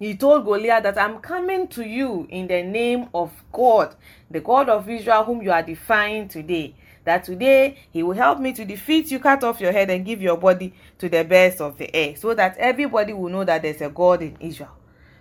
He 0.00 0.16
told 0.16 0.44
Goliath 0.44 0.82
that 0.82 0.98
I'm 0.98 1.18
coming 1.18 1.68
to 1.68 1.86
you 1.86 2.26
in 2.28 2.48
the 2.48 2.64
name 2.64 3.08
of 3.14 3.30
God, 3.52 3.94
the 4.28 4.40
God 4.40 4.68
of 4.68 4.90
Israel, 4.90 5.22
whom 5.22 5.40
you 5.40 5.52
are 5.52 5.62
defying 5.62 6.26
today. 6.26 6.74
That 7.04 7.22
today 7.22 7.78
he 7.92 8.02
will 8.02 8.16
help 8.16 8.40
me 8.40 8.52
to 8.54 8.64
defeat 8.64 9.12
you, 9.12 9.20
cut 9.20 9.44
off 9.44 9.60
your 9.60 9.70
head, 9.70 9.88
and 9.90 10.04
give 10.04 10.20
your 10.20 10.36
body 10.36 10.74
to 10.98 11.08
the 11.08 11.22
birds 11.22 11.60
of 11.60 11.78
the 11.78 11.94
air, 11.94 12.16
so 12.16 12.34
that 12.34 12.56
everybody 12.58 13.12
will 13.12 13.28
know 13.28 13.44
that 13.44 13.62
there's 13.62 13.80
a 13.80 13.88
God 13.88 14.22
in 14.22 14.36
Israel. 14.40 14.76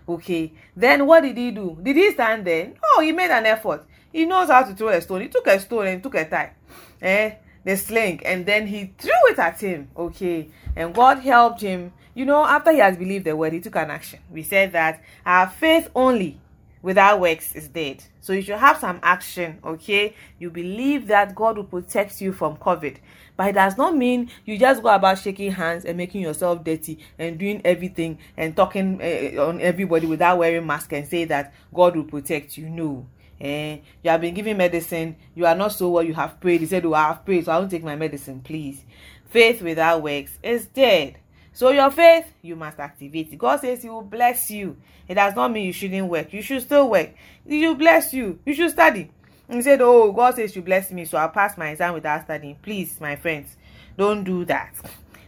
Okay, 0.10 0.54
then 0.76 1.06
what 1.06 1.22
did 1.22 1.38
he 1.38 1.52
do? 1.52 1.78
Did 1.82 1.98
he 1.98 2.12
stand 2.14 2.46
there? 2.46 2.74
Oh, 2.84 3.02
he 3.02 3.12
made 3.12 3.30
an 3.30 3.46
effort. 3.46 3.86
He 4.12 4.26
knows 4.26 4.50
how 4.50 4.64
to 4.64 4.74
throw 4.74 4.90
a 4.90 5.00
stone. 5.02 5.22
He 5.22 5.28
took 5.28 5.46
a 5.46 5.60
stone 5.60 5.86
and 5.86 6.02
took 6.02 6.16
a 6.16 6.28
tie. 6.28 6.54
Eh? 7.00 7.36
The 7.64 7.78
sling 7.78 8.22
and 8.26 8.46
then 8.46 8.68
he 8.68 8.94
threw 8.98 9.12
it 9.30 9.40
at 9.40 9.60
him 9.60 9.90
okay? 9.96 10.50
And 10.76 10.94
god 10.94 11.20
helped 11.20 11.62
him. 11.62 11.94
You 12.14 12.26
know 12.26 12.44
after 12.44 12.72
he 12.72 12.80
has 12.80 12.98
believed 12.98 13.26
the 13.26 13.36
word 13.36 13.54
he 13.54 13.60
took 13.60 13.76
an 13.76 13.92
action. 13.92 14.20
We 14.30 14.44
said 14.44 14.72
that 14.74 15.02
our 15.26 15.50
faith 15.50 15.90
only 15.96 16.40
without 16.82 17.20
works 17.20 17.56
is 17.56 17.68
dead. 17.68 18.04
So 18.22 18.34
you 18.34 18.42
should 18.42 18.58
have 18.58 18.78
some 18.78 19.00
action 19.04 19.60
okay? 19.64 20.16
You 20.40 20.50
believe 20.50 21.08
that 21.08 21.36
god 21.36 21.58
will 21.58 21.64
protect 21.66 22.22
you 22.22 22.34
from 22.34 22.58
covid. 22.58 22.98
But 23.38 23.50
it 23.50 23.54
does 23.54 23.78
not 23.78 23.96
mean 23.96 24.30
you 24.46 24.58
just 24.58 24.84
go 24.84 24.90
about 24.90 25.20
shaking 25.20 25.52
hands 25.52 25.86
and 25.86 25.98
making 25.98 26.22
yourself 26.22 26.64
dirty 26.64 27.00
and 27.18 27.38
doing 27.38 27.62
everything 27.64 28.20
and 28.38 28.56
talking 28.56 29.00
uh, 29.02 29.42
on 29.42 29.62
everybody 29.62 30.08
without 30.08 30.38
wearing 30.38 30.66
mask 30.66 30.94
and 30.94 31.08
say 31.08 31.26
that 31.26 31.54
god 31.74 31.96
will 31.96 32.04
protect 32.04 32.58
you. 32.58 32.70
No 32.70 33.06
eh, 33.42 33.80
you 34.04 34.10
have 34.10 34.22
been 34.22 34.34
given 34.34 34.58
medicine, 34.58 35.16
you 35.36 35.46
are 35.46 35.56
not 35.56 35.74
so 35.74 35.90
well, 35.90 36.04
you 36.04 36.14
have 36.14 36.40
prayed. 36.40 36.62
He 36.62 36.68
said, 36.68 36.86
Oh, 36.86 36.94
I 36.94 37.08
have 37.08 37.26
prayed, 37.26 37.46
so 37.46 37.52
I 37.52 37.60
won't 37.60 37.72
take 37.72 37.84
my 37.84 37.96
medicine, 37.96 38.42
please. 38.42 38.84
Faith 39.30 39.62
without 39.62 40.02
works 40.02 40.38
is 40.44 40.66
dead. 40.68 41.18
So 41.54 41.70
your 41.70 41.92
faith, 41.92 42.32
you 42.42 42.56
must 42.56 42.80
activate. 42.80 43.38
God 43.38 43.60
says 43.60 43.82
He 43.82 43.90
will 43.90 44.02
bless 44.02 44.52
you. 44.52 44.78
It 45.08 45.16
does 45.16 45.36
not 45.36 45.52
mean 45.52 45.66
you 45.66 45.74
shouldn't 45.74 46.08
work. 46.08 46.32
You 46.32 46.42
should 46.42 46.62
still 46.62 46.90
work. 46.90 47.14
He 47.48 47.68
will 47.68 47.76
bless 47.76 48.14
you. 48.14 48.40
You 48.46 48.54
should 48.54 48.72
study. 48.72 49.12
He 49.50 49.62
said, 49.62 49.82
Oh, 49.82 50.12
God 50.12 50.36
says 50.36 50.56
you 50.56 50.62
bless 50.62 50.92
me, 50.92 51.06
so 51.06 51.18
I'll 51.18 51.30
pass 51.30 51.58
my 51.58 51.70
exam 51.70 51.94
without 51.94 52.24
studying. 52.24 52.56
Please, 52.62 53.00
my 53.02 53.16
friends, 53.18 53.58
don't 53.98 54.24
do 54.24 54.46
that. 54.46 54.74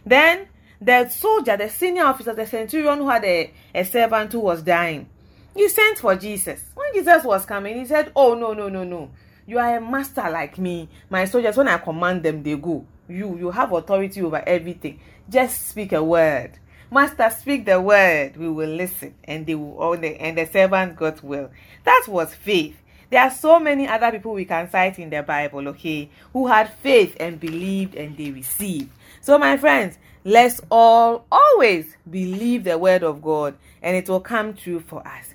Then 0.06 0.48
the 0.80 1.08
soldier, 1.08 1.56
the 1.56 1.68
senior 1.68 2.04
officer, 2.04 2.34
the 2.34 2.46
centurion 2.46 2.98
who 2.98 3.08
had 3.08 3.24
a, 3.24 3.52
a 3.74 3.84
servant 3.84 4.32
who 4.32 4.40
was 4.40 4.62
dying, 4.62 5.08
he 5.54 5.68
sent 5.68 5.98
for 5.98 6.16
Jesus. 6.16 6.60
When 6.74 6.92
Jesus 6.94 7.24
was 7.24 7.44
coming, 7.46 7.78
he 7.78 7.86
said, 7.86 8.12
Oh, 8.16 8.34
no, 8.34 8.52
no, 8.52 8.68
no, 8.68 8.84
no. 8.84 9.10
You 9.46 9.58
are 9.58 9.76
a 9.76 9.80
master 9.80 10.28
like 10.30 10.58
me. 10.58 10.88
My 11.10 11.26
soldiers, 11.26 11.56
when 11.56 11.68
I 11.68 11.78
command 11.78 12.22
them, 12.22 12.42
they 12.42 12.56
go. 12.56 12.86
You, 13.08 13.36
you 13.36 13.50
have 13.50 13.72
authority 13.72 14.22
over 14.22 14.42
everything. 14.46 15.00
Just 15.28 15.68
speak 15.68 15.92
a 15.92 16.02
word. 16.02 16.58
Master, 16.90 17.30
speak 17.30 17.66
the 17.66 17.80
word. 17.80 18.36
We 18.36 18.48
will 18.48 18.70
listen. 18.70 19.14
And 19.24 19.46
they 19.46 19.54
will, 19.54 19.76
oh, 19.78 19.96
the, 19.96 20.20
and 20.20 20.38
the 20.38 20.46
servant 20.46 20.96
got 20.96 21.22
well. 21.22 21.50
That 21.84 22.04
was 22.08 22.34
faith. 22.34 22.76
There 23.10 23.22
are 23.22 23.30
so 23.30 23.60
many 23.60 23.86
other 23.86 24.10
people 24.10 24.32
we 24.32 24.44
can 24.44 24.68
cite 24.70 24.98
in 24.98 25.10
the 25.10 25.22
Bible, 25.22 25.68
okay, 25.68 26.08
who 26.32 26.48
had 26.48 26.72
faith 26.72 27.16
and 27.20 27.38
believed 27.38 27.94
and 27.94 28.16
they 28.16 28.30
received. 28.30 28.90
So, 29.20 29.38
my 29.38 29.56
friends, 29.56 29.98
let's 30.24 30.60
all 30.70 31.26
always 31.30 31.96
believe 32.10 32.64
the 32.64 32.78
word 32.78 33.02
of 33.02 33.22
God 33.22 33.54
and 33.82 33.96
it 33.96 34.08
will 34.08 34.20
come 34.20 34.54
true 34.54 34.80
for 34.80 35.06
us. 35.06 35.33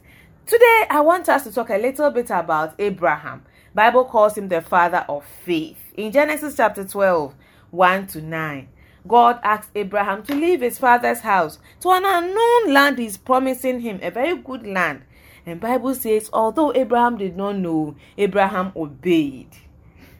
Today, 0.49 0.87
I 0.89 1.01
want 1.01 1.29
us 1.29 1.43
to 1.43 1.51
talk 1.51 1.69
a 1.69 1.77
little 1.77 2.09
bit 2.09 2.31
about 2.31 2.73
Abraham. 2.79 3.43
Bible 3.75 4.03
calls 4.03 4.35
him 4.35 4.47
the 4.47 4.61
father 4.61 5.05
of 5.07 5.23
faith. 5.23 5.77
In 5.93 6.11
Genesis 6.11 6.57
chapter 6.57 6.83
12, 6.83 7.35
1 7.69 8.07
to 8.07 8.21
9, 8.23 8.67
God 9.07 9.39
asked 9.43 9.69
Abraham 9.75 10.23
to 10.23 10.33
leave 10.33 10.61
his 10.61 10.79
father's 10.79 11.19
house 11.19 11.59
to 11.81 11.91
an 11.91 12.01
unknown 12.03 12.73
land 12.73 12.97
he's 12.97 13.15
promising 13.15 13.81
him, 13.81 13.99
a 14.01 14.09
very 14.09 14.35
good 14.37 14.65
land. 14.65 15.03
And 15.45 15.61
Bible 15.61 15.93
says, 15.93 16.31
although 16.33 16.73
Abraham 16.73 17.19
did 17.19 17.37
not 17.37 17.55
know, 17.57 17.95
Abraham 18.17 18.71
obeyed. 18.75 19.55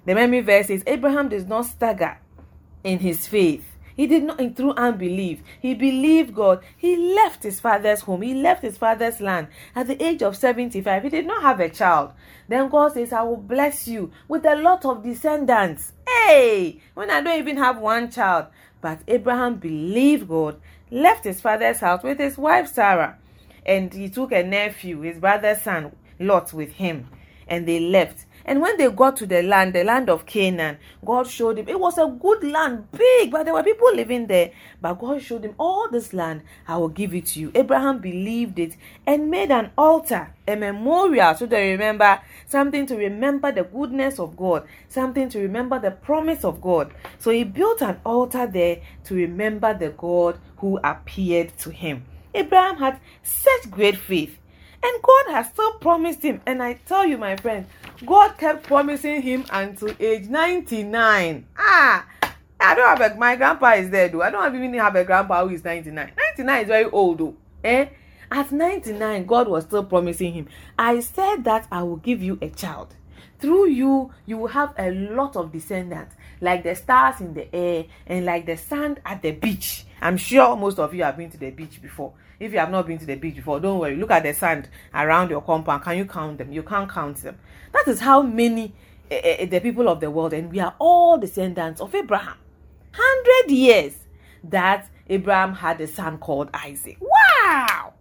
The 0.06 0.14
memory 0.14 0.42
verse 0.42 0.68
says, 0.68 0.84
Abraham 0.86 1.30
does 1.30 1.48
not 1.48 1.66
stagger 1.66 2.20
in 2.84 3.00
his 3.00 3.28
faith. 3.28 3.66
He 4.00 4.08
did 4.08 4.24
not 4.24 4.56
through 4.56 4.76
unbelief. 4.76 5.44
He 5.62 5.74
believed 5.74 6.34
God. 6.34 6.64
He 6.78 6.96
left 6.96 7.44
his 7.44 7.60
father's 7.60 8.00
home. 8.00 8.22
He 8.22 8.34
left 8.34 8.62
his 8.62 8.78
father's 8.78 9.20
land 9.20 9.50
at 9.76 9.88
the 9.88 10.02
age 10.02 10.24
of 10.24 10.38
75. 10.38 11.04
He 11.04 11.10
did 11.10 11.28
not 11.28 11.42
have 11.42 11.60
a 11.60 11.68
child. 11.68 12.12
Then 12.48 12.70
God 12.70 12.94
says, 12.94 13.12
I 13.12 13.24
will 13.24 13.36
bless 13.36 13.90
you 13.90 14.10
with 14.30 14.46
a 14.46 14.56
lot 14.56 14.86
of 14.86 15.04
descendants. 15.04 15.92
Hey, 16.08 16.80
when 16.94 17.12
I 17.12 17.20
don't 17.20 17.40
even 17.40 17.58
have 17.58 17.80
one 17.80 18.10
child. 18.10 18.46
But 18.80 19.02
Abraham 19.06 19.56
believed 19.56 20.30
God, 20.30 20.62
left 20.90 21.26
his 21.26 21.42
father's 21.42 21.82
house 21.82 22.02
with 22.02 22.20
his 22.20 22.38
wife 22.38 22.70
Sarah, 22.70 23.18
and 23.66 23.94
he 23.94 24.08
took 24.08 24.32
a 24.32 24.44
nephew, 24.44 25.02
his 25.02 25.20
brother's 25.20 25.62
son, 25.62 25.94
Lot, 26.22 26.54
with 26.54 26.72
him, 26.72 27.10
and 27.50 27.68
they 27.68 27.82
left. 27.82 28.28
And 28.50 28.62
when 28.62 28.78
they 28.78 28.90
got 28.90 29.16
to 29.18 29.28
the 29.28 29.44
land, 29.44 29.76
the 29.76 29.84
land 29.84 30.10
of 30.10 30.26
Canaan, 30.26 30.80
God 31.06 31.28
showed 31.28 31.60
him 31.60 31.70
it 31.70 31.80
was 31.80 32.00
a 32.00 32.08
good 32.08 32.44
land, 32.44 32.92
big, 32.92 33.30
but 33.30 33.44
there 33.44 33.54
were 33.54 33.62
people 33.62 33.94
living 33.94 34.26
there. 34.26 34.50
But 34.82 34.96
God 34.96 35.22
showed 35.22 35.46
him 35.46 35.54
all 35.60 35.88
this 35.88 36.14
land, 36.14 36.42
I 36.68 36.78
will 36.78 36.90
give 36.90 37.14
it 37.14 37.28
to 37.28 37.40
you. 37.40 37.52
Abraham 37.54 38.00
believed 38.00 38.58
it 38.58 38.76
and 39.06 39.30
made 39.30 39.52
an 39.52 39.70
altar, 39.78 40.34
a 40.48 40.56
memorial, 40.56 41.36
so 41.36 41.46
they 41.46 41.74
remember 41.74 42.22
something 42.48 42.88
to 42.88 42.96
remember 42.96 43.52
the 43.52 43.66
goodness 43.66 44.18
of 44.18 44.36
God, 44.36 44.68
something 44.88 45.30
to 45.30 45.38
remember 45.38 45.78
the 45.78 45.92
promise 45.92 46.44
of 46.44 46.60
God. 46.60 46.92
So 47.20 47.30
he 47.30 47.44
built 47.44 47.84
an 47.84 48.00
altar 48.04 48.48
there 48.48 48.82
to 49.04 49.14
remember 49.14 49.76
the 49.76 49.90
God 49.90 50.40
who 50.58 50.80
appeared 50.84 51.56
to 51.60 51.70
him. 51.70 52.04
Abraham 52.34 52.78
had 52.78 53.00
such 53.22 53.70
great 53.70 53.98
faith 53.98 54.39
And 54.82 55.02
God 55.02 55.34
has 55.34 55.48
still 55.48 55.74
promised 55.74 56.22
him. 56.22 56.42
And 56.46 56.64
I 56.64 56.74
tell 56.74 57.06
you, 57.06 57.18
my 57.18 57.36
friend, 57.36 57.66
God 58.06 58.38
kept 58.38 58.64
promising 58.64 59.22
him 59.22 59.46
until 59.52 59.94
age 60.00 60.28
99. 60.28 61.46
Ah, 61.58 62.06
I 62.60 62.76
don't 62.76 63.00
have 63.00 63.12
a, 63.12 63.16
my 63.16 63.36
grandpa 63.36 63.72
is 63.74 63.90
there 63.90 64.10
though. 64.10 64.22
I 64.22 64.32
don't 64.32 64.56
even 64.56 64.74
have 64.76 64.96
a 64.96 65.04
grandpa 65.04 65.46
who 65.46 65.54
is 65.54 65.64
99. 65.64 66.12
99 66.38 66.62
is 66.62 66.68
very 66.68 66.90
old 66.90 67.18
though. 67.18 67.36
Eh? 67.64 67.88
At 68.32 68.52
99, 68.52 69.26
God 69.26 69.48
was 69.48 69.64
still 69.64 69.84
promising 69.84 70.34
him, 70.34 70.48
I 70.78 71.00
said 71.00 71.44
that 71.46 71.68
I 71.72 71.82
will 71.82 71.96
give 71.96 72.22
you 72.22 72.38
a 72.42 72.50
child. 72.50 72.96
Through 73.40 73.70
you, 73.70 74.12
you 74.26 74.38
will 74.38 74.50
have 74.50 74.74
a 74.78 74.92
lot 74.92 75.36
of 75.36 75.52
descendants, 75.52 76.16
like 76.40 76.64
the 76.64 76.76
stars 76.76 77.22
in 77.22 77.34
the 77.34 77.54
air 77.56 77.86
and 78.06 78.26
like 78.26 78.46
the 78.46 78.58
sand 78.58 79.00
at 79.06 79.22
the 79.22 79.32
beach. 79.32 79.86
I'm 80.02 80.18
sure 80.18 80.56
most 80.56 80.78
of 80.78 80.94
you 80.94 81.04
have 81.04 81.18
been 81.18 81.32
to 81.32 81.38
the 81.38 81.50
beach 81.50 81.82
before. 81.82 82.14
If 82.40 82.54
you 82.54 82.60
have 82.60 82.72
not 82.72 82.88
been 82.88 82.98
to 83.00 83.06
the 83.06 83.16
beach 83.16 83.36
before, 83.36 83.60
don't 83.60 83.80
worry. 83.80 83.96
Look 83.96 84.12
at 84.12 84.24
the 84.24 84.34
sand 84.34 84.70
around 84.94 85.30
your 85.30 85.42
compound. 85.42 85.84
Can 85.84 85.98
you 85.98 86.06
count 86.06 86.38
them? 86.38 86.52
You 86.52 86.64
can't 86.64 86.90
count 86.90 87.18
them. 87.18 87.38
That 87.74 87.88
is 87.88 88.00
how 88.00 88.22
many 88.22 88.74
uh, 89.12 89.46
the 89.46 89.60
people 89.60 89.90
of 89.90 90.00
the 90.00 90.10
world, 90.10 90.34
and 90.34 90.52
we 90.52 90.60
are 90.60 90.76
all 90.80 91.18
descendants 91.18 91.82
of 91.82 91.94
Abraham. 91.96 92.38
Hundred 92.92 93.52
years 93.52 93.94
that 94.44 94.90
Abraham 95.10 95.56
had 95.56 95.82
a 95.82 95.88
son 95.88 96.18
called 96.18 96.50
Isaac. 96.54 96.98
Wow! 97.02 97.94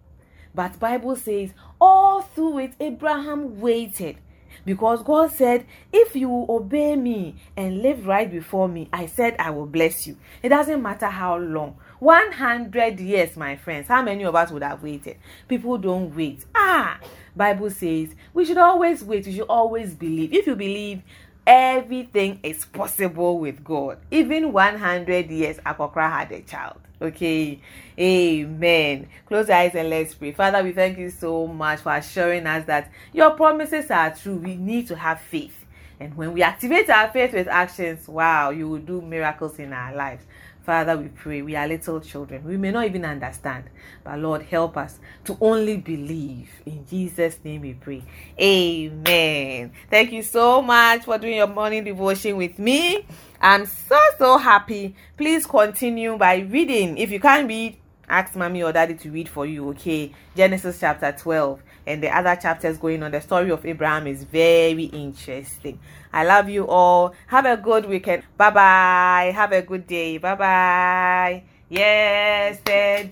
But 0.54 0.78
Bible 0.78 1.16
says 1.16 1.52
all 1.80 2.22
through 2.22 2.58
it 2.58 2.72
Abraham 2.80 3.60
waited 3.60 4.18
because 4.64 5.02
God 5.02 5.30
said, 5.32 5.66
If 5.92 6.14
you 6.14 6.46
obey 6.48 6.96
me 6.96 7.36
and 7.56 7.80
live 7.80 8.06
right 8.06 8.30
before 8.30 8.68
me, 8.68 8.88
I 8.92 9.06
said 9.06 9.36
I 9.38 9.50
will 9.50 9.66
bless 9.66 10.06
you. 10.06 10.16
It 10.42 10.50
doesn't 10.50 10.82
matter 10.82 11.06
how 11.06 11.38
long. 11.38 11.76
100 12.00 13.00
years, 13.00 13.36
my 13.36 13.56
friends. 13.56 13.88
How 13.88 14.02
many 14.02 14.24
of 14.24 14.34
us 14.34 14.50
would 14.50 14.62
have 14.62 14.82
waited? 14.82 15.16
People 15.48 15.78
don't 15.78 16.14
wait. 16.14 16.44
Ah, 16.54 16.98
Bible 17.34 17.70
says 17.70 18.14
we 18.34 18.44
should 18.44 18.58
always 18.58 19.02
wait. 19.02 19.26
We 19.26 19.32
should 19.32 19.48
always 19.48 19.94
believe. 19.94 20.32
If 20.32 20.46
you 20.46 20.54
believe, 20.54 21.02
everything 21.46 22.40
is 22.42 22.64
possible 22.66 23.38
with 23.38 23.64
God. 23.64 23.98
Even 24.10 24.52
100 24.52 25.30
years, 25.30 25.56
Akokra 25.58 26.10
had 26.10 26.32
a 26.32 26.42
child. 26.42 26.78
Okay, 27.00 27.60
amen. 27.98 29.08
Close 29.26 29.46
your 29.48 29.56
eyes 29.56 29.74
and 29.74 29.88
let's 29.88 30.14
pray. 30.14 30.32
Father, 30.32 30.62
we 30.64 30.72
thank 30.72 30.98
you 30.98 31.10
so 31.10 31.46
much 31.46 31.80
for 31.80 31.94
assuring 31.94 32.46
us 32.46 32.66
that 32.66 32.90
your 33.12 33.30
promises 33.30 33.88
are 33.90 34.14
true. 34.14 34.36
We 34.36 34.56
need 34.56 34.88
to 34.88 34.96
have 34.96 35.20
faith. 35.20 35.64
And 36.00 36.16
when 36.16 36.32
we 36.32 36.42
activate 36.42 36.90
our 36.90 37.08
faith 37.10 37.32
with 37.32 37.48
actions, 37.48 38.06
wow, 38.08 38.50
you 38.50 38.68
will 38.68 38.78
do 38.78 39.00
miracles 39.00 39.58
in 39.58 39.72
our 39.72 39.94
lives. 39.94 40.24
Father, 40.68 40.98
we 40.98 41.08
pray. 41.08 41.40
We 41.40 41.56
are 41.56 41.66
little 41.66 41.98
children. 41.98 42.44
We 42.44 42.58
may 42.58 42.70
not 42.70 42.84
even 42.84 43.02
understand, 43.06 43.64
but 44.04 44.18
Lord, 44.18 44.42
help 44.42 44.76
us 44.76 44.98
to 45.24 45.38
only 45.40 45.78
believe. 45.78 46.50
In 46.66 46.84
Jesus' 46.86 47.38
name 47.42 47.62
we 47.62 47.72
pray. 47.72 48.04
Amen. 48.38 49.72
Thank 49.88 50.12
you 50.12 50.22
so 50.22 50.60
much 50.60 51.04
for 51.04 51.16
doing 51.16 51.36
your 51.36 51.46
morning 51.46 51.84
devotion 51.84 52.36
with 52.36 52.58
me. 52.58 53.06
I'm 53.40 53.64
so, 53.64 53.98
so 54.18 54.36
happy. 54.36 54.94
Please 55.16 55.46
continue 55.46 56.18
by 56.18 56.40
reading. 56.40 56.98
If 56.98 57.12
you 57.12 57.20
can't 57.20 57.48
read, 57.48 57.78
ask 58.06 58.36
mommy 58.36 58.62
or 58.62 58.70
daddy 58.70 58.92
to 58.92 59.10
read 59.10 59.30
for 59.30 59.46
you, 59.46 59.70
okay? 59.70 60.12
Genesis 60.36 60.78
chapter 60.78 61.12
12 61.12 61.62
and 61.88 62.02
the 62.02 62.14
other 62.14 62.36
chapters 62.36 62.78
going 62.78 63.02
on. 63.02 63.10
The 63.10 63.20
story 63.20 63.50
of 63.50 63.64
Abraham 63.66 64.06
is 64.06 64.24
very 64.24 64.84
interesting. 64.84 65.80
I 66.12 66.24
love 66.24 66.48
you 66.48 66.66
all. 66.68 67.14
Have 67.28 67.46
a 67.46 67.56
good 67.56 67.86
weekend. 67.86 68.22
Bye 68.36 68.50
bye. 68.50 69.32
Have 69.34 69.52
a 69.52 69.62
good 69.62 69.86
day. 69.86 70.18
Bye 70.18 70.34
bye. 70.34 71.42
Yesterday, 71.70 73.08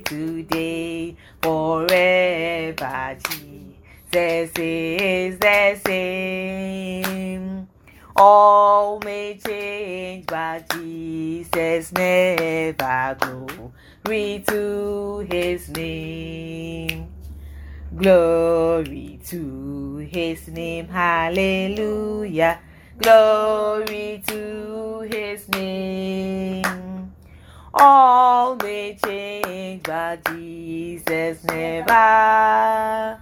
today, 0.00 1.16
forever. 1.42 3.16
Jesus 3.30 4.50
is 4.56 5.38
the 5.38 5.80
same. 5.84 7.68
All 8.16 9.00
may 9.04 9.38
change, 9.38 10.26
but 10.26 10.68
Jesus 10.70 11.92
never 11.92 13.16
Glory 14.10 14.42
to 14.48 15.26
his 15.30 15.68
name. 15.68 16.89
Glory 17.96 19.18
to 19.26 19.96
his 19.96 20.46
name. 20.46 20.86
Hallelujah. 20.86 22.60
Glory 22.98 24.22
to 24.28 25.00
his 25.10 25.48
name. 25.48 27.12
All 27.74 28.54
may 28.56 28.96
change, 29.04 29.82
but 29.82 30.24
Jesus 30.32 31.42
never. 31.44 33.20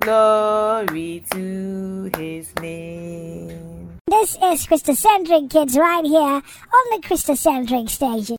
Glory 0.00 1.24
to 1.32 2.10
his 2.16 2.54
name. 2.60 3.98
This 4.06 4.34
is 4.34 4.66
Christocentric 4.66 5.50
Kids 5.50 5.76
right 5.76 6.04
here 6.04 6.20
on 6.22 6.42
the 6.90 7.00
Christocentric 7.06 7.90
station. 7.90 8.36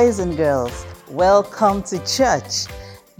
Boys 0.00 0.18
and 0.18 0.34
girls. 0.34 0.86
Welcome 1.10 1.82
to 1.82 1.98
church. 2.06 2.64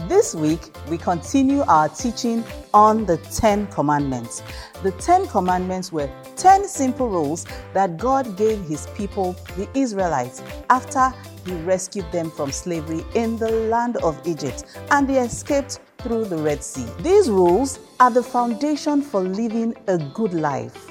This 0.08 0.34
week, 0.34 0.60
we 0.88 0.96
continue 0.96 1.60
our 1.68 1.90
teaching 1.90 2.42
on 2.72 3.04
the 3.04 3.18
Ten 3.18 3.66
Commandments. 3.66 4.42
The 4.82 4.92
Ten 4.92 5.26
Commandments 5.26 5.92
were 5.92 6.08
10 6.36 6.66
simple 6.66 7.10
rules 7.10 7.46
that 7.74 7.98
God 7.98 8.34
gave 8.38 8.62
His 8.62 8.86
people, 8.96 9.36
the 9.58 9.68
Israelites, 9.74 10.42
after 10.70 11.12
He 11.44 11.52
rescued 11.64 12.10
them 12.12 12.30
from 12.30 12.50
slavery 12.50 13.04
in 13.14 13.36
the 13.36 13.50
land 13.50 13.98
of 13.98 14.18
Egypt 14.26 14.64
and 14.90 15.06
they 15.06 15.20
escaped 15.20 15.80
through 15.98 16.24
the 16.24 16.38
Red 16.38 16.64
Sea. 16.64 16.86
These 17.00 17.28
rules 17.28 17.78
are 17.98 18.10
the 18.10 18.22
foundation 18.22 19.02
for 19.02 19.20
living 19.20 19.74
a 19.86 19.98
good 19.98 20.32
life. 20.32 20.90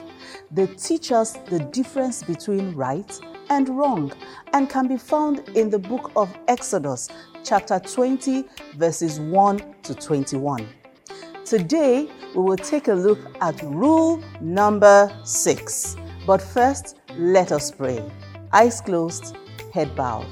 They 0.52 0.68
teach 0.68 1.12
us 1.12 1.32
the 1.50 1.60
difference 1.60 2.22
between 2.22 2.76
right 2.76 3.20
and 3.50 3.70
wrong 3.70 4.12
and 4.54 4.70
can 4.70 4.88
be 4.88 4.98
found 4.98 5.40
in 5.56 5.70
the 5.70 5.80
book 5.80 6.12
of 6.16 6.36
Exodus, 6.48 7.10
chapter 7.44 7.80
20, 7.80 8.46
verses 8.76 9.20
1 9.20 9.76
to 9.84 9.96
21. 9.96 10.68
Today, 11.46 12.10
we 12.36 12.42
will 12.44 12.58
take 12.58 12.90
a 12.90 12.94
look 12.94 13.20
at 13.42 13.62
rule 13.64 14.24
number 14.40 15.12
six. 15.24 15.96
But 16.28 16.42
first, 16.42 16.98
let 17.18 17.52
us 17.52 17.72
pray. 17.72 18.04
Eyes 18.54 18.82
closed, 18.82 19.36
head 19.74 19.96
bowed. 19.96 20.28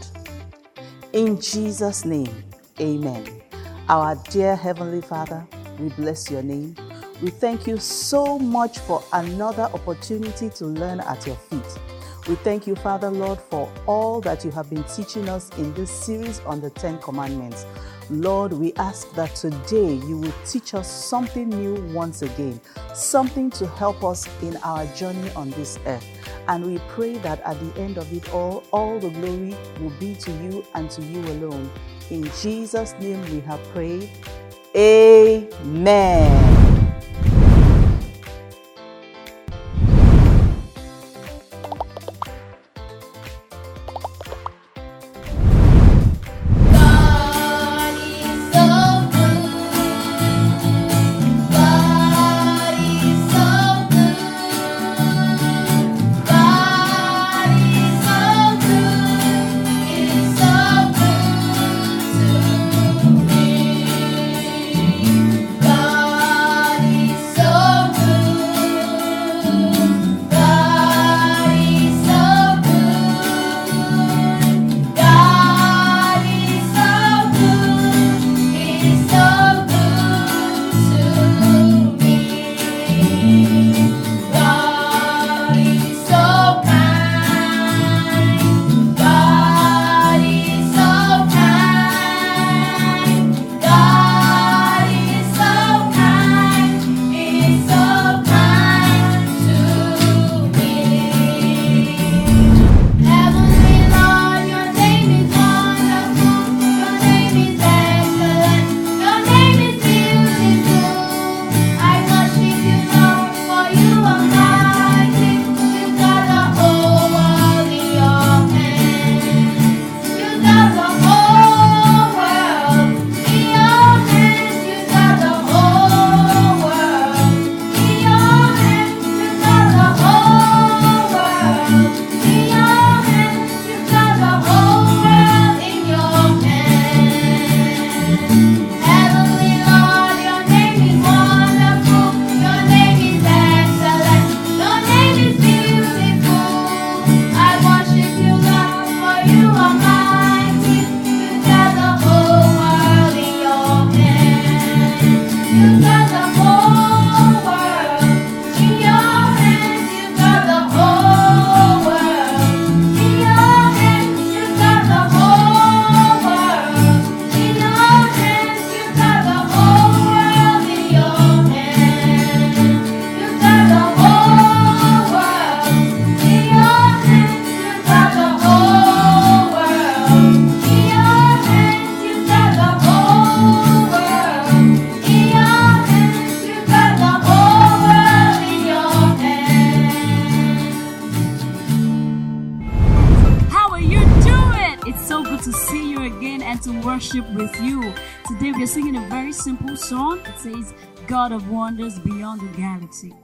In 1.13 1.41
Jesus' 1.41 2.05
name, 2.05 2.43
amen. 2.79 3.41
Our 3.89 4.15
dear 4.29 4.55
Heavenly 4.55 5.01
Father, 5.01 5.47
we 5.79 5.89
bless 5.89 6.29
your 6.29 6.43
name. 6.43 6.75
We 7.21 7.31
thank 7.31 7.65
you 7.65 7.77
so 7.77 8.37
much 8.37 8.77
for 8.79 9.03
another 9.13 9.63
opportunity 9.63 10.49
to 10.49 10.65
learn 10.65 10.99
at 10.99 11.25
your 11.25 11.35
feet. 11.35 11.96
We 12.27 12.35
thank 12.35 12.67
you, 12.67 12.75
Father 12.75 13.09
Lord, 13.09 13.39
for 13.39 13.71
all 13.85 14.19
that 14.21 14.43
you 14.43 14.51
have 14.51 14.69
been 14.69 14.83
teaching 14.83 15.29
us 15.29 15.49
in 15.57 15.73
this 15.75 15.89
series 15.89 16.41
on 16.41 16.59
the 16.59 16.69
Ten 16.69 16.99
Commandments. 16.99 17.65
Lord, 18.09 18.51
we 18.51 18.73
ask 18.73 19.13
that 19.13 19.33
today 19.35 19.93
you 19.93 20.17
will 20.17 20.33
teach 20.45 20.73
us 20.73 20.91
something 20.91 21.47
new 21.47 21.75
once 21.93 22.23
again, 22.23 22.59
something 22.93 23.49
to 23.51 23.65
help 23.67 24.03
us 24.03 24.27
in 24.41 24.57
our 24.57 24.85
journey 24.87 25.31
on 25.35 25.51
this 25.51 25.79
earth. 25.85 26.05
And 26.49 26.65
we 26.65 26.79
pray 26.89 27.17
that 27.19 27.39
at 27.41 27.57
the 27.61 27.81
end 27.81 27.97
of 27.97 28.11
it 28.11 28.33
all, 28.33 28.65
all 28.71 28.99
the 28.99 29.09
glory 29.09 29.55
will 29.79 29.93
be 29.97 30.13
to 30.15 30.31
you 30.31 30.65
and 30.75 30.91
to 30.91 31.01
you 31.01 31.21
alone. 31.21 31.71
In 32.09 32.29
Jesus' 32.41 32.93
name 32.99 33.21
we 33.31 33.39
have 33.41 33.63
prayed. 33.69 34.09
Amen. 34.75 36.66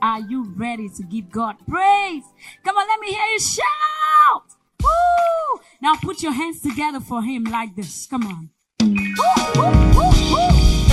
Are 0.00 0.20
you 0.20 0.52
ready 0.56 0.88
to 0.88 1.02
give 1.02 1.30
God 1.30 1.56
praise? 1.68 2.24
Come 2.64 2.76
on, 2.76 2.86
let 2.88 3.00
me 3.00 3.08
hear 3.08 3.26
you 3.26 3.40
shout. 3.40 4.44
Woo! 4.82 5.60
Now 5.80 5.96
put 5.96 6.22
your 6.22 6.32
hands 6.32 6.60
together 6.60 7.00
for 7.00 7.22
him 7.22 7.44
like 7.44 7.74
this. 7.76 8.06
Come 8.06 8.26
on. 8.26 8.50
Woo, 8.80 8.92
woo, 9.56 10.10
woo, 10.34 10.83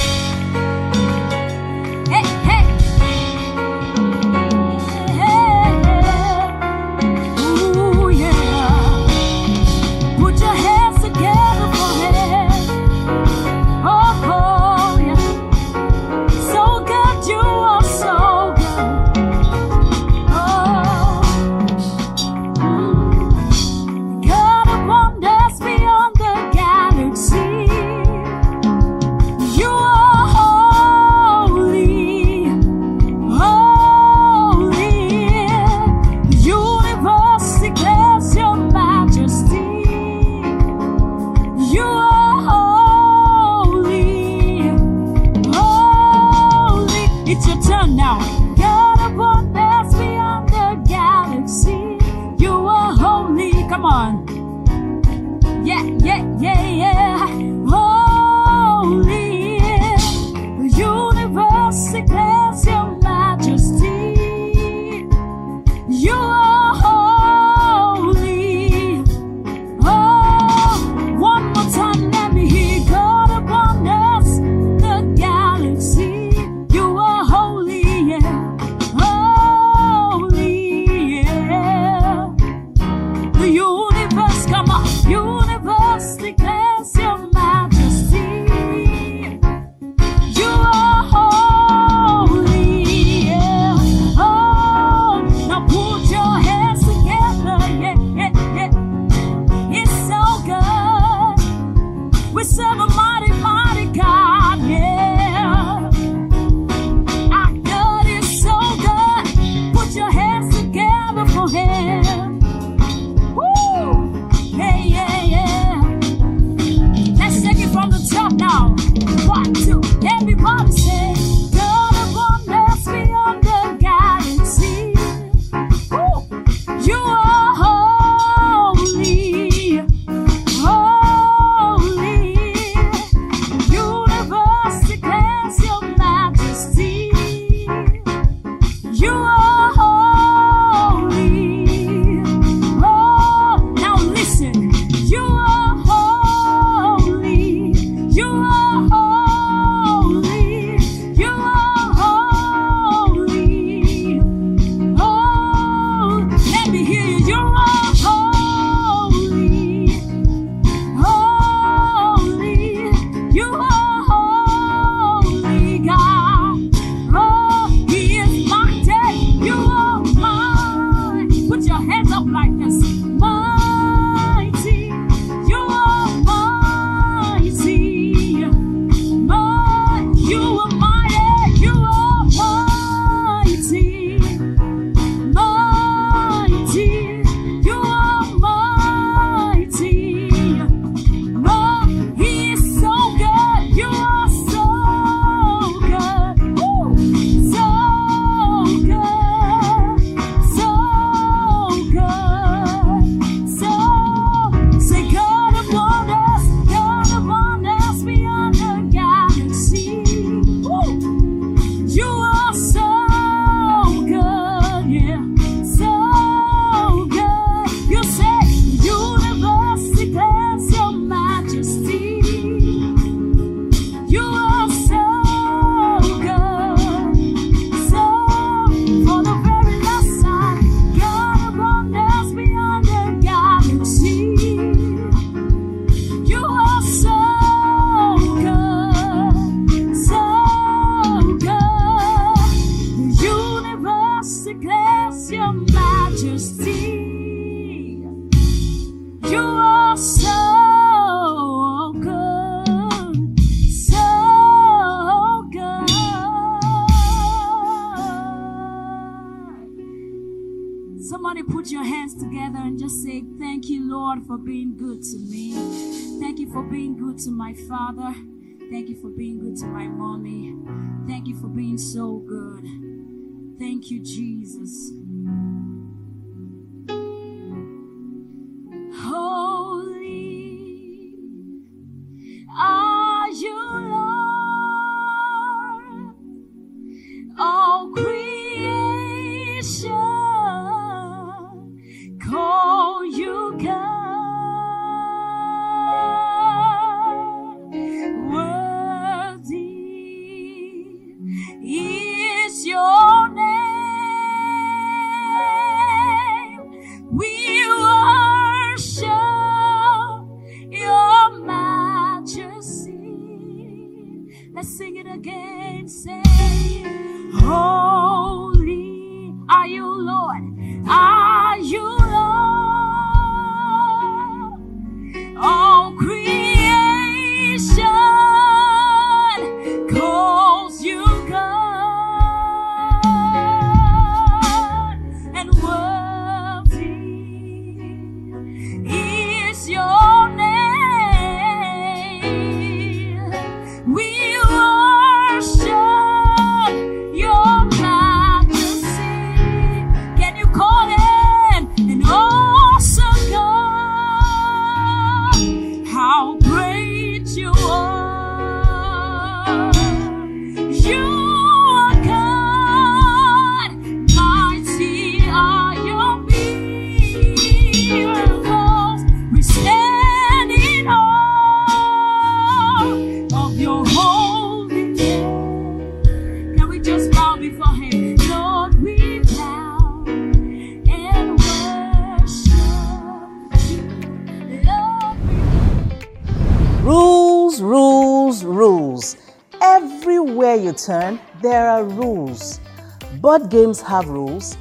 Board 393.41 393.51
games 393.51 393.81
have 393.81 394.07
rules. 394.07 394.55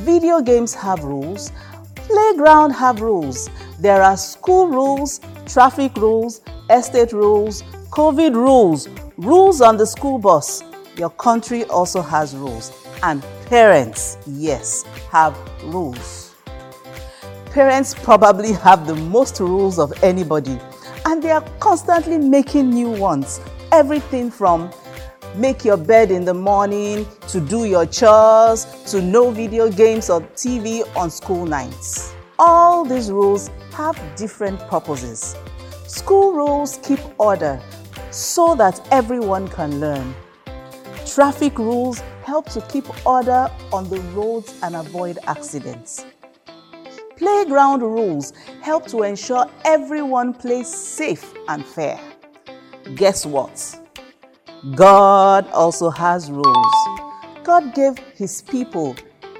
Video 0.00 0.42
games 0.42 0.74
have 0.74 1.02
rules. 1.04 1.52
Playground 1.94 2.72
have 2.72 3.00
rules. 3.00 3.48
There 3.78 4.02
are 4.02 4.16
school 4.16 4.68
rules, 4.68 5.20
traffic 5.46 5.96
rules, 5.96 6.42
estate 6.68 7.12
rules, 7.12 7.62
COVID 7.90 8.34
rules, 8.34 8.88
rules 9.16 9.62
on 9.62 9.78
the 9.78 9.86
school 9.86 10.18
bus. 10.18 10.62
Your 10.98 11.08
country 11.10 11.64
also 11.64 12.02
has 12.02 12.36
rules. 12.36 12.72
And 13.02 13.24
parents, 13.46 14.18
yes, 14.26 14.82
have 15.10 15.34
rules. 15.64 16.34
Parents 17.52 17.94
probably 17.94 18.52
have 18.52 18.86
the 18.86 18.96
most 18.96 19.40
rules 19.40 19.78
of 19.78 19.92
anybody, 20.04 20.58
and 21.06 21.22
they 21.22 21.30
are 21.30 21.44
constantly 21.58 22.18
making 22.18 22.68
new 22.68 22.90
ones. 22.90 23.40
Everything 23.72 24.30
from 24.30 24.70
make 25.36 25.64
your 25.64 25.76
bed 25.76 26.10
in 26.10 26.24
the 26.24 26.34
morning, 26.34 27.06
to 27.28 27.40
do 27.40 27.64
your 27.64 27.86
chores, 27.86 28.64
to 28.86 29.00
no 29.00 29.30
video 29.30 29.70
games 29.70 30.10
or 30.10 30.20
TV 30.34 30.82
on 30.96 31.10
school 31.10 31.46
nights. 31.46 32.14
All 32.38 32.84
these 32.84 33.10
rules 33.10 33.50
have 33.72 33.98
different 34.16 34.60
purposes. 34.68 35.36
School 35.86 36.32
rules 36.32 36.78
keep 36.82 37.00
order 37.18 37.60
so 38.10 38.54
that 38.54 38.86
everyone 38.90 39.48
can 39.48 39.80
learn. 39.80 40.14
Traffic 41.06 41.58
rules 41.58 42.00
help 42.24 42.50
to 42.50 42.60
keep 42.62 42.84
order 43.06 43.48
on 43.72 43.88
the 43.88 44.00
roads 44.14 44.54
and 44.62 44.74
avoid 44.74 45.18
accidents. 45.26 46.04
Playground 47.16 47.80
rules 47.80 48.32
help 48.60 48.86
to 48.88 49.02
ensure 49.02 49.46
everyone 49.64 50.34
plays 50.34 50.68
safe 50.68 51.32
and 51.48 51.64
fair. 51.64 51.98
Guess 52.94 53.24
what? 53.24 53.85
God 54.74 55.46
also 55.50 55.90
has 55.90 56.30
rules. 56.30 56.74
God 57.44 57.74
gave 57.74 57.98
His 58.14 58.40
people 58.40 58.96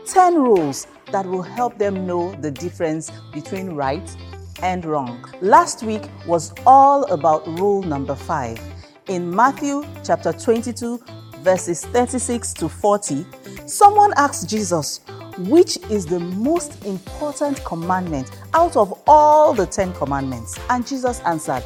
10 0.06 0.34
rules 0.34 0.86
that 1.10 1.24
will 1.24 1.42
help 1.42 1.78
them 1.78 2.06
know 2.06 2.34
the 2.36 2.50
difference 2.50 3.10
between 3.32 3.70
right 3.70 4.14
and 4.62 4.84
wrong. 4.84 5.24
Last 5.40 5.82
week 5.82 6.02
was 6.26 6.52
all 6.66 7.04
about 7.10 7.46
rule 7.58 7.82
number 7.82 8.14
5. 8.14 8.60
In 9.08 9.34
Matthew 9.34 9.84
chapter 10.04 10.32
22, 10.32 11.00
verses 11.38 11.84
36 11.86 12.52
to 12.54 12.68
40, 12.68 13.24
someone 13.66 14.12
asked 14.16 14.48
Jesus, 14.50 15.00
which 15.38 15.78
is 15.90 16.04
the 16.06 16.20
most 16.20 16.84
important 16.84 17.64
commandment 17.64 18.30
out 18.52 18.76
of 18.76 19.02
all 19.06 19.54
the 19.54 19.66
10 19.66 19.94
commandments? 19.94 20.58
And 20.68 20.86
Jesus 20.86 21.20
answered, 21.20 21.64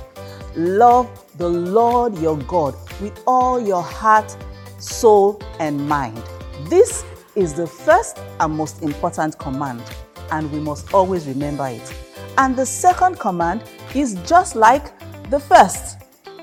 Love 0.56 1.08
the 1.36 1.48
Lord 1.48 2.16
your 2.18 2.36
God 2.36 2.74
with 3.00 3.22
all 3.26 3.60
your 3.60 3.82
heart, 3.82 4.36
soul, 4.78 5.40
and 5.58 5.88
mind. 5.88 6.22
This 6.64 7.04
is 7.34 7.54
the 7.54 7.66
first 7.66 8.18
and 8.38 8.54
most 8.54 8.82
important 8.82 9.38
command, 9.38 9.82
and 10.30 10.50
we 10.52 10.60
must 10.60 10.92
always 10.92 11.26
remember 11.26 11.66
it. 11.68 11.94
And 12.38 12.56
the 12.56 12.66
second 12.66 13.18
command 13.18 13.62
is 13.94 14.14
just 14.26 14.56
like 14.56 14.92
the 15.30 15.40
first 15.40 15.98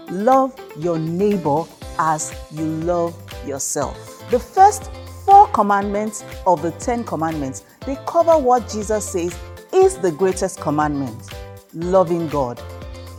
love 0.10 0.54
your 0.78 0.98
neighbor 0.98 1.64
as 2.00 2.34
you 2.52 2.66
love 2.66 3.16
yourself. 3.48 4.24
The 4.30 4.40
first 4.40 4.92
four 5.26 5.48
commandments 5.48 6.24
of 6.46 6.62
the 6.62 6.72
Ten 6.72 7.04
Commandments, 7.04 7.66
they 7.86 7.98
cover 8.08 8.38
what 8.38 8.70
Jesus 8.70 9.10
says 9.10 9.38
is 9.74 9.98
the 9.98 10.12
greatest 10.12 10.60
commandment 10.62 11.34
loving 11.74 12.28
God. 12.30 12.62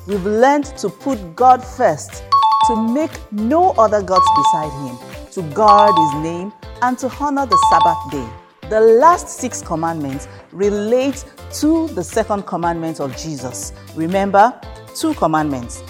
We've 0.06 0.24
learned 0.24 0.65
to 0.78 0.89
put 0.89 1.36
God 1.36 1.62
first, 1.62 2.24
to 2.69 2.77
make 2.77 3.11
no 3.32 3.73
other 3.73 4.03
gods 4.03 4.27
beside 4.36 4.70
Him, 4.86 4.97
to 5.32 5.43
guard 5.55 5.95
His 5.97 6.23
name, 6.23 6.53
and 6.82 6.97
to 6.99 7.09
honor 7.19 7.47
the 7.47 7.59
Sabbath 7.70 8.12
day. 8.12 8.69
The 8.69 8.81
last 8.81 9.28
six 9.28 9.62
commandments 9.62 10.28
relate 10.53 11.24
to 11.55 11.89
the 11.89 12.05
second 12.05 12.43
commandment 12.47 13.01
of 13.01 13.16
Jesus. 13.16 13.73
Remember, 13.97 14.53
two 14.95 15.15
commandments 15.15 15.82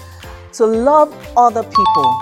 to 0.53 0.65
love 0.65 1.13
other 1.35 1.63
people. 1.63 2.21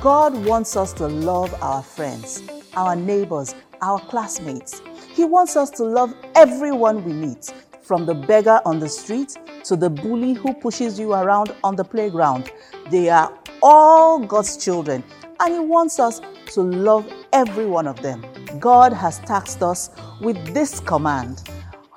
God 0.00 0.34
wants 0.44 0.76
us 0.76 0.92
to 0.94 1.06
love 1.06 1.54
our 1.62 1.82
friends, 1.82 2.42
our 2.74 2.96
neighbors, 2.96 3.54
our 3.80 4.00
classmates. 4.00 4.82
He 5.12 5.24
wants 5.24 5.56
us 5.56 5.70
to 5.70 5.84
love 5.84 6.14
everyone 6.34 7.04
we 7.04 7.12
meet, 7.12 7.52
from 7.82 8.06
the 8.06 8.14
beggar 8.14 8.60
on 8.64 8.78
the 8.78 8.88
street 8.88 9.36
to 9.64 9.76
the 9.76 9.90
bully 9.90 10.32
who 10.32 10.54
pushes 10.54 10.98
you 10.98 11.12
around 11.12 11.54
on 11.62 11.76
the 11.76 11.84
playground. 11.84 12.50
They 12.90 13.08
are 13.10 13.32
all 13.62 14.18
God's 14.18 14.56
children, 14.56 15.04
and 15.40 15.54
He 15.54 15.60
wants 15.60 15.98
us 15.98 16.20
to 16.54 16.62
love 16.62 17.10
every 17.32 17.66
one 17.66 17.86
of 17.86 18.00
them. 18.02 18.24
God 18.58 18.92
has 18.92 19.18
tasked 19.20 19.62
us 19.62 19.90
with 20.20 20.54
this 20.54 20.80
command 20.80 21.42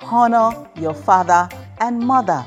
honor 0.02 0.68
your 0.76 0.94
father 0.94 1.48
and 1.80 1.98
mother. 1.98 2.44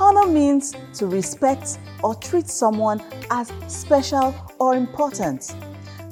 Honor 0.00 0.26
means 0.26 0.74
to 0.94 1.06
respect 1.06 1.78
or 2.02 2.14
treat 2.14 2.46
someone 2.46 3.02
as 3.30 3.52
special 3.66 4.34
or 4.60 4.76
important. 4.76 5.54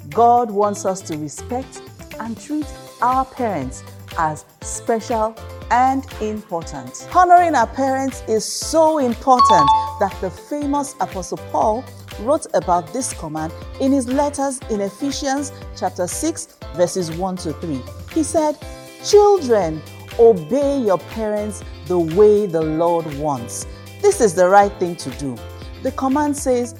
God 0.09 0.51
wants 0.51 0.85
us 0.85 1.01
to 1.01 1.17
respect 1.17 1.81
and 2.19 2.39
treat 2.39 2.65
our 3.01 3.23
parents 3.23 3.83
as 4.17 4.45
special 4.61 5.35
and 5.71 6.05
important. 6.21 7.07
Honoring 7.13 7.55
our 7.55 7.67
parents 7.67 8.23
is 8.27 8.45
so 8.45 8.99
important 8.99 9.69
that 9.99 10.15
the 10.21 10.29
famous 10.29 10.95
Apostle 10.99 11.39
Paul 11.51 11.83
wrote 12.21 12.47
about 12.53 12.93
this 12.93 13.13
command 13.13 13.53
in 13.79 13.91
his 13.91 14.07
letters 14.07 14.59
in 14.69 14.81
Ephesians 14.81 15.51
chapter 15.75 16.07
6 16.07 16.47
verses 16.75 17.11
1 17.11 17.35
to 17.37 17.53
3. 17.53 17.81
He 18.13 18.23
said, 18.23 18.57
"Children, 19.03 19.81
obey 20.19 20.79
your 20.79 20.97
parents 20.97 21.63
the 21.87 21.99
way 21.99 22.47
the 22.47 22.61
Lord 22.61 23.05
wants. 23.19 23.65
This 24.01 24.21
is 24.21 24.33
the 24.33 24.47
right 24.47 24.71
thing 24.79 24.95
to 24.95 25.09
do." 25.11 25.35
The 25.83 25.91
command 25.91 26.35
says, 26.35 26.75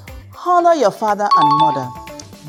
"Honor 0.45 0.73
your 0.73 0.91
father 0.91 1.29
and 1.35 1.59
mother." 1.59 1.87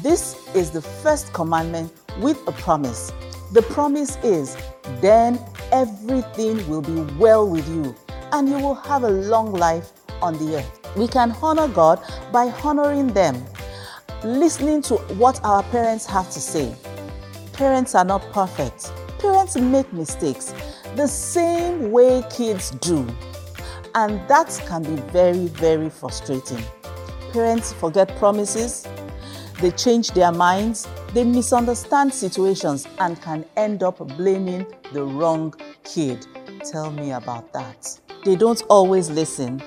This 0.02 0.36
is 0.55 0.70
the 0.70 0.81
first 0.81 1.32
commandment 1.32 1.93
with 2.20 2.39
a 2.47 2.52
promise. 2.52 3.12
The 3.52 3.62
promise 3.62 4.16
is, 4.23 4.56
then 5.01 5.39
everything 5.72 6.68
will 6.68 6.82
be 6.82 7.00
well 7.14 7.48
with 7.48 7.68
you 7.68 7.94
and 8.32 8.48
you 8.48 8.58
will 8.58 8.74
have 8.74 9.04
a 9.04 9.08
long 9.08 9.52
life 9.52 9.92
on 10.22 10.34
the 10.38 10.56
earth. 10.56 10.96
We 10.96 11.08
can 11.08 11.32
honor 11.42 11.68
God 11.68 12.00
by 12.32 12.46
honoring 12.64 13.08
them, 13.08 13.44
listening 14.24 14.82
to 14.82 14.96
what 15.16 15.40
our 15.44 15.62
parents 15.64 16.06
have 16.06 16.30
to 16.30 16.40
say. 16.40 16.74
Parents 17.52 17.94
are 17.94 18.04
not 18.04 18.22
perfect, 18.32 18.92
parents 19.18 19.56
make 19.56 19.92
mistakes 19.92 20.54
the 20.96 21.06
same 21.06 21.92
way 21.92 22.24
kids 22.30 22.70
do, 22.70 23.06
and 23.94 24.20
that 24.28 24.60
can 24.66 24.82
be 24.82 25.00
very, 25.12 25.46
very 25.46 25.90
frustrating. 25.90 26.62
Parents 27.32 27.72
forget 27.72 28.16
promises, 28.16 28.86
they 29.60 29.70
change 29.72 30.10
their 30.12 30.32
minds, 30.32 30.88
they 31.14 31.24
misunderstand 31.24 32.12
situations, 32.12 32.86
and 32.98 33.20
can 33.20 33.44
end 33.56 33.82
up 33.82 33.98
blaming 34.16 34.66
the 34.93 35.05
wrong 35.05 35.55
kid. 35.85 36.26
Tell 36.70 36.90
me 36.90 37.12
about 37.12 37.52
that. 37.52 37.98
They 38.24 38.36
don't 38.36 38.62
always 38.68 39.10
listen 39.10 39.62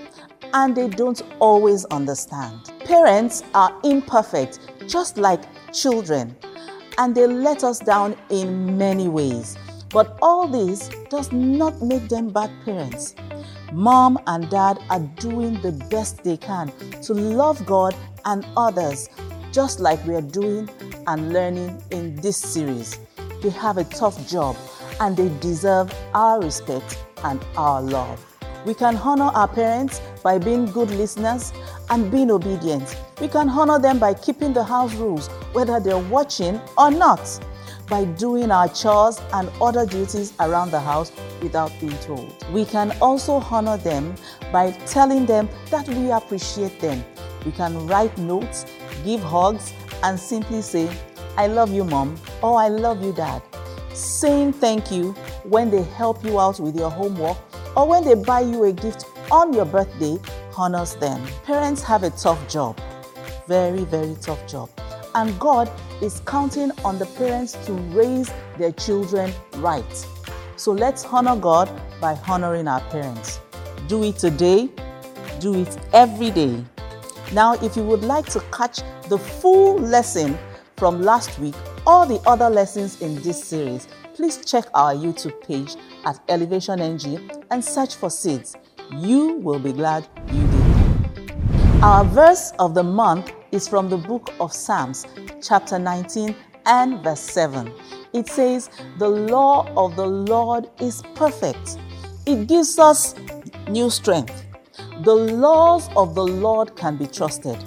and 0.54 0.76
they 0.76 0.88
don't 0.88 1.22
always 1.40 1.86
understand. 1.86 2.72
Parents 2.86 3.44
are 3.54 3.74
imperfect, 3.84 4.60
just 4.88 5.18
like 5.18 5.42
children, 5.74 6.36
and 6.98 7.16
they 7.16 7.28
let 7.28 7.64
us 7.64 7.80
down 7.80 8.16
in 8.30 8.78
many 8.78 9.08
ways. 9.08 9.58
But 9.90 10.18
all 10.22 10.48
this 10.48 10.90
does 11.10 11.32
not 11.32 11.82
make 11.82 12.08
them 12.08 12.30
bad 12.30 12.52
parents. 12.64 13.16
Mom 13.74 14.18
and 14.28 14.50
dad 14.50 14.80
are 14.90 15.00
doing 15.00 15.62
the 15.62 15.72
best 15.90 16.24
they 16.24 16.38
can 16.38 16.72
to 17.02 17.14
love 17.14 17.66
God 17.66 17.96
and 18.26 18.46
others, 18.58 19.10
just 19.52 19.80
like 19.80 20.06
we 20.06 20.16
are 20.16 20.22
doing 20.22 20.70
and 21.08 21.34
learning 21.34 21.82
in 21.92 22.16
this 22.18 22.38
series. 22.38 23.00
They 23.42 23.50
have 23.50 23.78
a 23.78 23.84
tough 23.84 24.30
job 24.30 24.56
and 25.00 25.18
they 25.18 25.30
deserve 25.40 25.94
our 26.14 26.42
respect 26.42 27.04
and 27.24 27.44
our 27.58 27.82
love. 27.82 28.24
We 28.66 28.76
can 28.76 28.96
honor 28.98 29.32
our 29.34 29.48
parents 29.48 30.00
by 30.24 30.38
being 30.38 30.66
good 30.68 30.92
listeners 30.92 31.52
and 31.90 32.12
being 32.12 32.30
obedient. 32.30 32.96
We 33.20 33.28
can 33.28 33.50
honor 33.50 33.80
them 33.80 33.98
by 33.98 34.14
keeping 34.14 34.54
the 34.54 34.64
house 34.64 34.94
rules, 34.94 35.28
whether 35.54 35.80
they're 35.80 35.98
watching 35.98 36.62
or 36.78 36.92
not, 36.92 37.40
by 37.90 38.06
doing 38.06 38.52
our 38.52 38.70
chores 38.70 39.20
and 39.34 39.50
other 39.60 39.86
duties 39.86 40.34
around 40.40 40.72
the 40.72 40.80
house 40.80 41.12
without 41.42 41.72
being 41.80 41.98
told. 42.00 42.34
We 42.54 42.66
can 42.66 42.96
also 43.02 43.34
honor 43.34 43.78
them 43.78 44.14
by 44.52 44.72
telling 44.86 45.26
them 45.26 45.50
that 45.72 45.90
we 45.90 46.12
appreciate 46.12 46.80
them. 46.80 47.04
We 47.46 47.52
can 47.52 47.88
write 47.88 48.16
notes, 48.20 48.66
give 49.04 49.22
hugs, 49.22 49.74
and 50.04 50.20
simply 50.20 50.62
say, 50.62 50.90
I 51.38 51.48
love 51.48 51.72
you, 51.72 51.84
mom, 51.84 52.18
or 52.42 52.60
I 52.60 52.68
love 52.68 53.04
you, 53.04 53.14
dad. 53.14 53.42
Saying 53.94 54.54
thank 54.54 54.92
you 54.92 55.12
when 55.44 55.70
they 55.70 55.84
help 55.84 56.24
you 56.24 56.40
out 56.40 56.60
with 56.60 56.76
your 56.76 56.90
homework 56.90 57.38
or 57.76 57.88
when 57.88 58.04
they 58.04 58.16
buy 58.16 58.42
you 58.42 58.64
a 58.66 58.74
gift 58.74 59.06
on 59.32 59.54
your 59.54 59.66
birthday 59.66 60.18
honors 60.58 60.96
them. 60.96 61.22
Parents 61.46 61.82
have 61.84 62.04
a 62.04 62.10
tough 62.12 62.48
job, 62.50 62.80
very, 63.48 63.84
very 63.86 64.16
tough 64.22 64.46
job. 64.48 64.70
And 65.16 65.38
God 65.40 65.70
is 66.02 66.22
counting 66.26 66.72
on 66.86 67.00
the 67.00 67.06
parents 67.06 67.54
to 67.66 67.74
raise 67.74 68.32
their 68.58 68.72
children 68.72 69.32
right. 69.56 70.08
So 70.56 70.72
let's 70.72 71.06
honor 71.06 71.36
God 71.36 71.70
by 72.00 72.18
honoring 72.28 72.68
our 72.68 72.82
parents. 72.90 73.40
Do 73.88 74.04
it 74.04 74.18
today, 74.18 74.70
do 75.40 75.54
it 75.56 75.78
every 75.94 76.32
day. 76.32 76.64
Now, 77.34 77.54
if 77.54 77.78
you 77.78 77.84
would 77.84 78.04
like 78.04 78.26
to 78.32 78.42
catch 78.52 78.82
the 79.08 79.18
full 79.18 79.80
lesson 79.80 80.38
from 80.76 81.02
last 81.02 81.40
week 81.40 81.56
or 81.88 82.06
the 82.06 82.20
other 82.28 82.50
lessons 82.50 83.02
in 83.02 83.22
this 83.22 83.42
series, 83.42 83.88
please 84.14 84.44
check 84.46 84.66
our 84.74 84.94
YouTube 84.94 85.40
page 85.42 85.76
at 86.04 86.20
Elevation 86.28 86.82
NG 86.82 87.32
and 87.50 87.64
search 87.64 87.96
for 87.96 88.10
seeds. 88.10 88.56
You 88.92 89.36
will 89.36 89.60
be 89.60 89.72
glad 89.72 90.08
you 90.28 90.46
did. 90.48 91.32
Our 91.82 92.04
verse 92.04 92.52
of 92.60 92.74
the 92.74 92.84
month 92.84 93.32
is 93.52 93.66
from 93.68 93.90
the 93.90 93.98
book 93.98 94.34
of 94.42 94.52
Psalms, 94.52 95.06
chapter 95.42 95.80
19 95.80 96.36
and 96.66 97.02
verse 97.02 97.22
7. 97.22 97.72
It 98.14 98.28
says, 98.28 98.70
The 98.98 99.08
law 99.08 99.72
of 99.78 99.96
the 99.96 100.06
Lord 100.06 100.70
is 100.82 101.02
perfect, 101.16 101.78
it 102.26 102.48
gives 102.48 102.78
us 102.78 103.16
new 103.70 103.90
strength. 103.90 104.51
The 105.04 105.16
laws 105.16 105.90
of 105.96 106.14
the 106.14 106.24
Lord 106.24 106.76
can 106.76 106.96
be 106.96 107.08
trusted. 107.08 107.58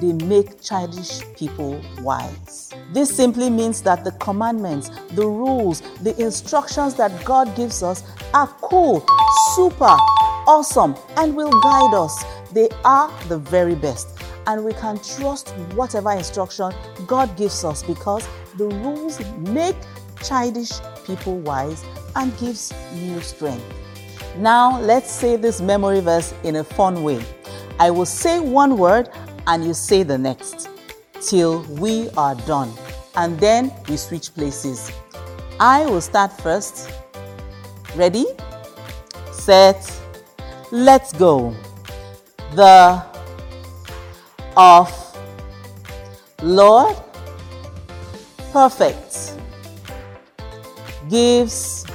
They 0.00 0.12
make 0.12 0.62
childish 0.62 1.22
people 1.34 1.80
wise. 2.02 2.72
This 2.92 3.12
simply 3.12 3.50
means 3.50 3.82
that 3.82 4.04
the 4.04 4.12
commandments, 4.12 4.90
the 5.10 5.26
rules, 5.26 5.80
the 6.02 6.14
instructions 6.22 6.94
that 6.94 7.24
God 7.24 7.56
gives 7.56 7.82
us 7.82 8.04
are 8.32 8.46
cool, 8.60 9.04
super, 9.56 9.96
awesome, 10.46 10.94
and 11.16 11.34
will 11.34 11.50
guide 11.62 11.94
us. 11.94 12.24
They 12.52 12.68
are 12.84 13.10
the 13.28 13.38
very 13.38 13.74
best. 13.74 14.16
And 14.46 14.64
we 14.64 14.72
can 14.74 15.00
trust 15.00 15.48
whatever 15.74 16.12
instruction 16.12 16.70
God 17.08 17.36
gives 17.36 17.64
us 17.64 17.82
because 17.82 18.24
the 18.56 18.66
rules 18.68 19.18
make 19.38 19.76
childish 20.22 20.70
people 21.04 21.40
wise 21.40 21.84
and 22.14 22.38
gives 22.38 22.72
new 22.92 23.20
strength. 23.20 23.64
Now, 24.36 24.80
let's 24.80 25.10
say 25.10 25.36
this 25.36 25.60
memory 25.60 26.00
verse 26.00 26.34
in 26.42 26.56
a 26.56 26.64
fun 26.64 27.04
way. 27.04 27.24
I 27.78 27.90
will 27.90 28.06
say 28.06 28.40
one 28.40 28.76
word 28.78 29.08
and 29.46 29.64
you 29.64 29.74
say 29.74 30.02
the 30.02 30.18
next 30.18 30.68
till 31.20 31.62
we 31.62 32.08
are 32.16 32.34
done. 32.34 32.72
And 33.16 33.38
then 33.38 33.72
we 33.88 33.96
switch 33.96 34.34
places. 34.34 34.90
I 35.60 35.86
will 35.86 36.00
start 36.00 36.32
first. 36.40 36.90
Ready? 37.94 38.26
Set. 39.32 39.90
Let's 40.72 41.12
go. 41.12 41.54
The 42.54 43.04
of 44.56 44.90
Lord 46.42 46.96
perfect 48.52 49.34
gives 51.08 51.86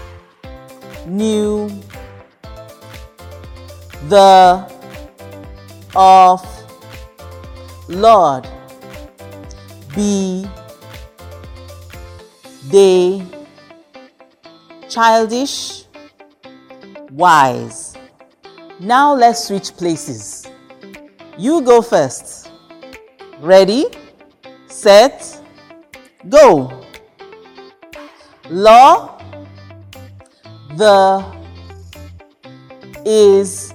new 1.05 1.69
the 4.07 4.71
of 5.95 6.45
Lord 7.87 8.47
be 9.95 10.47
they 12.69 13.25
childish 14.87 15.85
wise. 17.11 17.95
Now 18.79 19.13
let's 19.13 19.45
switch 19.45 19.75
places. 19.75 20.47
You 21.37 21.61
go 21.61 21.81
first. 21.81 22.51
Ready 23.39 23.85
set 24.67 25.41
go. 26.27 26.83
Law 28.49 29.21
the 30.77 31.25
is 33.05 33.68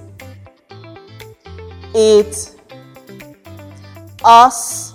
it 1.95 2.51
us 4.23 4.93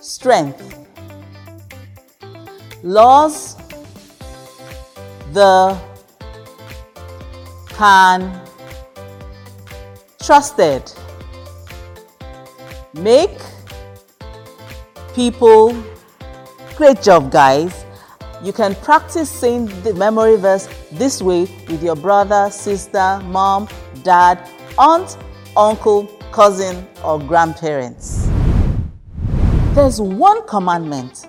strength. 0.00 0.74
Laws 2.82 3.56
the 5.32 5.78
can 7.68 8.40
trusted. 10.20 10.90
Make 12.94 13.38
people 15.14 15.76
great 16.76 17.02
job 17.02 17.30
guys. 17.30 17.84
You 18.42 18.52
can 18.52 18.74
practice 18.76 19.30
saying 19.30 19.66
the 19.82 19.94
memory 19.94 20.36
verse 20.36 20.68
this 20.92 21.22
way 21.22 21.42
with 21.68 21.82
your 21.82 21.96
brother 21.96 22.50
sister 22.50 23.20
mom 23.24 23.68
dad 24.02 24.38
aunt 24.78 25.16
uncle 25.56 26.06
cousin 26.32 26.86
or 27.02 27.18
grandparents 27.18 28.26
there's 29.74 30.00
one 30.00 30.46
commandment 30.46 31.28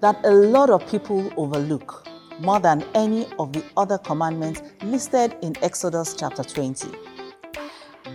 that 0.00 0.18
a 0.24 0.30
lot 0.30 0.68
of 0.68 0.86
people 0.90 1.32
overlook 1.38 2.06
more 2.40 2.60
than 2.60 2.84
any 2.94 3.26
of 3.38 3.52
the 3.54 3.64
other 3.76 3.96
commandments 3.96 4.60
listed 4.82 5.34
in 5.42 5.54
Exodus 5.62 6.14
chapter 6.14 6.44
20. 6.44 6.88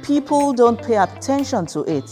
People 0.03 0.53
don't 0.53 0.79
pay 0.79 0.97
attention 0.97 1.65
to 1.65 1.81
it 1.81 2.09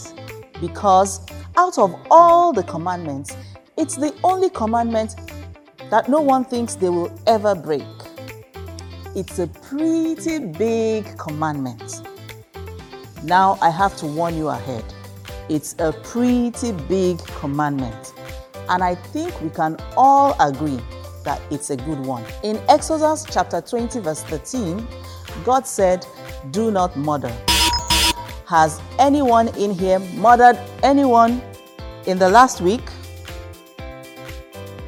because 0.60 1.20
out 1.56 1.78
of 1.78 1.94
all 2.10 2.52
the 2.52 2.64
commandments, 2.64 3.36
it's 3.76 3.96
the 3.96 4.12
only 4.24 4.50
commandment 4.50 5.14
that 5.90 6.08
no 6.08 6.20
one 6.20 6.44
thinks 6.44 6.74
they 6.74 6.88
will 6.88 7.16
ever 7.26 7.54
break. 7.54 7.86
It's 9.14 9.38
a 9.38 9.46
pretty 9.46 10.40
big 10.40 11.16
commandment. 11.18 11.99
Now 13.22 13.58
I 13.60 13.70
have 13.70 13.96
to 13.98 14.06
warn 14.06 14.36
you 14.36 14.48
ahead. 14.48 14.84
It's 15.50 15.74
a 15.78 15.92
pretty 15.92 16.72
big 16.72 17.18
commandment. 17.40 18.14
And 18.68 18.82
I 18.82 18.94
think 18.94 19.38
we 19.42 19.50
can 19.50 19.76
all 19.96 20.34
agree 20.40 20.80
that 21.24 21.42
it's 21.50 21.70
a 21.70 21.76
good 21.76 21.98
one. 21.98 22.24
In 22.42 22.58
Exodus 22.68 23.26
chapter 23.28 23.60
20, 23.60 24.00
verse 24.00 24.22
13, 24.22 24.86
God 25.44 25.66
said, 25.66 26.06
Do 26.50 26.70
not 26.70 26.96
murder. 26.96 27.34
Has 28.46 28.80
anyone 28.98 29.48
in 29.56 29.72
here 29.72 29.98
murdered 29.98 30.58
anyone 30.82 31.42
in 32.06 32.18
the 32.18 32.28
last 32.28 32.60
week? 32.60 32.82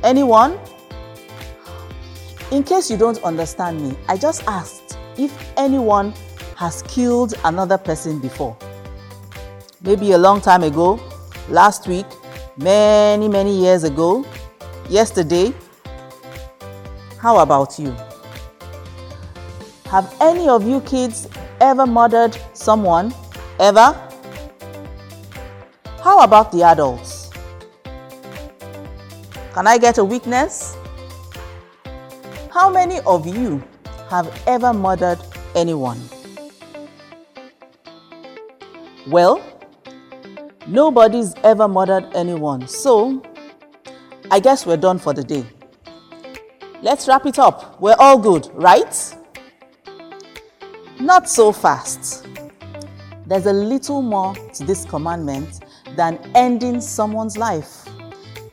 Anyone? 0.02 0.58
In 2.50 2.62
case 2.62 2.90
you 2.90 2.96
don't 2.96 3.22
understand 3.24 3.80
me, 3.80 3.96
I 4.08 4.16
just 4.16 4.42
asked 4.46 4.98
if 5.18 5.32
anyone 5.56 6.14
has 6.62 6.80
killed 6.82 7.34
another 7.44 7.76
person 7.76 8.20
before. 8.20 8.56
Maybe 9.80 10.12
a 10.12 10.18
long 10.18 10.40
time 10.40 10.62
ago, 10.62 11.00
last 11.48 11.88
week, 11.88 12.06
many, 12.56 13.26
many 13.26 13.52
years 13.52 13.82
ago, 13.82 14.24
yesterday. 14.88 15.52
How 17.18 17.38
about 17.38 17.80
you? 17.80 17.90
Have 19.86 20.14
any 20.20 20.48
of 20.48 20.64
you 20.64 20.80
kids 20.82 21.26
ever 21.60 21.84
murdered 21.84 22.38
someone? 22.52 23.12
Ever? 23.58 23.98
How 26.00 26.20
about 26.20 26.52
the 26.52 26.62
adults? 26.62 27.30
Can 29.52 29.66
I 29.66 29.78
get 29.78 29.98
a 29.98 30.04
witness? 30.04 30.76
How 32.52 32.70
many 32.70 33.00
of 33.00 33.26
you 33.26 33.60
have 34.10 34.30
ever 34.46 34.72
murdered 34.72 35.18
anyone? 35.56 35.98
Well, 39.08 39.42
nobody's 40.68 41.34
ever 41.42 41.66
murdered 41.66 42.08
anyone, 42.14 42.68
so 42.68 43.20
I 44.30 44.38
guess 44.38 44.64
we're 44.64 44.76
done 44.76 45.00
for 45.00 45.12
the 45.12 45.24
day. 45.24 45.44
Let's 46.82 47.08
wrap 47.08 47.26
it 47.26 47.36
up. 47.36 47.80
We're 47.80 47.96
all 47.98 48.16
good, 48.16 48.48
right? 48.54 49.16
Not 51.00 51.28
so 51.28 51.50
fast. 51.50 52.28
There's 53.26 53.46
a 53.46 53.52
little 53.52 54.02
more 54.02 54.34
to 54.34 54.64
this 54.64 54.84
commandment 54.84 55.64
than 55.96 56.20
ending 56.36 56.80
someone's 56.80 57.36
life. 57.36 57.88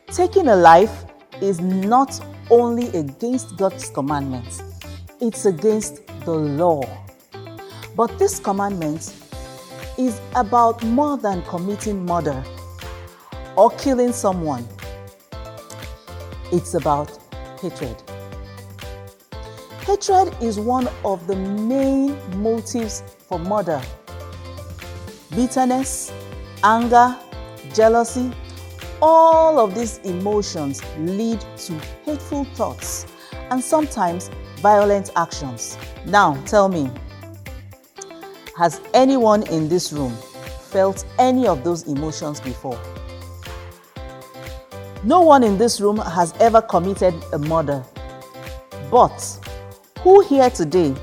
Taking 0.07 0.47
a 0.47 0.55
life 0.55 1.05
is 1.41 1.59
not 1.59 2.19
only 2.49 2.87
against 2.97 3.55
God's 3.55 3.91
commandments, 3.91 4.63
it's 5.21 5.45
against 5.45 6.07
the 6.25 6.33
law. 6.33 6.81
But 7.95 8.17
this 8.17 8.39
commandment 8.39 9.13
is 9.99 10.21
about 10.35 10.81
more 10.81 11.17
than 11.17 11.43
committing 11.43 12.05
murder 12.05 12.41
or 13.57 13.69
killing 13.71 14.13
someone. 14.13 14.65
It's 16.53 16.73
about 16.73 17.19
hatred. 17.61 18.01
Hatred 19.81 20.33
is 20.41 20.57
one 20.57 20.87
of 21.03 21.27
the 21.27 21.35
main 21.35 22.17
motives 22.41 23.03
for 23.27 23.37
murder. 23.37 23.81
Bitterness, 25.31 26.13
anger, 26.63 27.17
jealousy, 27.73 28.31
all 29.01 29.59
of 29.59 29.75
these 29.75 29.97
emotions 29.99 30.81
lead 30.99 31.41
to 31.57 31.73
hateful 32.05 32.45
thoughts 32.55 33.05
and 33.51 33.61
sometimes 33.61 34.29
violent 34.61 35.11
actions. 35.17 35.77
Now, 36.05 36.35
tell 36.45 36.69
me, 36.69 36.89
has 38.59 38.81
anyone 38.93 39.41
in 39.43 39.69
this 39.69 39.93
room 39.93 40.13
felt 40.69 41.05
any 41.17 41.47
of 41.47 41.63
those 41.63 41.83
emotions 41.83 42.41
before? 42.41 42.77
No 45.05 45.21
one 45.21 45.43
in 45.45 45.57
this 45.57 45.79
room 45.79 45.95
has 45.95 46.33
ever 46.41 46.61
committed 46.61 47.13
a 47.31 47.39
murder. 47.39 47.85
But 48.91 49.17
who 50.01 50.19
here 50.25 50.49
today 50.49 50.93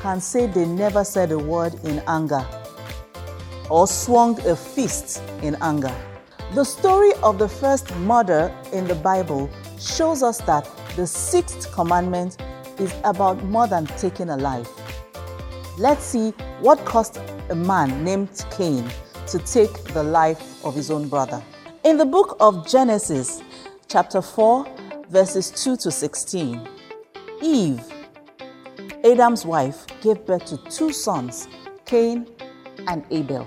can 0.00 0.20
say 0.20 0.46
they 0.46 0.64
never 0.64 1.02
said 1.02 1.32
a 1.32 1.38
word 1.40 1.74
in 1.82 2.00
anger 2.06 2.46
or 3.68 3.88
swung 3.88 4.38
a 4.46 4.54
fist 4.54 5.24
in 5.42 5.56
anger? 5.60 5.92
The 6.54 6.62
story 6.62 7.14
of 7.24 7.36
the 7.36 7.48
first 7.48 7.92
murder 7.96 8.54
in 8.72 8.86
the 8.86 8.94
Bible 8.94 9.50
shows 9.76 10.22
us 10.22 10.38
that 10.42 10.70
the 10.94 11.08
sixth 11.08 11.72
commandment 11.72 12.40
is 12.78 12.94
about 13.02 13.42
more 13.42 13.66
than 13.66 13.86
taking 13.86 14.28
a 14.28 14.36
life. 14.36 14.70
Let's 15.78 16.04
see 16.04 16.32
what 16.62 16.84
caused 16.84 17.18
a 17.50 17.54
man 17.56 18.04
named 18.04 18.46
Cain 18.56 18.88
to 19.26 19.38
take 19.40 19.72
the 19.92 20.02
life 20.02 20.64
of 20.64 20.76
his 20.76 20.92
own 20.92 21.08
brother. 21.08 21.42
In 21.82 21.96
the 21.98 22.04
book 22.04 22.36
of 22.38 22.68
Genesis, 22.68 23.42
chapter 23.88 24.22
4, 24.22 24.64
verses 25.08 25.50
2 25.50 25.76
to 25.78 25.90
16, 25.90 26.68
Eve, 27.42 27.82
Adam's 29.04 29.44
wife, 29.44 29.84
gave 30.00 30.24
birth 30.24 30.44
to 30.46 30.56
two 30.70 30.92
sons, 30.92 31.48
Cain 31.84 32.28
and 32.86 33.04
Abel. 33.10 33.44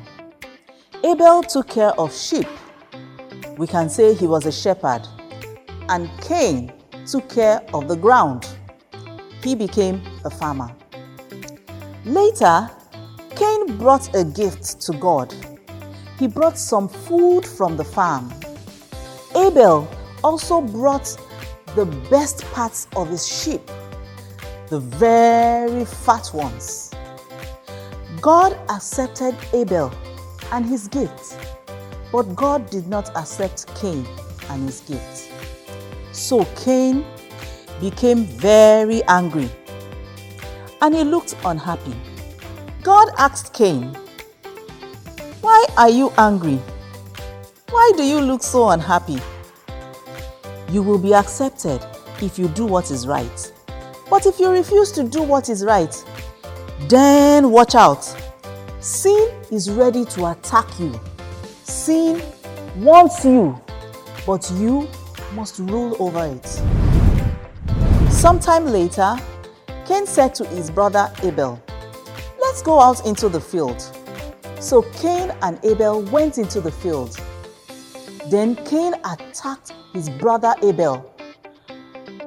Abel 1.05 1.41
took 1.41 1.69
care 1.69 1.97
of 1.97 2.13
sheep. 2.13 2.47
We 3.57 3.65
can 3.65 3.89
say 3.89 4.13
he 4.13 4.27
was 4.27 4.45
a 4.45 4.51
shepherd. 4.51 5.07
And 5.87 6.09
Cain 6.21 6.73
took 7.07 7.29
care 7.29 7.61
of 7.73 7.87
the 7.87 7.95
ground. 7.95 8.45
He 9.41 9.55
became 9.55 10.01
a 10.25 10.29
farmer. 10.29 10.69
Later, 12.03 12.69
Cain 13.35 13.77
brought 13.77 14.15
a 14.15 14.23
gift 14.23 14.79
to 14.81 14.93
God. 14.93 15.33
He 16.17 16.27
brought 16.27 16.57
some 16.57 16.87
food 16.87 17.45
from 17.45 17.75
the 17.75 17.83
farm. 17.83 18.33
Abel 19.35 19.87
also 20.23 20.61
brought 20.61 21.17
the 21.75 21.85
best 22.09 22.45
parts 22.53 22.87
of 22.95 23.09
his 23.09 23.27
sheep, 23.27 23.61
the 24.69 24.79
very 24.79 25.83
fat 25.83 26.29
ones. 26.33 26.91
God 28.21 28.57
accepted 28.69 29.35
Abel 29.53 29.91
and 30.53 30.65
his 30.65 30.87
gift, 30.87 31.37
but 32.11 32.23
God 32.35 32.69
did 32.69 32.87
not 32.87 33.09
accept 33.17 33.67
Cain 33.75 34.07
and 34.49 34.63
his 34.63 34.79
gift. 34.81 35.29
So 36.13 36.45
Cain 36.63 37.05
became 37.81 38.23
very 38.23 39.03
angry 39.03 39.49
and 40.81 40.95
he 40.95 41.03
looked 41.03 41.35
unhappy. 41.43 41.93
God 42.85 43.09
asked 43.17 43.51
Cain, 43.51 43.95
Why 45.41 45.65
are 45.75 45.89
you 45.89 46.11
angry? 46.19 46.61
Why 47.71 47.91
do 47.97 48.03
you 48.03 48.21
look 48.21 48.43
so 48.43 48.69
unhappy? 48.69 49.17
You 50.69 50.83
will 50.83 50.99
be 50.99 51.15
accepted 51.15 51.83
if 52.21 52.37
you 52.37 52.47
do 52.49 52.63
what 52.63 52.91
is 52.91 53.07
right. 53.07 53.53
But 54.07 54.27
if 54.27 54.39
you 54.39 54.51
refuse 54.51 54.91
to 54.91 55.03
do 55.03 55.23
what 55.23 55.49
is 55.49 55.65
right, 55.65 55.95
then 56.87 57.49
watch 57.49 57.73
out. 57.73 58.03
Sin 58.81 59.31
is 59.49 59.71
ready 59.71 60.05
to 60.05 60.27
attack 60.27 60.67
you. 60.79 60.93
Sin 61.63 62.21
wants 62.75 63.25
you, 63.25 63.59
but 64.27 64.47
you 64.57 64.87
must 65.33 65.57
rule 65.57 65.97
over 65.99 66.23
it. 66.23 66.45
Sometime 68.11 68.67
later, 68.67 69.15
Cain 69.87 70.05
said 70.05 70.35
to 70.35 70.45
his 70.45 70.69
brother 70.69 71.11
Abel, 71.23 71.59
Let's 72.55 72.63
go 72.63 72.79
out 72.79 73.05
into 73.05 73.27
the 73.27 73.41
field. 73.41 73.81
So 74.61 74.83
Cain 74.93 75.33
and 75.41 75.59
Abel 75.65 76.03
went 76.03 76.37
into 76.37 76.61
the 76.61 76.71
field. 76.71 77.19
Then 78.31 78.55
Cain 78.63 78.93
attacked 79.03 79.73
his 79.91 80.09
brother 80.09 80.55
Abel 80.63 81.13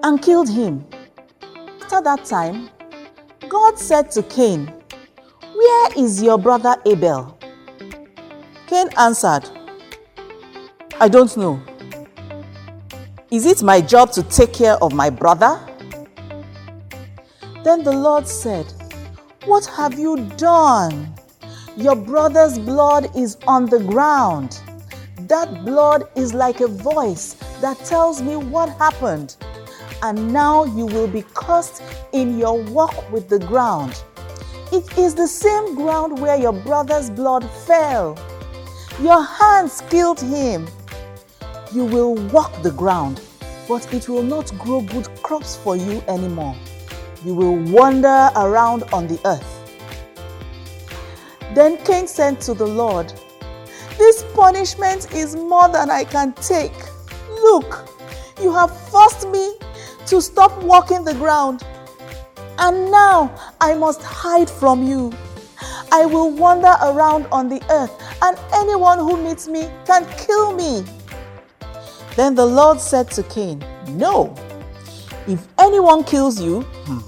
and 0.03 0.21
killed 0.21 0.51
him. 0.51 0.85
After 1.81 2.03
that 2.03 2.27
time, 2.27 2.69
God 3.49 3.79
said 3.79 4.11
to 4.11 4.23
Cain, 4.25 4.71
Where 5.55 5.93
is 5.97 6.23
your 6.23 6.37
brother 6.37 6.77
Abel? 6.85 7.39
Cain 8.67 8.91
answered, 8.99 9.49
I 11.01 11.09
don't 11.09 11.35
know. 11.39 11.59
Is 13.31 13.47
it 13.47 13.63
my 13.63 13.81
job 13.81 14.13
to 14.13 14.23
take 14.25 14.53
care 14.53 14.77
of 14.83 14.93
my 14.93 15.09
brother? 15.09 15.59
Then 17.65 17.83
the 17.83 17.93
Lord 17.93 18.29
said, 18.29 18.71
What 19.45 19.67
have 19.67 19.99
you 19.99 20.17
done? 20.37 21.15
Your 21.77 21.95
brother's 21.95 22.59
blood 22.59 23.17
is 23.17 23.39
on 23.47 23.67
the 23.67 23.79
ground. 23.79 24.61
That 25.21 25.65
blood 25.65 26.09
is 26.17 26.35
like 26.35 26.61
a 26.61 26.67
voice 26.67 27.35
that 27.61 27.79
tells 27.85 28.21
me 28.21 28.37
what 28.37 28.69
happened. 28.79 29.37
And 30.03 30.33
now 30.33 30.65
you 30.65 30.87
will 30.87 31.07
be 31.07 31.25
cursed 31.35 31.83
in 32.13 32.37
your 32.37 32.61
walk 32.65 33.11
with 33.13 33.29
the 33.29 33.39
ground. 33.39 34.03
It 34.73 34.99
is 34.99 35.15
the 35.15 35.29
same 35.29 35.77
ground 35.77 36.21
where 36.21 36.37
your 36.37 36.53
brother's 36.53 37.09
blood 37.09 37.49
fell. 37.67 38.19
Your 39.01 39.23
hands 39.23 39.83
killed 39.89 40.21
him. 40.21 40.67
You 41.73 41.85
will 41.85 42.17
walk 42.33 42.61
the 42.63 42.73
ground, 42.73 43.21
but 43.69 43.93
it 43.95 44.09
will 44.09 44.25
not 44.25 44.53
grow 44.59 44.81
good 44.81 45.09
crops 45.23 45.57
for 45.57 45.77
you 45.77 46.03
anymore. 46.09 46.57
You 47.25 47.35
will 47.35 47.57
wander 47.57 48.31
around 48.37 48.85
on 48.93 49.07
the 49.09 49.21
earth. 49.25 49.55
Then 51.55 51.77
Cain 51.85 52.07
said 52.07 52.41
to 52.43 52.55
the 52.55 52.67
Lord, 52.67 53.13
This 53.97 54.25
punishment 54.35 55.13
is 55.13 55.35
more 55.35 55.69
than 55.69 55.91
I 55.91 56.05
can 56.05 56.33
take. 56.35 56.75
Look, 57.31 57.89
you 58.41 58.53
have 58.55 58.71
forced 58.91 59.29
me 59.29 59.55
to 60.07 60.23
stop 60.23 60.57
walking 60.63 61.05
the 61.05 61.15
ground, 61.15 61.65
and 62.59 62.91
now 62.91 63.35
I 63.61 63.75
must 63.75 64.03
hide 64.03 64.49
from 64.49 64.87
you. 64.87 65.13
I 65.91 66.07
will 66.07 66.31
wander 66.31 66.75
around 66.83 67.27
on 67.33 67.49
the 67.49 67.61
earth, 67.71 67.93
and 68.23 68.39
anyone 68.55 68.99
who 68.99 69.17
meets 69.17 69.49
me 69.49 69.69
can 69.87 70.07
kill 70.17 70.53
me. 70.53 70.85
Then 72.15 72.35
the 72.35 72.47
Lord 72.47 72.81
said 72.81 73.11
to 73.13 73.23
Cain, 73.25 73.65
No, 73.89 74.35
if 75.29 75.47
anyone 75.59 76.05
kills 76.05 76.41
you, 76.41 76.63
hmm, 76.63 77.01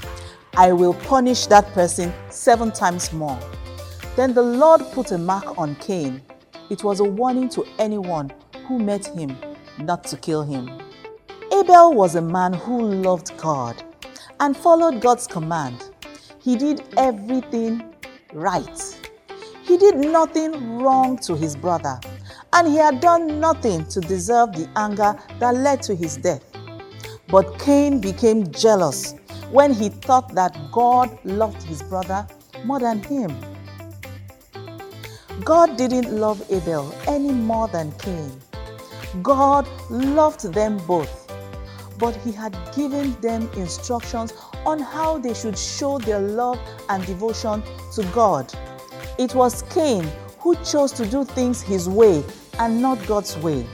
I 0.55 0.73
will 0.73 0.93
punish 0.93 1.47
that 1.47 1.67
person 1.73 2.13
seven 2.29 2.71
times 2.71 3.15
more. 3.15 3.39
Then 4.15 4.35
the 4.35 4.43
Lord 4.43 4.83
put 4.93 5.11
a 5.13 5.17
mark 5.17 5.57
on 5.59 5.75
Cain. 5.77 6.21
It 6.69 6.85
was 6.85 7.01
a 7.01 7.05
warning 7.05 7.49
to 7.51 7.65
anyone 7.79 8.31
who 8.67 8.79
met 8.79 9.07
him 9.07 9.35
not 9.79 10.05
to 10.05 10.19
kill 10.19 10.43
him. 10.43 10.69
Abel 11.51 11.95
was 11.95 12.15
a 12.15 12.21
man 12.21 12.53
who 12.53 12.83
loved 12.83 13.35
God 13.39 13.83
and 14.39 14.55
followed 14.55 15.01
God's 15.01 15.27
command. 15.27 15.91
He 16.43 16.57
did 16.57 16.83
everything 16.99 17.83
right. 18.35 18.99
He 19.63 19.79
did 19.79 19.97
nothing 19.97 20.79
wrong 20.79 21.17
to 21.21 21.37
his 21.37 21.57
brother, 21.57 21.99
and 22.53 22.69
he 22.69 22.77
had 22.77 23.01
done 23.01 23.41
nothing 23.41 23.87
to 23.87 24.01
deserve 24.01 24.53
the 24.53 24.69
anger 24.77 25.19
that 25.39 25.55
led 25.55 25.81
to 25.85 25.95
his 25.95 26.19
death. 26.19 26.50
But 27.31 27.59
Cain 27.59 28.01
became 28.01 28.51
jealous 28.53 29.15
when 29.51 29.73
he 29.73 29.89
thought 29.89 30.35
that 30.35 30.57
God 30.73 31.17
loved 31.25 31.63
his 31.63 31.83
brother 31.83 32.27
more 32.65 32.81
than 32.81 33.03
him. 33.03 33.35
God 35.45 35.77
didn't 35.77 36.13
love 36.13 36.43
Abel 36.51 36.95
any 37.09 37.33
more 37.33 37.67
than 37.69 37.93
Cain. 37.93 38.31
God 39.23 39.67
loved 39.91 40.53
them 40.53 40.79
both, 40.87 41.33
but 41.99 42.15
He 42.17 42.31
had 42.31 42.57
given 42.75 43.19
them 43.21 43.49
instructions 43.57 44.33
on 44.67 44.79
how 44.79 45.19
they 45.19 45.35
should 45.35 45.57
show 45.59 45.99
their 45.99 46.21
love 46.21 46.59
and 46.89 47.05
devotion 47.07 47.63
to 47.95 48.03
God. 48.13 48.53
It 49.19 49.35
was 49.35 49.63
Cain 49.71 50.05
who 50.39 50.55
chose 50.57 50.93
to 50.93 51.07
do 51.07 51.25
things 51.25 51.63
his 51.63 51.89
way 51.89 52.23
and 52.59 52.81
not 52.81 53.05
God's 53.07 53.37
way. 53.39 53.67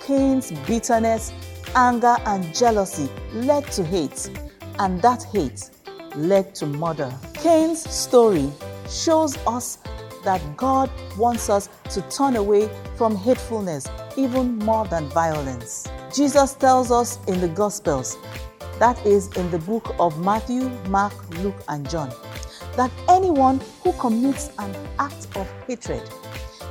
Cain's 0.00 0.52
bitterness, 0.66 1.32
anger, 1.74 2.16
and 2.26 2.54
jealousy 2.54 3.08
led 3.32 3.66
to 3.72 3.84
hate, 3.84 4.30
and 4.78 5.00
that 5.02 5.22
hate 5.24 5.70
led 6.16 6.54
to 6.56 6.66
murder. 6.66 7.12
Cain's 7.34 7.88
story 7.88 8.50
shows 8.88 9.36
us 9.46 9.78
that 10.24 10.40
God 10.56 10.90
wants 11.18 11.50
us 11.50 11.68
to 11.90 12.00
turn 12.02 12.36
away 12.36 12.68
from 12.96 13.14
hatefulness 13.16 13.88
even 14.16 14.58
more 14.58 14.86
than 14.86 15.08
violence. 15.08 15.88
Jesus 16.14 16.54
tells 16.54 16.90
us 16.90 17.18
in 17.26 17.40
the 17.40 17.48
Gospels, 17.48 18.16
that 18.78 19.04
is 19.06 19.28
in 19.36 19.50
the 19.50 19.58
book 19.58 19.94
of 19.98 20.18
Matthew, 20.24 20.68
Mark, 20.88 21.12
Luke, 21.38 21.60
and 21.68 21.88
John, 21.88 22.12
that 22.76 22.90
anyone 23.08 23.60
who 23.82 23.92
commits 23.94 24.50
an 24.58 24.74
act 24.98 25.28
of 25.36 25.48
hatred 25.66 26.02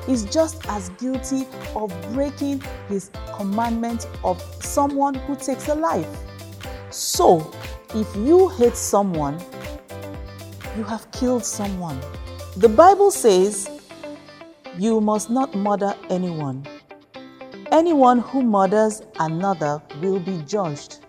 is 0.08 0.26
just 0.26 0.66
as 0.68 0.90
guilty 1.00 1.48
of 1.76 1.92
breaking 2.14 2.62
his 2.90 3.10
commandment 3.36 4.08
of 4.24 4.42
someone 4.64 5.14
who 5.14 5.36
takes 5.36 5.68
a 5.68 5.76
life. 5.76 6.08
So, 6.90 7.52
if 7.96 8.16
you 8.16 8.50
hate 8.50 8.76
someone, 8.76 9.40
you 10.78 10.84
have 10.84 11.10
killed 11.12 11.46
someone. 11.46 12.00
The 12.58 12.70
Bible 12.70 13.12
says 13.12 13.70
you 14.78 15.00
must 15.02 15.30
not 15.30 15.54
murder 15.56 15.96
anyone. 16.10 16.66
Anyone 17.72 18.20
who 18.20 18.44
murders 18.44 19.02
another 19.20 19.82
will 20.02 20.20
be 20.20 20.42
judged. 20.48 21.00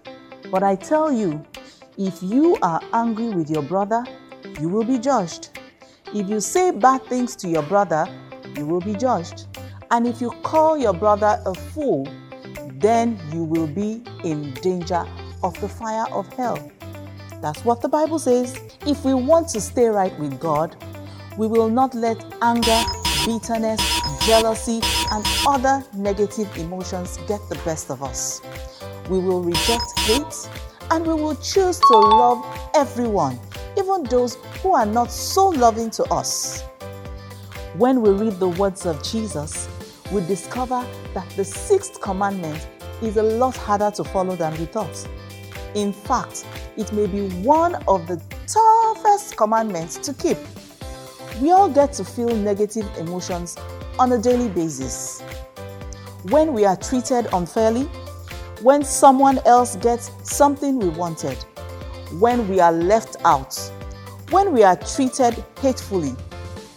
But 0.51 0.63
I 0.63 0.77
tell 0.77 1.11
you, 1.13 1.45
if 1.97 2.23
you 2.23 2.57
are 2.63 2.81
angry 2.93 3.29
with 3.31 3.51
your 3.51 3.63
brother, 3.63 4.05
you 4.61 4.69
will 4.69 4.85
be 4.85 4.99
judged. 4.99 5.59
If 6.15 6.29
you 6.29 6.41
say 6.41 6.71
bad 6.71 7.05
things 7.07 7.35
to 7.37 7.49
your 7.49 7.63
brother, 7.63 8.07
you 8.57 8.67
will 8.67 8.81
be 8.81 8.95
judged. 8.95 9.47
And 9.91 10.07
if 10.07 10.21
you 10.21 10.31
call 10.43 10.77
your 10.77 10.93
brother 10.93 11.41
a 11.47 11.55
fool, 11.55 12.09
then 12.75 13.19
you 13.33 13.45
will 13.45 13.67
be 13.67 14.03
in 14.25 14.53
danger 14.55 15.07
of 15.43 15.59
the 15.61 15.69
fire 15.69 16.07
of 16.13 16.27
hell. 16.35 16.71
That's 17.41 17.65
what 17.65 17.83
the 17.83 17.89
Bible 17.89 18.19
says. 18.19 18.59
If 18.87 19.05
we 19.05 19.15
want 19.15 19.49
to 19.49 19.61
stay 19.61 19.87
right 19.87 20.19
with 20.19 20.41
God, 20.41 20.77
we 21.37 21.47
will 21.47 21.69
not 21.69 21.95
let 21.95 22.25
anger, 22.43 22.83
bitterness, 23.27 23.81
jealousy, 24.27 24.81
and 25.11 25.25
other 25.47 25.85
negative 25.95 26.55
emotions 26.57 27.19
get 27.29 27.41
the 27.49 27.61
best 27.65 27.91
of 27.91 28.03
us. 28.03 28.41
We 29.11 29.19
will 29.19 29.43
reject 29.43 29.99
hate 30.01 30.49
and 30.91 31.07
we 31.07 31.15
will 31.15 31.37
choose 31.37 31.79
to 31.81 31.97
love 31.97 32.45
everyone, 32.75 33.39
even 33.79 34.05
those 34.05 34.37
who 34.63 34.73
are 34.73 34.87
not 34.87 35.11
so 35.11 35.49
loving 35.49 35.91
to 35.91 36.05
us. 36.05 36.65
When 37.77 38.03
we 38.03 38.11
read 38.11 38.35
the 38.35 38.51
words 38.51 38.87
of 38.87 39.03
Jesus, 39.03 39.69
we 40.13 40.25
discover 40.27 40.87
that 41.13 41.29
the 41.31 41.45
sixth 41.45 42.01
commandment 42.01 42.69
is 43.03 43.17
a 43.17 43.23
lot 43.25 43.57
harder 43.57 43.91
to 43.97 44.05
follow 44.05 44.37
than 44.37 44.57
we 44.61 44.67
thought. 44.67 45.09
In 45.75 45.93
fact, 45.93 46.47
it 46.77 46.93
may 46.93 47.09
be 47.09 47.29
one 47.43 47.75
of 47.89 48.07
the 48.07 48.23
toughest 48.47 49.37
commandments 49.37 49.97
to 49.99 50.15
keep. 50.15 50.39
We 51.43 51.51
all 51.51 51.69
get 51.69 51.93
to 51.95 52.05
feel 52.05 52.29
negative 52.37 52.89
emotions 52.97 53.57
on 53.99 54.13
a 54.13 54.19
daily 54.19 54.49
basis. 54.51 55.23
When 56.31 56.53
we 56.53 56.65
are 56.65 56.77
treated 56.77 57.27
unfairly, 57.33 57.87
when 58.63 58.85
someone 58.85 59.41
else 59.47 59.75
gets 59.75 60.13
something 60.23 60.79
we 60.79 60.91
wanted, 60.91 61.39
when 62.21 62.49
we 62.49 62.61
are 62.61 62.71
left 62.71 63.17
out, 63.25 63.59
when 64.31 64.53
we 64.53 64.63
are 64.63 64.77
treated 64.77 65.45
hatefully, 65.61 66.15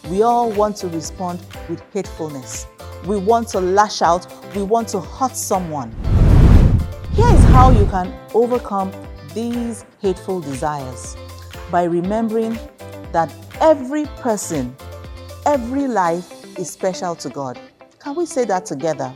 we 0.09 0.21
all 0.21 0.51
want 0.51 0.77
to 0.77 0.87
respond 0.87 1.39
with 1.69 1.81
hatefulness. 1.93 2.67
We 3.05 3.17
want 3.17 3.49
to 3.49 3.59
lash 3.59 4.01
out, 4.01 4.25
we 4.55 4.63
want 4.63 4.87
to 4.89 5.01
hurt 5.01 5.35
someone. 5.35 5.91
Here 7.13 7.27
is 7.27 7.43
how 7.45 7.71
you 7.71 7.85
can 7.87 8.13
overcome 8.33 8.91
these 9.33 9.85
hateful 10.01 10.39
desires 10.39 11.17
by 11.69 11.83
remembering 11.83 12.57
that 13.11 13.33
every 13.59 14.05
person, 14.21 14.75
every 15.45 15.87
life 15.87 16.31
is 16.57 16.69
special 16.69 17.15
to 17.15 17.29
God. 17.29 17.59
Can 17.99 18.15
we 18.15 18.25
say 18.25 18.45
that 18.45 18.65
together? 18.65 19.13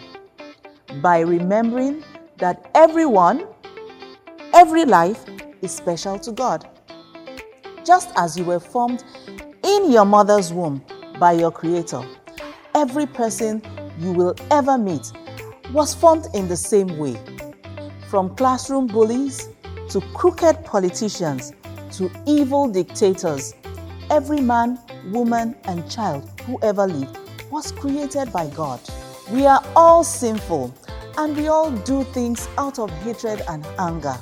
By 1.02 1.20
remembering 1.20 2.04
that 2.38 2.70
everyone, 2.76 3.48
every 4.54 4.86
life 4.86 5.24
is 5.62 5.72
special 5.72 6.20
to 6.20 6.32
God. 6.32 6.68
Just 7.86 8.12
as 8.16 8.38
you 8.38 8.44
were 8.44 8.60
formed 8.60 9.04
in 9.72 9.90
your 9.90 10.04
mother's 10.04 10.52
womb 10.52 10.84
by 11.18 11.32
your 11.32 11.50
Creator, 11.50 12.04
every 12.76 13.06
person 13.06 13.62
you 14.00 14.12
will 14.12 14.36
ever 14.50 14.78
meet 14.78 15.14
was 15.72 15.94
formed 15.94 16.28
in 16.34 16.50
the 16.50 16.58
same 16.58 16.98
way. 16.98 17.18
From 18.10 18.36
classroom 18.36 18.88
bullies 18.88 19.48
to 19.90 20.02
crooked 20.14 20.66
politicians 20.66 21.54
to 21.94 22.12
evil 22.26 22.68
dictators, 22.68 23.54
every 24.10 24.42
man, 24.42 24.78
woman, 25.06 25.56
and 25.64 25.90
child 25.90 26.30
who 26.42 26.60
ever 26.62 26.86
lived 26.86 27.18
was 27.50 27.72
created 27.72 28.34
by 28.34 28.48
God. 28.50 28.82
We 29.32 29.46
are 29.46 29.64
all 29.74 30.04
sinful 30.04 30.74
and 31.18 31.38
we 31.38 31.48
all 31.48 31.72
do 31.72 32.04
things 32.04 32.50
out 32.58 32.78
of 32.78 32.90
hatred 33.04 33.42
and 33.48 33.66
anger. 33.80 34.18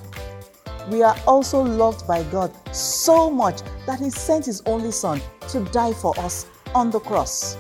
We 0.90 1.03
are 1.03 1.16
also 1.28 1.61
loved 1.61 2.07
by 2.07 2.24
God 2.24 2.52
so 2.76 3.30
much 3.30 3.61
that 3.86 3.99
He 3.99 4.10
sent 4.10 4.45
His 4.45 4.64
only 4.66 4.91
Son 4.91 5.22
to 5.49 5.60
die 5.66 5.94
for 5.94 6.18
us 6.20 6.48
on 6.74 6.90
the 6.90 6.99
cross. 6.99 7.57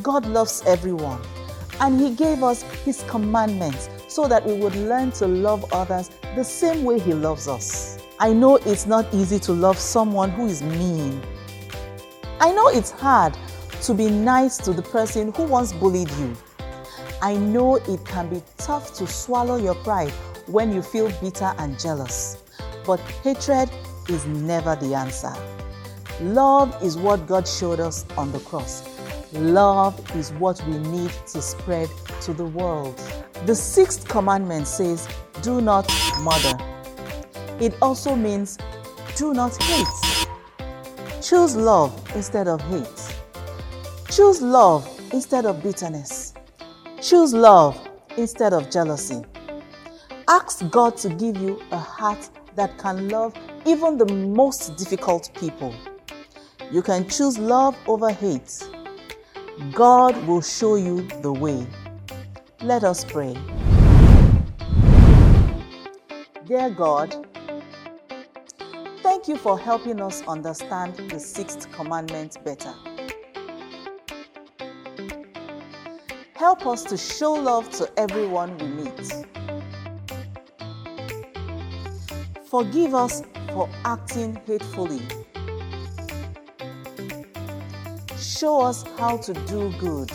God 0.00 0.26
loves 0.26 0.62
everyone 0.64 1.20
and 1.80 2.00
He 2.00 2.14
gave 2.14 2.44
us 2.44 2.62
His 2.84 3.02
commandments 3.08 3.88
so 4.06 4.28
that 4.28 4.46
we 4.46 4.54
would 4.54 4.76
learn 4.76 5.10
to 5.12 5.26
love 5.26 5.64
others 5.72 6.10
the 6.36 6.44
same 6.44 6.84
way 6.84 7.00
He 7.00 7.14
loves 7.14 7.48
us. 7.48 7.98
I 8.20 8.32
know 8.32 8.56
it's 8.56 8.86
not 8.86 9.12
easy 9.12 9.40
to 9.40 9.52
love 9.52 9.76
someone 9.76 10.30
who 10.30 10.46
is 10.46 10.62
mean. 10.62 11.20
I 12.40 12.52
know 12.52 12.68
it's 12.68 12.92
hard 12.92 13.36
to 13.82 13.92
be 13.94 14.08
nice 14.08 14.56
to 14.58 14.72
the 14.72 14.82
person 14.82 15.32
who 15.32 15.42
once 15.44 15.72
bullied 15.72 16.10
you. 16.12 16.36
I 17.20 17.34
know 17.34 17.76
it 17.76 18.04
can 18.04 18.28
be 18.28 18.42
tough 18.56 18.94
to 18.98 19.06
swallow 19.06 19.56
your 19.56 19.74
pride 19.74 20.12
when 20.46 20.72
you 20.72 20.82
feel 20.82 21.10
bitter 21.20 21.52
and 21.58 21.78
jealous, 21.78 22.42
but 22.84 23.00
hatred 23.22 23.70
is 24.08 24.26
never 24.26 24.76
the 24.76 24.94
answer. 24.94 25.32
Love 26.20 26.76
is 26.82 26.96
what 26.96 27.26
God 27.26 27.46
showed 27.46 27.80
us 27.80 28.06
on 28.16 28.32
the 28.32 28.38
cross. 28.40 28.82
Love 29.32 29.98
is 30.16 30.32
what 30.32 30.62
we 30.66 30.78
need 30.78 31.10
to 31.26 31.42
spread 31.42 31.90
to 32.22 32.32
the 32.32 32.44
world. 32.46 32.96
The 33.44 33.54
sixth 33.54 34.08
commandment 34.08 34.66
says, 34.66 35.08
Do 35.42 35.60
not 35.60 35.86
murder. 36.20 36.56
It 37.60 37.74
also 37.82 38.14
means, 38.14 38.56
Do 39.16 39.34
not 39.34 39.60
hate. 39.62 40.26
Choose 41.22 41.56
love 41.56 41.92
instead 42.14 42.48
of 42.48 42.60
hate. 42.62 43.14
Choose 44.10 44.40
love 44.40 44.88
instead 45.12 45.44
of 45.44 45.62
bitterness. 45.62 46.34
Choose 47.02 47.34
love 47.34 47.76
instead 48.16 48.52
of 48.52 48.70
jealousy. 48.70 49.22
Ask 50.28 50.68
God 50.70 50.96
to 50.98 51.08
give 51.08 51.36
you 51.36 51.62
a 51.70 51.78
heart 51.78 52.28
that 52.56 52.76
can 52.78 53.08
love 53.08 53.32
even 53.64 53.96
the 53.96 54.12
most 54.12 54.74
difficult 54.76 55.30
people. 55.38 55.72
You 56.72 56.82
can 56.82 57.08
choose 57.08 57.38
love 57.38 57.76
over 57.86 58.10
hate. 58.10 58.60
God 59.72 60.16
will 60.26 60.40
show 60.40 60.74
you 60.74 61.02
the 61.22 61.32
way. 61.32 61.64
Let 62.60 62.82
us 62.82 63.04
pray. 63.04 63.36
Dear 66.44 66.70
God, 66.70 67.14
thank 69.04 69.28
you 69.28 69.36
for 69.36 69.56
helping 69.56 70.00
us 70.00 70.24
understand 70.26 70.96
the 71.08 71.20
sixth 71.20 71.70
commandment 71.70 72.36
better. 72.44 72.74
Help 76.34 76.66
us 76.66 76.82
to 76.82 76.96
show 76.96 77.32
love 77.32 77.70
to 77.70 77.88
everyone 77.96 78.58
we 78.58 78.66
meet. 78.66 79.45
Forgive 82.56 82.94
us 82.94 83.22
for 83.52 83.68
acting 83.84 84.40
hatefully. 84.46 85.02
Show 88.16 88.62
us 88.62 88.82
how 88.98 89.18
to 89.18 89.34
do 89.34 89.70
good, 89.78 90.10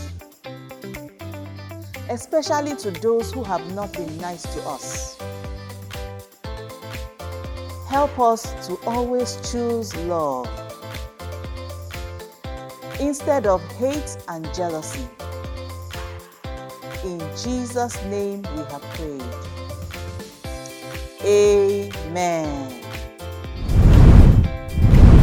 especially 2.10 2.76
to 2.78 2.90
those 2.90 3.32
who 3.32 3.44
have 3.44 3.76
not 3.76 3.94
been 3.94 4.18
nice 4.18 4.42
to 4.56 4.62
us. 4.68 5.20
Help 7.88 8.18
us 8.20 8.68
to 8.68 8.76
always 8.88 9.38
choose 9.52 9.96
love. 9.98 10.50
instead 13.00 13.46
of 13.46 13.62
hate 13.74 14.18
and 14.30 14.52
jealousy. 14.56 15.08
In 17.04 17.20
Jesus' 17.38 18.02
name 18.06 18.42
we 18.56 18.64
have 18.72 18.82
prayed. 18.96 19.51
Amen. 21.24 22.82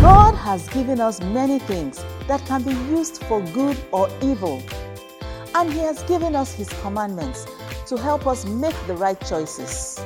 God 0.00 0.34
has 0.34 0.68
given 0.68 1.00
us 1.00 1.20
many 1.20 1.58
things 1.58 2.04
that 2.28 2.44
can 2.46 2.62
be 2.62 2.70
used 2.70 3.22
for 3.24 3.40
good 3.52 3.76
or 3.90 4.08
evil. 4.22 4.62
And 5.54 5.72
He 5.72 5.80
has 5.80 6.02
given 6.04 6.36
us 6.36 6.54
His 6.54 6.68
commandments 6.82 7.46
to 7.88 7.96
help 7.96 8.26
us 8.26 8.44
make 8.44 8.76
the 8.86 8.94
right 8.94 9.18
choices. 9.26 10.00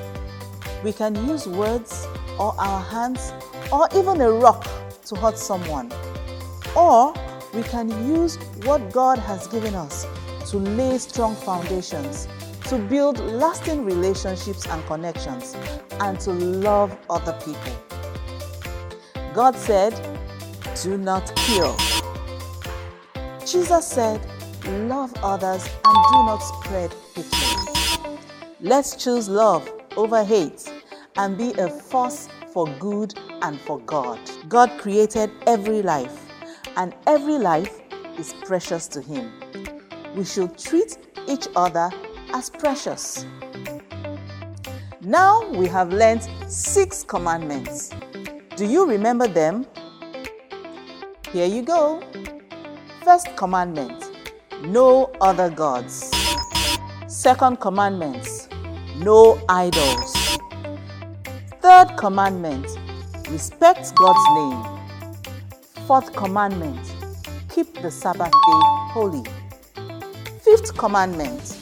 We 0.82 0.92
can 0.92 1.14
use 1.28 1.46
words 1.46 2.06
or 2.38 2.54
our 2.58 2.80
hands 2.80 3.32
or 3.70 3.88
even 3.94 4.20
a 4.20 4.30
rock 4.30 4.66
to 5.06 5.16
hurt 5.16 5.36
someone. 5.36 5.92
Or 6.74 7.12
we 7.52 7.62
can 7.64 7.90
use 8.08 8.36
what 8.64 8.92
God 8.92 9.18
has 9.18 9.46
given 9.46 9.74
us 9.74 10.06
to 10.50 10.56
lay 10.56 10.96
strong 10.98 11.36
foundations, 11.36 12.28
to 12.72 12.78
build 12.78 13.18
lasting 13.18 13.84
relationships 13.84 14.66
and 14.66 14.82
connections, 14.86 15.54
and 16.00 16.18
to 16.18 16.30
love 16.32 16.96
other 17.10 17.38
people. 17.44 17.76
God 19.34 19.54
said, 19.54 19.92
Do 20.82 20.96
not 20.96 21.36
kill. 21.36 21.76
Jesus 23.44 23.86
said, 23.86 24.26
Love 24.88 25.12
others 25.22 25.68
and 25.84 25.96
do 26.12 26.18
not 26.24 26.38
spread 26.38 26.94
hatred. 27.14 28.18
Let's 28.62 28.96
choose 28.96 29.28
love 29.28 29.70
over 29.98 30.24
hate 30.24 30.72
and 31.16 31.36
be 31.36 31.52
a 31.58 31.68
force 31.68 32.30
for 32.54 32.66
good 32.78 33.12
and 33.42 33.60
for 33.60 33.80
God. 33.80 34.18
God 34.48 34.70
created 34.78 35.30
every 35.46 35.82
life, 35.82 36.24
and 36.78 36.94
every 37.06 37.36
life 37.36 37.82
is 38.18 38.32
precious 38.46 38.88
to 38.88 39.02
Him. 39.02 39.30
We 40.16 40.24
should 40.24 40.56
treat 40.56 40.96
each 41.28 41.48
other 41.54 41.90
as 42.34 42.50
precious. 42.50 43.26
Now 45.00 45.48
we 45.50 45.66
have 45.68 45.92
learnt 45.92 46.28
six 46.48 47.02
commandments. 47.02 47.90
Do 48.56 48.66
you 48.66 48.86
remember 48.86 49.26
them? 49.26 49.66
Here 51.32 51.46
you 51.46 51.62
go. 51.62 52.02
First 53.04 53.36
commandment 53.36 54.10
no 54.62 55.10
other 55.20 55.50
gods. 55.50 56.10
Second 57.08 57.60
commandment 57.60 58.48
no 58.98 59.40
idols. 59.48 60.38
Third 61.60 61.96
commandment 61.96 62.66
respect 63.28 63.94
God's 63.96 64.26
name. 64.34 64.62
Fourth 65.86 66.12
commandment 66.12 66.92
keep 67.50 67.74
the 67.82 67.90
Sabbath 67.90 68.30
day 68.30 68.62
holy. 68.94 69.24
Fifth 70.42 70.76
commandment 70.76 71.61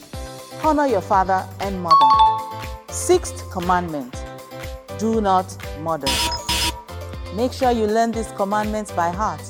honor 0.63 0.87
your 0.87 1.01
father 1.01 1.47
and 1.61 1.83
mother. 1.83 1.97
Sixth 2.89 3.51
commandment 3.51 4.15
do 4.99 5.21
not 5.21 5.57
murder. 5.81 6.07
Make 7.35 7.53
sure 7.53 7.71
you 7.71 7.87
learn 7.87 8.13
these 8.13 8.31
commandments 8.33 8.93
by 8.93 9.11
heart 9.11 9.43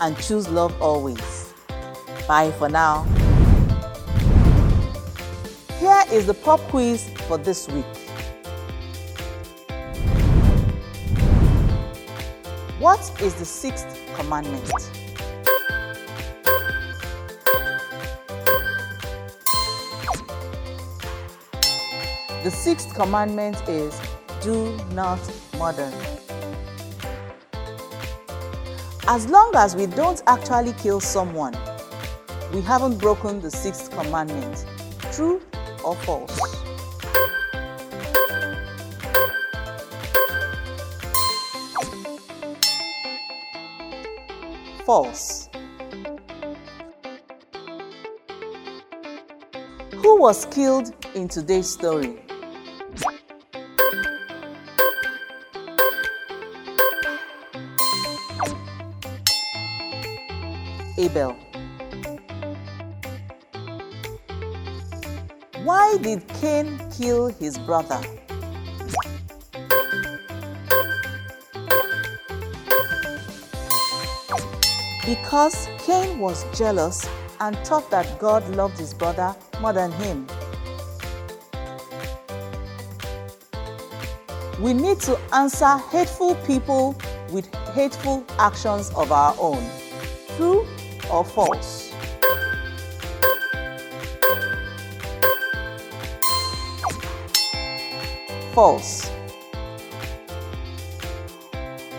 and 0.00 0.16
choose 0.18 0.48
love 0.48 0.74
always. 0.80 1.52
Bye 2.26 2.50
for 2.52 2.68
now. 2.68 3.04
Here 5.78 6.02
is 6.10 6.26
the 6.26 6.34
pop 6.34 6.60
quiz 6.70 7.08
for 7.28 7.38
this 7.38 7.68
week. 7.68 7.84
What 12.78 13.00
is 13.20 13.34
the 13.34 13.44
sixth 13.44 13.86
commandment? 14.16 15.05
The 22.46 22.52
sixth 22.52 22.94
commandment 22.94 23.60
is 23.68 24.00
do 24.40 24.78
not 24.92 25.18
murder. 25.58 25.90
As 29.08 29.26
long 29.28 29.50
as 29.56 29.74
we 29.74 29.86
don't 29.86 30.22
actually 30.28 30.72
kill 30.74 31.00
someone, 31.00 31.56
we 32.54 32.60
haven't 32.60 32.98
broken 32.98 33.40
the 33.40 33.50
sixth 33.50 33.90
commandment. 33.90 34.64
True 35.10 35.42
or 35.84 35.96
false? 35.96 36.38
False. 44.84 45.48
Who 49.96 50.20
was 50.20 50.46
killed 50.46 50.94
in 51.16 51.26
today's 51.26 51.68
story? 51.68 52.20
Why 65.62 65.98
did 66.02 66.26
Cain 66.40 66.80
kill 66.90 67.28
his 67.28 67.58
brother? 67.58 68.00
Because 75.04 75.68
Cain 75.78 76.18
was 76.18 76.44
jealous 76.56 77.08
and 77.38 77.56
thought 77.58 77.88
that 77.90 78.18
God 78.18 78.48
loved 78.56 78.78
his 78.78 78.92
brother 78.92 79.36
more 79.60 79.72
than 79.72 79.92
him. 79.92 80.26
We 84.60 84.72
need 84.72 84.98
to 85.02 85.16
answer 85.32 85.76
hateful 85.90 86.34
people 86.46 86.96
with 87.30 87.52
hateful 87.74 88.24
actions 88.38 88.90
of 88.96 89.12
our 89.12 89.36
own. 89.38 89.64
True 90.36 90.66
or 91.16 91.24
false? 91.24 91.94
False. 98.52 99.10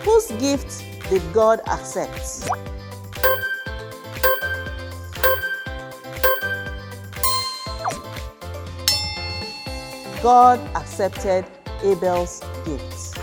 Whose 0.03 0.27
gift 0.39 0.83
did 1.09 1.23
God 1.33 1.61
accept? 1.67 2.47
God 10.21 10.59
accepted 10.75 11.45
Abel's 11.83 12.41
gifts. 12.65 13.15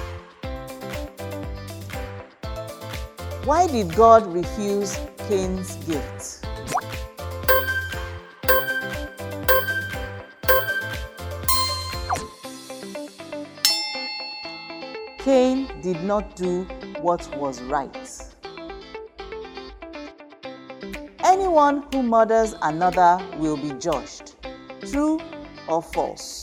Why 3.44 3.66
did 3.66 3.94
God 3.94 4.26
refuse 4.32 4.98
Cain's 5.28 5.76
gift? 5.86 6.44
Cain 15.18 15.70
did 15.80 16.02
not 16.04 16.36
do 16.36 16.64
what 17.00 17.26
was 17.38 17.62
right. 17.62 17.96
Anyone 21.24 21.84
who 21.90 22.02
murders 22.02 22.54
another 22.60 23.18
will 23.38 23.56
be 23.56 23.72
judged. 23.78 24.34
True 24.92 25.18
or 25.68 25.80
false? 25.80 26.33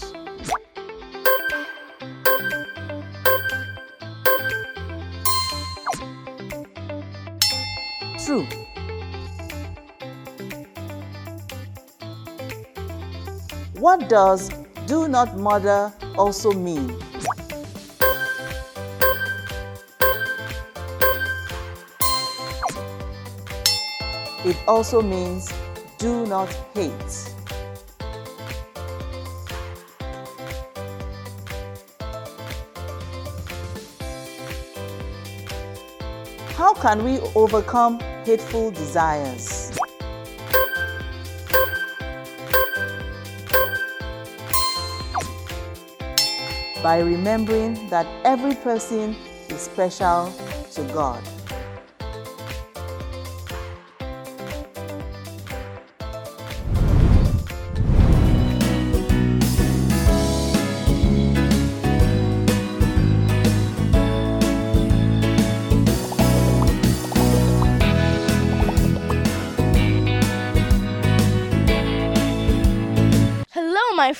What 13.91 14.07
does 14.07 14.49
do 14.88 15.09
not 15.09 15.38
murder 15.38 15.91
also 16.18 16.53
mean? 16.53 16.95
It 24.45 24.55
also 24.65 25.01
means 25.01 25.51
do 25.97 26.26
not 26.26 26.47
hate. 26.73 26.93
How 36.55 36.73
can 36.76 37.03
we 37.03 37.19
overcome 37.35 37.99
hateful 38.23 38.72
desires? 38.72 39.60
By 46.83 46.99
remembering 46.99 47.89
that 47.89 48.07
every 48.25 48.55
person 48.55 49.15
is 49.49 49.61
special 49.61 50.33
to 50.73 50.83
God. 50.93 51.21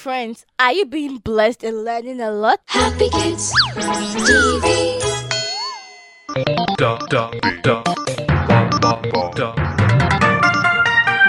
Friends, 0.02 0.48
are 0.58 0.74
you 0.74 0.84
being 0.84 1.20
blessed 1.20 1.64
and 1.64 1.86
learning 1.86 2.20
a 2.20 2.32
lot? 2.32 2.60
Happy 2.66 3.08
Kids 3.12 3.54
TV. 4.26 4.98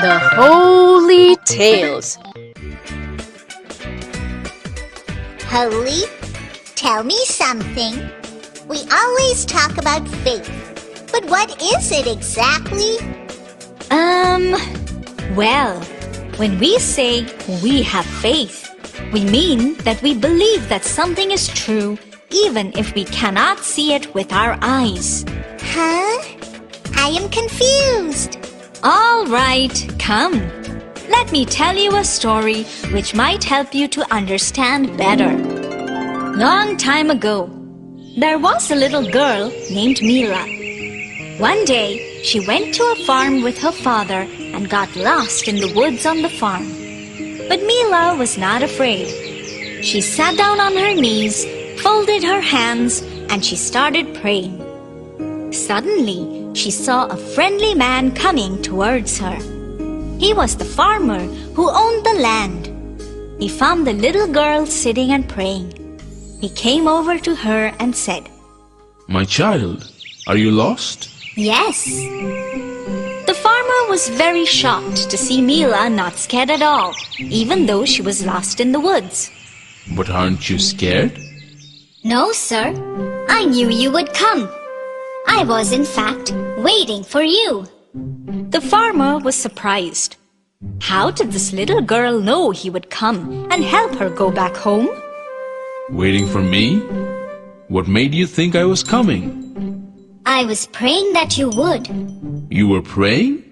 The 0.01 0.19
Holy 0.33 1.37
Tales. 1.45 2.17
Holy, 5.53 6.03
tell 6.75 7.05
me 7.05 7.19
something. 7.27 8.09
We 8.69 8.79
always 8.91 9.45
talk 9.45 9.77
about 9.77 10.09
faith, 10.25 10.49
but 11.13 11.27
what 11.27 11.61
is 11.61 11.93
it 11.93 12.07
exactly? 12.07 12.97
Um, 13.91 14.57
well, 15.37 15.79
when 16.39 16.59
we 16.59 16.79
say 16.79 17.27
we 17.63 17.83
have 17.83 18.07
faith, 18.07 18.62
we 19.13 19.25
mean 19.25 19.75
that 19.85 20.03
we 20.03 20.15
believe 20.15 20.69
that 20.69 20.85
something 20.85 21.31
is 21.31 21.49
true 21.49 21.99
even 22.31 22.73
if 22.77 22.95
we 22.95 23.05
cannot 23.05 23.59
see 23.61 23.93
it 23.93 24.15
with 24.15 24.33
our 24.33 24.59
eyes. 24.63 25.25
Huh? 25.61 26.23
I 26.97 27.09
am 27.09 27.29
confused. 27.31 28.39
All 28.83 29.27
right, 29.27 29.75
come. 29.99 30.41
Let 31.09 31.31
me 31.31 31.45
tell 31.45 31.77
you 31.77 31.97
a 31.97 32.05
story 32.05 32.65
which 32.93 33.15
might 33.15 33.45
help 33.45 33.75
you 33.75 33.87
to 33.89 34.15
understand 34.15 34.97
better. 34.97 35.37
Long 36.37 36.77
time 36.77 37.11
ago, 37.11 37.51
there 38.19 38.39
was 38.39 38.71
a 38.71 38.77
little 38.77 39.09
girl 39.11 39.51
named 39.71 40.01
Mila. 40.03 40.45
One 41.39 41.65
day, 41.65 42.23
she 42.23 42.47
went 42.47 42.75
to 42.75 42.83
a 42.83 43.05
farm 43.07 43.43
with 43.43 43.59
her 43.59 43.73
father 43.73 44.27
and 44.55 44.69
got 44.69 44.95
lost 44.97 45.49
in 45.49 45.57
the 45.57 45.73
woods 45.75 46.07
on 46.07 46.23
the 46.23 46.29
farm. 46.29 46.82
But 47.49 47.61
Mila 47.63 48.17
was 48.19 48.39
not 48.39 48.63
afraid. 48.63 49.09
She 49.85 50.01
sat 50.01 50.37
down 50.37 50.61
on 50.61 50.77
her 50.77 50.95
knees, 50.95 51.45
folded 51.81 52.23
her 52.23 52.41
hands, 52.41 53.03
and 53.31 53.45
she 53.45 53.57
started 53.57 54.15
praying. 54.15 54.59
Suddenly, 55.53 56.55
she 56.55 56.71
saw 56.71 57.07
a 57.07 57.17
friendly 57.17 57.75
man 57.75 58.15
coming 58.15 58.63
towards 58.63 59.19
her. 59.19 59.37
He 60.19 60.33
was 60.33 60.57
the 60.57 60.65
farmer 60.65 61.21
who 61.55 61.69
owned 61.69 62.07
the 62.07 62.21
land. 62.21 62.69
He 63.41 63.49
found 63.49 63.87
the 63.87 63.93
little 63.93 64.29
girl 64.29 64.67
sitting 64.67 65.11
and 65.11 65.29
praying. 65.29 65.73
He 66.41 66.49
came 66.49 66.87
over 66.87 67.19
to 67.19 67.35
her 67.35 67.75
and 67.81 67.95
said, 67.95 68.29
My 69.09 69.25
child, 69.25 69.91
are 70.27 70.37
you 70.37 70.51
lost? 70.51 71.09
Yes. 71.37 71.87
Was 73.93 74.09
very 74.09 74.47
shocked 74.47 75.11
to 75.11 75.19
see 75.19 75.43
Mila 75.43 75.91
not 75.91 76.15
scared 76.15 76.49
at 76.49 76.63
all, 76.63 76.95
even 77.19 77.67
though 77.67 77.85
she 77.85 78.01
was 78.01 78.25
lost 78.25 78.59
in 78.59 78.73
the 78.73 78.81
woods. 78.81 79.31
But 79.95 80.09
aren't 80.09 80.49
you 80.49 80.59
scared? 80.59 81.13
No, 82.03 82.33
sir. 82.33 82.73
I 83.29 83.45
knew 83.45 83.69
you 83.69 83.93
would 83.93 84.15
come. 84.15 84.49
I 85.27 85.45
was, 85.45 85.73
in 85.73 85.85
fact, 85.85 86.33
waiting 86.57 87.05
for 87.05 87.23
you. 87.23 87.67
The 88.49 88.63
farmer 88.63 89.19
was 89.19 89.37
surprised. 89.37 90.17
How 90.81 91.11
did 91.11 91.31
this 91.31 91.53
little 91.53 91.83
girl 91.83 92.19
know 92.19 92.51
he 92.51 92.71
would 92.71 92.89
come 92.89 93.47
and 93.51 93.63
help 93.63 93.95
her 93.97 94.09
go 94.09 94.31
back 94.31 94.57
home? 94.57 94.89
Waiting 95.91 96.27
for 96.27 96.41
me? 96.41 96.79
What 97.69 97.89
made 97.89 98.15
you 98.15 98.27
think 98.27 98.57
I 98.57 98.65
was 98.65 98.83
coming? 98.83 99.23
I 100.25 100.47
was 100.47 100.67
praying 100.69 101.13
that 101.13 101.37
you 101.37 101.51
would. 101.51 101.89
You 102.51 102.69
were 102.69 102.81
praying? 102.81 103.52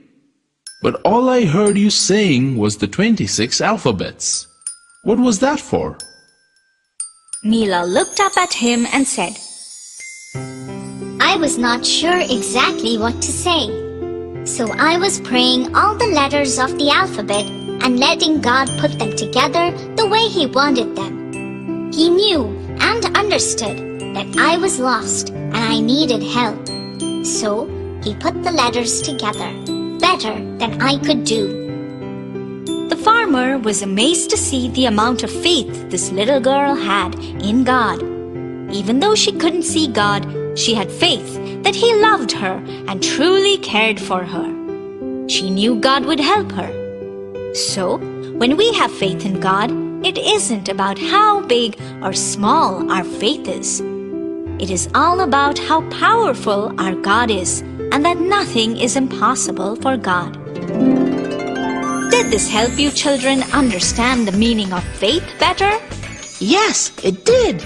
But 0.82 1.00
all 1.04 1.28
I 1.28 1.44
heard 1.44 1.76
you 1.76 1.90
saying 1.90 2.56
was 2.56 2.78
the 2.78 2.86
26 2.86 3.60
alphabets. 3.60 4.46
What 5.02 5.18
was 5.18 5.38
that 5.40 5.60
for? 5.60 5.98
Mila 7.44 7.84
looked 7.84 8.18
up 8.20 8.36
at 8.36 8.52
him 8.52 8.86
and 8.92 9.06
said, 9.06 9.36
I 11.20 11.36
was 11.36 11.58
not 11.58 11.84
sure 11.84 12.18
exactly 12.18 12.96
what 12.96 13.20
to 13.20 13.30
say. 13.30 13.66
So 14.46 14.72
I 14.72 14.96
was 14.96 15.20
praying 15.20 15.76
all 15.76 15.94
the 15.94 16.06
letters 16.06 16.58
of 16.58 16.78
the 16.78 16.90
alphabet 16.90 17.44
and 17.84 18.00
letting 18.00 18.40
God 18.40 18.68
put 18.78 18.98
them 18.98 19.14
together 19.16 19.70
the 19.96 20.08
way 20.08 20.28
He 20.28 20.46
wanted 20.46 20.96
them. 20.96 21.92
He 21.92 22.08
knew 22.08 22.44
and 22.80 23.04
understood 23.16 24.00
that 24.14 24.34
I 24.38 24.56
was 24.56 24.80
lost 24.80 25.30
and 25.30 25.56
I 25.56 25.80
needed 25.80 26.22
help. 26.22 26.66
So 27.26 27.66
He 28.02 28.14
put 28.14 28.42
the 28.42 28.52
letters 28.52 29.02
together 29.02 29.79
better 30.10 30.34
than 30.60 30.72
I 30.82 30.98
could 30.98 31.22
do. 31.24 31.42
The 32.88 33.00
farmer 33.06 33.58
was 33.58 33.82
amazed 33.82 34.30
to 34.30 34.36
see 34.36 34.68
the 34.68 34.86
amount 34.86 35.22
of 35.22 35.30
faith 35.30 35.88
this 35.88 36.10
little 36.10 36.40
girl 36.40 36.74
had 36.74 37.14
in 37.50 37.62
God. 37.62 38.02
Even 38.72 38.98
though 38.98 39.14
she 39.14 39.32
couldn't 39.42 39.70
see 39.74 39.86
God, 39.86 40.26
she 40.62 40.74
had 40.74 40.90
faith 40.90 41.30
that 41.62 41.76
He 41.76 41.94
loved 42.08 42.32
her 42.32 42.56
and 42.88 43.00
truly 43.00 43.56
cared 43.58 44.00
for 44.00 44.24
her. 44.24 44.48
She 45.28 45.48
knew 45.48 45.78
God 45.78 46.04
would 46.06 46.18
help 46.32 46.50
her. 46.60 46.70
So, 47.54 47.98
when 48.42 48.56
we 48.56 48.72
have 48.80 49.00
faith 49.04 49.24
in 49.24 49.38
God, 49.38 49.70
it 50.04 50.18
isn't 50.18 50.68
about 50.68 50.98
how 50.98 51.40
big 51.46 51.80
or 52.02 52.12
small 52.12 52.90
our 52.90 53.04
faith 53.04 53.46
is. 53.46 53.80
It 54.58 54.70
is 54.70 54.88
all 54.92 55.20
about 55.20 55.58
how 55.58 55.80
powerful 55.88 56.62
our 56.80 56.96
God 57.10 57.30
is 57.30 57.62
and 57.92 58.04
that 58.04 58.18
nothing 58.18 58.76
is 58.76 58.96
impossible 58.96 59.76
for 59.76 59.96
God. 59.96 60.32
Did 62.10 62.30
this 62.30 62.48
help 62.50 62.78
you 62.78 62.90
children 62.90 63.42
understand 63.52 64.26
the 64.26 64.32
meaning 64.32 64.72
of 64.72 64.84
faith 64.84 65.24
better? 65.38 65.70
Yes, 66.38 66.92
it 67.04 67.24
did. 67.24 67.62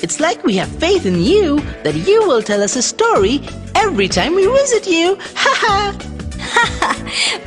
It's 0.00 0.20
like 0.20 0.44
we 0.44 0.56
have 0.56 0.68
faith 0.68 1.06
in 1.06 1.22
you 1.22 1.60
that 1.82 1.94
you 1.94 2.20
will 2.26 2.42
tell 2.42 2.62
us 2.62 2.76
a 2.76 2.82
story 2.82 3.40
every 3.74 4.08
time 4.08 4.34
we 4.34 4.46
visit 4.46 4.86
you. 4.86 5.18
Ha 5.34 5.54
ha! 5.62 6.12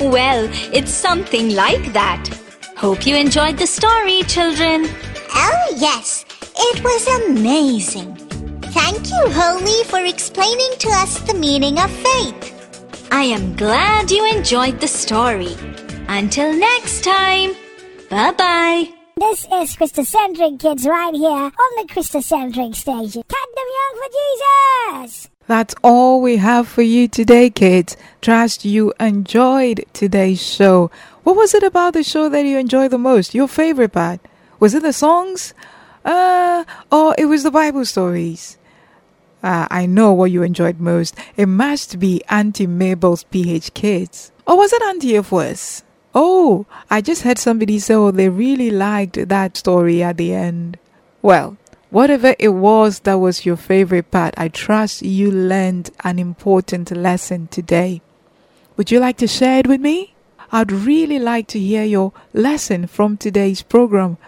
Well, 0.00 0.48
it's 0.72 0.90
something 0.90 1.54
like 1.54 1.92
that. 1.92 2.28
Hope 2.76 3.06
you 3.06 3.16
enjoyed 3.16 3.58
the 3.58 3.66
story, 3.66 4.22
children. 4.22 4.86
Oh, 5.34 5.76
yes, 5.76 6.24
it 6.56 6.82
was 6.82 7.06
amazing. 7.26 8.19
Thank 8.72 9.10
you, 9.10 9.30
Holy, 9.32 9.82
for 9.84 9.98
explaining 9.98 10.70
to 10.78 10.88
us 10.90 11.18
the 11.20 11.34
meaning 11.34 11.76
of 11.78 11.90
faith. 11.90 13.08
I 13.10 13.24
am 13.24 13.56
glad 13.56 14.12
you 14.12 14.24
enjoyed 14.30 14.80
the 14.80 14.86
story. 14.86 15.56
Until 16.06 16.52
next 16.52 17.02
time, 17.02 17.54
bye 18.08 18.30
bye. 18.30 18.88
This 19.16 19.40
is 19.52 19.74
Christocentric 19.74 20.60
Kids 20.60 20.86
right 20.86 21.12
here 21.12 21.50
on 21.50 21.70
the 21.76 21.92
Christocentric 21.92 22.76
station. 22.76 23.24
Kingdom 23.26 23.68
Young 23.78 23.94
for 23.98 24.10
Jesus! 25.02 25.28
That's 25.48 25.74
all 25.82 26.22
we 26.22 26.36
have 26.36 26.68
for 26.68 26.82
you 26.82 27.08
today, 27.08 27.50
kids. 27.50 27.96
Trust 28.22 28.64
you 28.64 28.92
enjoyed 29.00 29.84
today's 29.92 30.40
show. 30.40 30.92
What 31.24 31.34
was 31.34 31.54
it 31.54 31.64
about 31.64 31.94
the 31.94 32.04
show 32.04 32.28
that 32.28 32.44
you 32.44 32.56
enjoyed 32.56 32.92
the 32.92 32.98
most? 32.98 33.34
Your 33.34 33.48
favorite 33.48 33.92
part? 33.92 34.20
Was 34.60 34.74
it 34.74 34.84
the 34.84 34.92
songs? 34.92 35.54
Uh, 36.04 36.64
or 36.92 37.16
it 37.18 37.26
was 37.26 37.42
the 37.42 37.50
Bible 37.50 37.84
stories? 37.84 38.58
Uh, 39.42 39.66
I 39.70 39.86
know 39.86 40.12
what 40.12 40.30
you 40.30 40.42
enjoyed 40.42 40.80
most. 40.80 41.14
It 41.36 41.46
must 41.46 41.98
be 41.98 42.22
Auntie 42.28 42.66
Mabel's 42.66 43.24
PH 43.24 43.74
Kids. 43.74 44.32
Or 44.46 44.56
was 44.56 44.72
it 44.72 44.82
Auntie 44.82 45.12
Efwas? 45.12 45.82
Oh, 46.14 46.66
I 46.90 47.00
just 47.00 47.22
heard 47.22 47.38
somebody 47.38 47.78
say 47.78 47.94
oh, 47.94 48.10
they 48.10 48.28
really 48.28 48.70
liked 48.70 49.28
that 49.28 49.56
story 49.56 50.02
at 50.02 50.16
the 50.16 50.34
end. 50.34 50.78
Well, 51.22 51.56
whatever 51.90 52.34
it 52.38 52.48
was 52.48 53.00
that 53.00 53.14
was 53.14 53.46
your 53.46 53.56
favorite 53.56 54.10
part, 54.10 54.34
I 54.36 54.48
trust 54.48 55.02
you 55.02 55.30
learned 55.30 55.90
an 56.02 56.18
important 56.18 56.90
lesson 56.90 57.46
today. 57.48 58.02
Would 58.76 58.90
you 58.90 58.98
like 58.98 59.18
to 59.18 59.26
share 59.26 59.60
it 59.60 59.66
with 59.66 59.80
me? 59.80 60.14
I'd 60.52 60.72
really 60.72 61.18
like 61.18 61.46
to 61.48 61.60
hear 61.60 61.84
your 61.84 62.12
lesson 62.32 62.88
from 62.88 63.16
today's 63.16 63.62
program. 63.62 64.18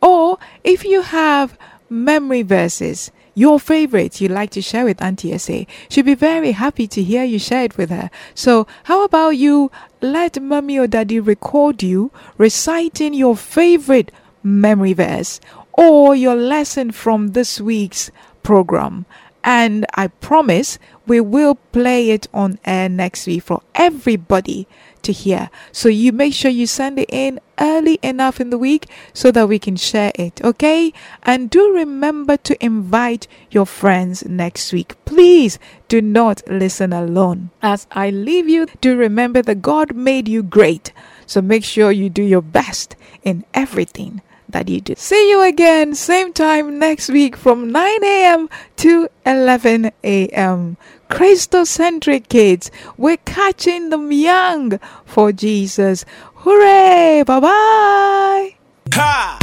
Or 0.00 0.38
if 0.62 0.84
you 0.84 1.02
have 1.02 1.58
memory 1.90 2.42
verses, 2.42 3.10
your 3.38 3.60
favorites 3.60 4.20
you'd 4.20 4.32
like 4.32 4.50
to 4.50 4.60
share 4.60 4.84
with 4.84 5.00
Auntie 5.00 5.36
SA, 5.38 5.62
she'd 5.88 6.04
be 6.04 6.14
very 6.14 6.50
happy 6.50 6.88
to 6.88 7.02
hear 7.02 7.22
you 7.22 7.38
share 7.38 7.62
it 7.62 7.76
with 7.76 7.88
her. 7.88 8.10
So, 8.34 8.66
how 8.84 9.04
about 9.04 9.30
you 9.30 9.70
let 10.02 10.42
Mummy 10.42 10.76
or 10.76 10.88
Daddy 10.88 11.20
record 11.20 11.80
you 11.80 12.10
reciting 12.36 13.14
your 13.14 13.36
favorite 13.36 14.10
memory 14.42 14.92
verse 14.92 15.40
or 15.72 16.16
your 16.16 16.34
lesson 16.34 16.90
from 16.90 17.28
this 17.28 17.60
week's 17.60 18.10
program? 18.42 19.06
And 19.44 19.86
I 19.94 20.08
promise 20.08 20.80
we 21.06 21.20
will 21.20 21.54
play 21.70 22.10
it 22.10 22.26
on 22.34 22.58
air 22.64 22.88
next 22.88 23.28
week 23.28 23.44
for 23.44 23.62
everybody 23.76 24.66
to 25.02 25.12
hear. 25.12 25.50
So 25.72 25.88
you 25.88 26.12
make 26.12 26.34
sure 26.34 26.50
you 26.50 26.66
send 26.66 26.98
it 26.98 27.08
in 27.10 27.40
early 27.58 27.98
enough 28.02 28.40
in 28.40 28.50
the 28.50 28.58
week 28.58 28.86
so 29.12 29.30
that 29.32 29.48
we 29.48 29.58
can 29.58 29.76
share 29.76 30.12
it, 30.14 30.42
okay? 30.44 30.92
And 31.22 31.50
do 31.50 31.72
remember 31.72 32.36
to 32.38 32.64
invite 32.64 33.26
your 33.50 33.66
friends 33.66 34.24
next 34.24 34.72
week. 34.72 34.94
Please 35.04 35.58
do 35.88 36.00
not 36.00 36.42
listen 36.48 36.92
alone. 36.92 37.50
As 37.62 37.86
I 37.90 38.10
leave 38.10 38.48
you, 38.48 38.66
do 38.80 38.96
remember 38.96 39.42
that 39.42 39.62
God 39.62 39.94
made 39.94 40.28
you 40.28 40.42
great. 40.42 40.92
So 41.26 41.42
make 41.42 41.64
sure 41.64 41.92
you 41.92 42.08
do 42.08 42.22
your 42.22 42.42
best 42.42 42.96
in 43.22 43.44
everything 43.54 44.22
that 44.48 44.68
you 44.68 44.80
do. 44.80 44.94
See 44.96 45.30
you 45.30 45.42
again, 45.42 45.94
same 45.94 46.32
time 46.32 46.78
next 46.78 47.10
week 47.10 47.36
from 47.36 47.70
9 47.70 48.04
a.m. 48.04 48.48
to 48.76 49.08
11 49.26 49.92
a.m. 50.02 50.76
Christocentric 51.08 52.28
kids, 52.28 52.70
we're 52.96 53.16
catching 53.24 53.88
them 53.88 54.12
young 54.12 54.78
for 55.04 55.32
Jesus. 55.32 56.04
Hooray! 56.36 57.24
Bye 57.26 57.40
bye! 57.40 58.54
Ha! 58.92 59.38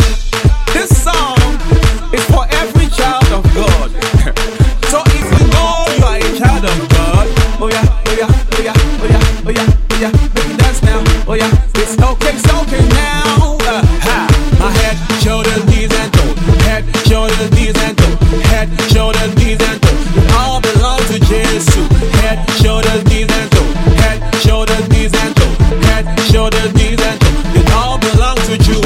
This 0.74 0.90
song 1.04 1.38
is 2.14 2.24
for 2.26 2.46
every 2.62 2.88
child 2.88 3.26
of 3.34 3.44
God. 3.54 3.92
so 4.90 5.02
if 5.08 5.26
you 5.34 5.48
know 5.50 5.86
you 5.98 6.06
are 6.06 6.18
a 6.18 6.40
child 6.40 6.66
of 6.66 6.90
God, 6.90 7.28
oh 7.60 7.70
yeah, 7.72 7.84
oh 8.06 8.14
yeah, 8.14 8.30
oh 8.30 8.62
yeah, 8.62 8.74
oh 8.76 9.08
yeah, 9.10 9.44
oh 9.46 9.50
yeah, 9.50 9.66
oh 9.90 10.00
yeah, 10.00 10.12
make 10.36 10.50
it 10.54 10.60
dance 10.60 10.84
now. 10.84 11.04
Oh 11.28 11.34
yeah, 11.34 11.50
it's 11.76 11.98
okay, 11.98 12.30
it's 12.30 12.46
okay 12.46 12.88
now. 12.90 13.58
Uh, 13.62 13.82
ha! 14.06 14.28
My 14.60 14.70
head, 14.70 14.96
shoulders, 15.22 15.66
knees 15.66 15.92
and 15.92 16.14
toes. 16.14 16.38
Head, 16.64 16.84
shoulders, 17.08 17.52
knees 17.52 17.76
and 17.82 17.98
toes. 17.98 18.42
Head, 18.46 18.70
shoulders, 18.92 19.36
knees 19.38 19.60
and 19.62 19.82
toes. 19.82 19.85
Shoulders, 26.46 26.74
knees 26.76 27.02
and 27.02 27.20
toes. 27.20 27.58
It 27.58 27.72
all 27.74 27.98
belong 27.98 28.38
to 28.46 28.56
you. 28.70 28.80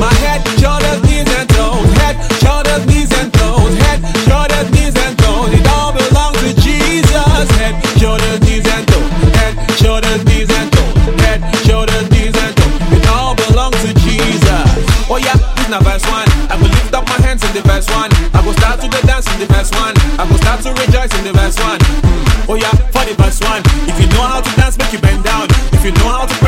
My 0.00 0.12
head, 0.24 0.40
shoulders, 0.56 1.02
knees 1.04 1.28
and 1.36 1.48
toes. 1.50 1.92
Head, 2.00 2.16
shoulders, 2.40 2.86
knees 2.86 3.12
and 3.12 3.32
toes. 3.32 3.76
Head, 3.84 4.00
shoulders, 4.24 4.70
knees 4.72 4.96
and 4.96 5.12
toes. 5.18 5.52
It 5.52 5.66
all 5.68 5.92
belongs 5.92 6.40
to 6.40 6.54
Jesus. 6.56 7.48
Head, 7.60 7.76
shoulders, 8.00 8.40
knees 8.40 8.64
and 8.64 8.88
toes. 8.88 9.10
Head, 9.36 9.52
shoulders, 9.76 10.24
knees 10.24 10.48
and 10.48 10.72
toes. 10.72 11.20
Head, 11.20 11.40
shoulders, 11.66 12.08
knees 12.10 12.36
and 12.40 12.56
toes. 12.56 12.72
It 12.96 13.06
all 13.12 13.34
belongs 13.36 13.80
to 13.84 13.92
Jesus. 14.00 14.64
Oh 15.12 15.20
yeah, 15.20 15.36
this 15.60 15.68
na 15.68 15.80
verse 15.84 16.06
one. 16.08 16.28
I 16.48 16.56
will 16.56 16.72
lift 16.72 16.94
up 16.94 17.04
my 17.04 17.20
hands 17.20 17.44
in 17.44 17.52
the 17.52 17.60
verse 17.68 17.88
one. 17.92 18.08
I 18.32 18.40
will 18.40 18.56
start 18.56 18.80
to 18.80 18.88
the 18.88 19.00
dance 19.06 19.28
in 19.28 19.44
the 19.44 19.48
verse 19.52 19.70
one. 19.76 19.92
I 20.16 20.24
will 20.24 20.40
start 20.40 20.64
to 20.64 20.72
rejoice 20.72 21.12
in 21.20 21.24
the 21.28 21.36
verse 21.36 21.60
one. 21.60 21.78
Mm. 21.80 22.48
Oh 22.48 22.56
yeah, 22.56 22.72
for 22.88 23.04
the 23.04 23.12
verse 23.20 23.40
one. 23.44 23.60
If 23.84 24.00
you 24.00 24.08
know 24.16 24.24
how 24.24 24.40
to 24.40 24.50
dance, 24.56 24.78
make 24.78 24.92
you 24.92 25.00
bend 25.00 25.24
down. 25.24 25.48
If 25.76 25.84
you 25.84 25.92
know 26.00 26.08
how 26.08 26.24
to 26.24 26.43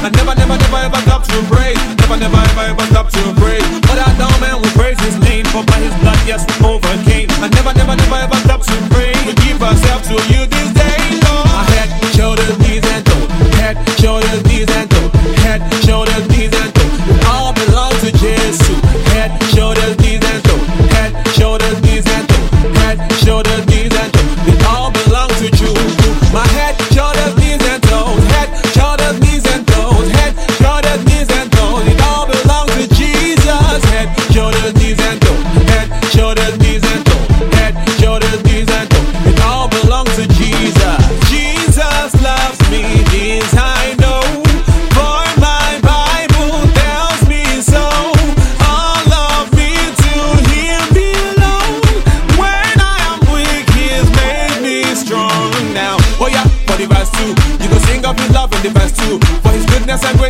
And 0.00 0.16
never, 0.16 0.34
never, 0.34 0.56
never 0.56 0.80
ever 0.88 1.00
stop 1.04 1.24
to 1.28 1.36
praise. 1.52 1.76
Never, 2.00 2.16
never 2.16 2.40
ever 2.40 2.64
ever 2.72 2.86
stop 2.88 3.10
to 3.10 3.22
praise. 3.36 3.66
Oh 3.88 3.96
that 3.96 4.16
down 4.16 4.32
man 4.40 4.56
will 4.60 4.72
praise 4.72 4.98
his 5.00 5.16
name 5.20 5.44
for 5.52 5.62
by 5.64 5.76
his 5.76 5.94
blood, 6.00 6.20
yes, 6.24 6.40
we 6.48 6.54
overcame. 6.64 7.28
And 7.44 7.52
never, 7.52 7.72
never, 7.74 7.96
never 7.96 8.18
ever 8.24 8.38
stop 8.48 8.62
to 8.64 8.76
pray. 8.88 9.12
We 9.28 9.34
give 9.44 9.60
ourselves 9.62 10.08
to 10.08 10.16
you 10.32 10.59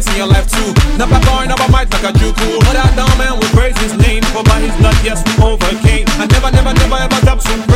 grace 0.00 0.12
in 0.12 0.18
your 0.18 0.26
life 0.26 0.46
too. 0.48 0.72
Not 0.96 1.10
by 1.10 1.20
power, 1.20 1.46
not 1.46 1.58
by 1.58 1.68
might, 1.68 1.92
like 1.92 2.04
a 2.04 2.12
juku. 2.18 2.58
But 2.60 2.74
that 2.74 2.96
down 2.96 3.12
man 3.18 3.38
will 3.38 3.52
praise 3.52 3.76
His 3.78 3.96
name. 3.98 4.22
For 4.32 4.42
by 4.42 4.60
His 4.60 4.74
blood, 4.76 4.96
yes, 5.04 5.22
we 5.26 5.44
overcame. 5.44 6.06
I 6.16 6.26
never, 6.26 6.50
never, 6.50 6.72
never 6.74 6.96
ever 6.96 7.16
stop 7.16 7.40
to 7.40 7.69